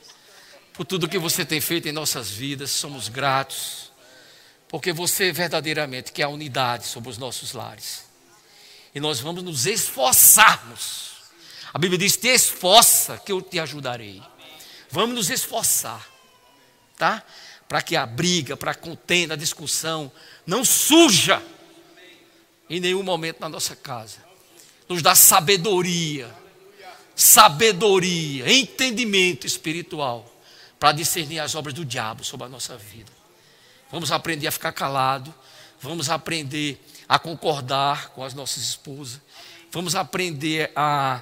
por 0.73 0.85
tudo 0.85 1.07
que 1.07 1.17
você 1.17 1.45
tem 1.45 1.61
feito 1.61 1.87
em 1.87 1.93
nossas 1.93 2.29
vidas, 2.29 2.69
somos 2.69 3.07
gratos, 3.07 3.93
porque 4.67 4.91
você 4.91 5.31
verdadeiramente 5.31 6.11
quer 6.11 6.23
a 6.23 6.29
unidade 6.29 6.85
sobre 6.85 7.09
os 7.09 7.17
nossos 7.17 7.53
lares. 7.53 8.03
E 8.93 8.99
nós 8.99 9.21
vamos 9.21 9.41
nos 9.41 9.65
esforçarmos. 9.65 11.11
A 11.73 11.79
Bíblia 11.79 11.97
diz: 11.97 12.17
te 12.17 12.27
esforça, 12.27 13.17
que 13.17 13.31
eu 13.31 13.41
te 13.41 13.57
ajudarei. 13.57 14.21
Vamos 14.91 15.15
nos 15.15 15.29
esforçar, 15.29 16.05
tá? 16.97 17.23
Para 17.69 17.81
que 17.81 17.95
a 17.95 18.05
briga, 18.05 18.57
para 18.57 18.71
a 18.71 18.75
contenda, 18.75 19.33
a 19.33 19.37
discussão 19.37 20.11
não 20.45 20.65
surja 20.65 21.41
em 22.69 22.79
nenhum 22.79 23.03
momento 23.03 23.39
na 23.39 23.49
nossa 23.49 23.75
casa. 23.75 24.17
Nos 24.87 25.01
dá 25.01 25.15
sabedoria, 25.15 26.33
sabedoria, 27.15 28.51
entendimento 28.51 29.47
espiritual 29.47 30.31
para 30.79 30.91
discernir 30.91 31.39
as 31.39 31.55
obras 31.55 31.73
do 31.73 31.85
diabo 31.85 32.23
sobre 32.23 32.45
a 32.45 32.49
nossa 32.49 32.77
vida. 32.77 33.11
Vamos 33.91 34.11
aprender 34.11 34.47
a 34.47 34.51
ficar 34.51 34.71
calado, 34.71 35.33
vamos 35.81 36.09
aprender 36.09 36.79
a 37.07 37.17
concordar 37.17 38.09
com 38.09 38.23
as 38.23 38.33
nossas 38.33 38.63
esposas, 38.63 39.21
vamos 39.71 39.95
aprender 39.95 40.71
a 40.75 41.21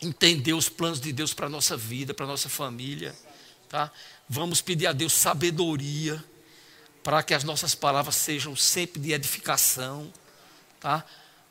entender 0.00 0.52
os 0.52 0.68
planos 0.68 1.00
de 1.00 1.12
Deus 1.12 1.32
para 1.32 1.46
a 1.46 1.50
nossa 1.50 1.76
vida, 1.76 2.12
para 2.12 2.26
a 2.26 2.28
nossa 2.28 2.48
família, 2.48 3.14
tá? 3.68 3.90
Vamos 4.28 4.60
pedir 4.60 4.86
a 4.86 4.92
Deus 4.92 5.12
sabedoria 5.12 6.22
para 7.02 7.22
que 7.22 7.32
as 7.32 7.44
nossas 7.44 7.74
palavras 7.74 8.16
sejam 8.16 8.56
sempre 8.56 9.00
de 9.00 9.12
edificação, 9.12 10.12
tá? 10.86 11.04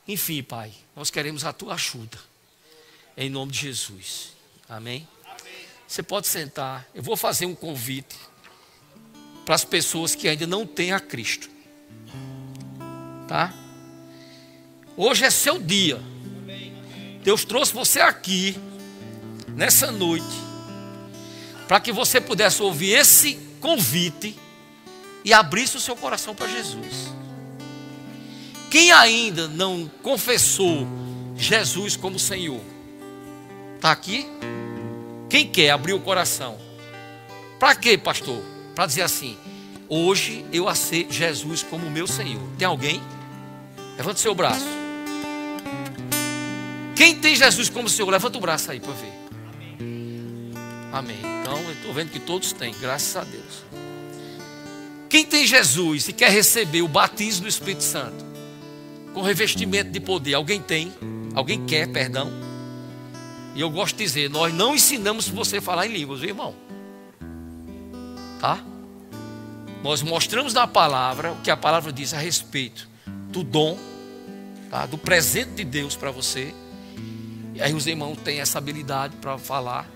Enfim, 0.07 0.41
Pai, 0.41 0.71
nós 0.95 1.09
queremos 1.09 1.43
a 1.43 1.51
tua 1.51 1.73
ajuda. 1.73 2.17
Em 3.17 3.29
nome 3.29 3.51
de 3.51 3.59
Jesus. 3.59 4.29
Amém. 4.69 5.05
Você 5.85 6.01
pode 6.01 6.25
sentar. 6.25 6.87
Eu 6.95 7.03
vou 7.03 7.17
fazer 7.17 7.45
um 7.45 7.53
convite 7.53 8.15
para 9.43 9.53
as 9.53 9.65
pessoas 9.65 10.15
que 10.15 10.29
ainda 10.29 10.47
não 10.47 10.65
têm 10.65 10.93
a 10.93 11.01
Cristo. 11.01 11.49
Tá? 13.27 13.53
Hoje 14.95 15.25
é 15.25 15.29
seu 15.29 15.59
dia. 15.59 16.01
Deus 17.21 17.43
trouxe 17.43 17.73
você 17.73 17.99
aqui, 17.99 18.57
nessa 19.49 19.91
noite, 19.91 20.23
para 21.67 21.81
que 21.81 21.91
você 21.91 22.21
pudesse 22.21 22.63
ouvir 22.63 22.91
esse 22.91 23.35
convite 23.59 24.39
e 25.25 25.33
abrisse 25.33 25.75
o 25.75 25.81
seu 25.81 25.97
coração 25.97 26.33
para 26.33 26.47
Jesus. 26.47 27.14
Quem 28.69 28.91
ainda 28.91 29.47
não 29.47 29.89
confessou 30.01 30.87
Jesus 31.35 31.95
como 31.95 32.19
Senhor, 32.19 32.61
Está 33.85 33.91
aqui? 33.91 34.25
Quem 35.29 35.47
quer 35.47 35.69
abrir 35.69 35.93
o 35.93 35.99
coração? 35.99 36.57
Para 37.59 37.75
quê, 37.75 37.95
pastor? 37.95 38.41
Para 38.73 38.87
dizer 38.87 39.03
assim: 39.03 39.37
hoje 39.87 40.43
eu 40.51 40.67
aceito 40.67 41.13
Jesus 41.13 41.61
como 41.61 41.87
meu 41.91 42.07
Senhor. 42.07 42.41
Tem 42.57 42.67
alguém? 42.67 42.99
Levanta 43.95 44.17
o 44.17 44.21
seu 44.21 44.33
braço. 44.33 44.65
Quem 46.95 47.15
tem 47.15 47.35
Jesus 47.35 47.69
como 47.69 47.87
Senhor? 47.87 48.09
Levanta 48.09 48.39
o 48.39 48.41
braço 48.41 48.71
aí 48.71 48.79
para 48.79 48.93
ver. 48.93 49.13
Amém. 50.91 51.19
Então 51.41 51.59
eu 51.59 51.73
estou 51.73 51.93
vendo 51.93 52.09
que 52.09 52.19
todos 52.19 52.53
têm, 52.53 52.73
graças 52.81 53.15
a 53.15 53.23
Deus. 53.23 53.65
Quem 55.07 55.23
tem 55.23 55.45
Jesus 55.45 56.07
e 56.07 56.13
quer 56.13 56.31
receber 56.31 56.81
o 56.81 56.87
batismo 56.87 57.43
do 57.43 57.49
Espírito 57.49 57.83
Santo 57.83 58.24
com 59.15 59.21
revestimento 59.21 59.89
de 59.89 59.99
poder, 60.01 60.33
alguém 60.33 60.61
tem? 60.61 60.93
Alguém 61.33 61.65
quer, 61.65 61.87
perdão? 61.87 62.29
E 63.55 63.61
eu 63.61 63.69
gosto 63.69 63.95
de 63.95 64.03
dizer, 64.03 64.29
nós 64.29 64.53
não 64.53 64.75
ensinamos 64.75 65.29
você 65.29 65.57
a 65.57 65.61
falar 65.61 65.87
em 65.87 65.93
línguas, 65.93 66.19
viu, 66.19 66.29
irmão? 66.29 66.53
Tá? 68.41 68.61
Nós 69.81 70.01
mostramos 70.01 70.53
na 70.53 70.67
palavra 70.67 71.31
o 71.31 71.37
que 71.37 71.49
a 71.49 71.55
palavra 71.55 71.93
diz 71.93 72.13
a 72.13 72.17
respeito 72.17 72.89
do 73.29 73.41
dom, 73.41 73.79
tá? 74.69 74.85
do 74.85 74.97
presente 74.97 75.51
de 75.51 75.63
Deus 75.63 75.95
para 75.95 76.11
você. 76.11 76.53
E 77.53 77.61
aí 77.61 77.73
os 77.73 77.87
irmãos 77.87 78.17
têm 78.17 78.41
essa 78.41 78.57
habilidade 78.57 79.15
para 79.21 79.37
falar. 79.37 79.89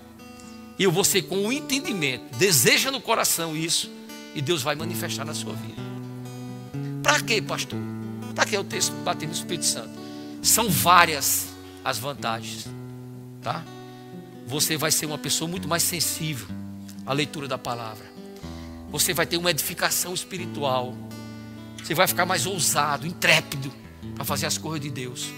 E 0.78 0.86
você, 0.86 1.20
com 1.20 1.46
o 1.46 1.52
entendimento, 1.52 2.24
deseja 2.38 2.90
no 2.90 3.02
coração 3.02 3.54
isso, 3.54 3.90
e 4.34 4.40
Deus 4.40 4.62
vai 4.62 4.74
manifestar 4.74 5.26
na 5.26 5.34
sua 5.34 5.52
vida. 5.52 5.82
Para 7.02 7.20
quê, 7.20 7.42
pastor? 7.42 7.89
Para 8.40 8.48
que 8.48 8.56
eu 8.56 8.64
texto 8.64 8.92
bater 9.04 9.26
no 9.26 9.34
Espírito 9.34 9.66
Santo? 9.66 9.90
São 10.40 10.70
várias 10.70 11.48
as 11.84 11.98
vantagens, 11.98 12.66
tá? 13.42 13.62
Você 14.46 14.78
vai 14.78 14.90
ser 14.90 15.04
uma 15.04 15.18
pessoa 15.18 15.46
muito 15.46 15.68
mais 15.68 15.82
sensível 15.82 16.48
à 17.04 17.12
leitura 17.12 17.46
da 17.46 17.58
palavra. 17.58 18.10
Você 18.90 19.12
vai 19.12 19.26
ter 19.26 19.36
uma 19.36 19.50
edificação 19.50 20.14
espiritual. 20.14 20.96
Você 21.84 21.92
vai 21.92 22.06
ficar 22.06 22.24
mais 22.24 22.46
ousado, 22.46 23.06
intrépido 23.06 23.70
para 24.14 24.24
fazer 24.24 24.46
as 24.46 24.56
coisas 24.56 24.80
de 24.80 24.88
Deus. 24.88 25.28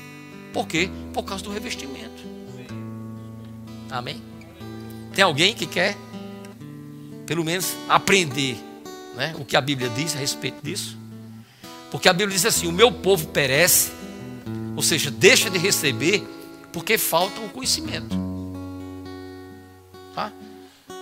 Por 0.52 0.68
quê? 0.68 0.88
Por 1.12 1.24
causa 1.24 1.42
do 1.42 1.50
revestimento. 1.50 2.22
Amém? 3.90 4.22
Tem 5.12 5.24
alguém 5.24 5.56
que 5.56 5.66
quer, 5.66 5.96
pelo 7.26 7.44
menos, 7.44 7.74
aprender 7.88 8.56
né, 9.16 9.34
o 9.40 9.44
que 9.44 9.56
a 9.56 9.60
Bíblia 9.60 9.88
diz 9.88 10.14
a 10.14 10.20
respeito 10.20 10.62
disso? 10.62 11.01
Porque 11.92 12.08
a 12.08 12.12
Bíblia 12.14 12.34
diz 12.34 12.46
assim: 12.46 12.66
o 12.66 12.72
meu 12.72 12.90
povo 12.90 13.28
perece, 13.28 13.92
ou 14.74 14.82
seja, 14.82 15.10
deixa 15.10 15.50
de 15.50 15.58
receber, 15.58 16.26
porque 16.72 16.96
falta 16.96 17.38
o 17.42 17.50
conhecimento. 17.50 18.16
Tá? 20.14 20.32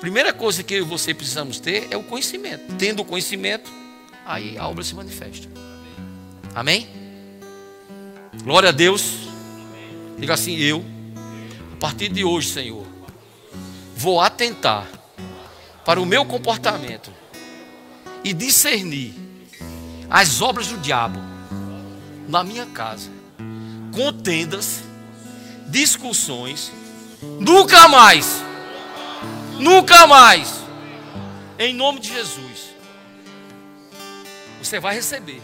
Primeira 0.00 0.32
coisa 0.32 0.64
que 0.64 0.74
eu 0.74 0.78
e 0.78 0.82
você 0.82 1.14
precisamos 1.14 1.60
ter 1.60 1.86
é 1.92 1.96
o 1.96 2.02
conhecimento. 2.02 2.74
Tendo 2.76 3.02
o 3.02 3.04
conhecimento, 3.04 3.70
aí 4.26 4.58
a 4.58 4.66
obra 4.66 4.82
se 4.82 4.92
manifesta. 4.96 5.46
Amém? 6.56 6.88
Glória 8.42 8.70
a 8.70 8.72
Deus. 8.72 9.28
Diga 10.18 10.34
assim: 10.34 10.56
eu, 10.56 10.84
a 11.72 11.76
partir 11.76 12.08
de 12.08 12.24
hoje, 12.24 12.48
Senhor, 12.48 12.84
vou 13.94 14.20
atentar 14.20 14.88
para 15.84 16.00
o 16.00 16.04
meu 16.04 16.24
comportamento 16.24 17.12
e 18.24 18.32
discernir 18.32 19.29
as 20.10 20.42
obras 20.42 20.66
do 20.66 20.78
diabo 20.78 21.20
na 22.28 22.42
minha 22.42 22.66
casa, 22.66 23.10
contendas, 23.94 24.82
discussões, 25.68 26.72
nunca 27.40 27.86
mais, 27.86 28.42
nunca 29.58 30.06
mais, 30.08 30.60
em 31.58 31.72
nome 31.72 32.00
de 32.00 32.08
Jesus, 32.08 32.74
você 34.60 34.80
vai 34.80 34.96
receber. 34.96 35.40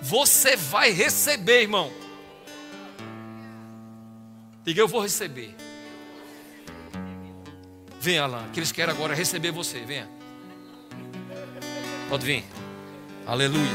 Você 0.00 0.56
vai 0.56 0.90
receber, 0.90 1.62
irmão. 1.62 1.92
Diga, 4.64 4.80
eu 4.80 4.88
vou 4.88 5.00
receber. 5.00 5.54
Venha 8.00 8.26
lá, 8.26 8.48
que 8.52 8.58
eles 8.58 8.72
querem 8.72 8.92
agora 8.92 9.14
receber 9.14 9.52
você. 9.52 9.80
Venha. 9.80 10.21
Pode 12.12 12.26
vir. 12.26 12.44
Aleluia. 13.26 13.70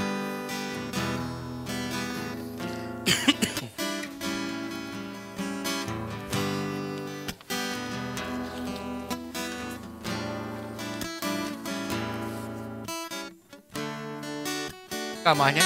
mais, 15.36 15.56
né? 15.56 15.62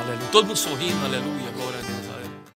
Aleluia. 0.00 0.28
Todo 0.32 0.46
mundo 0.46 0.56
sorrindo, 0.56 1.04
aleluia. 1.04 1.53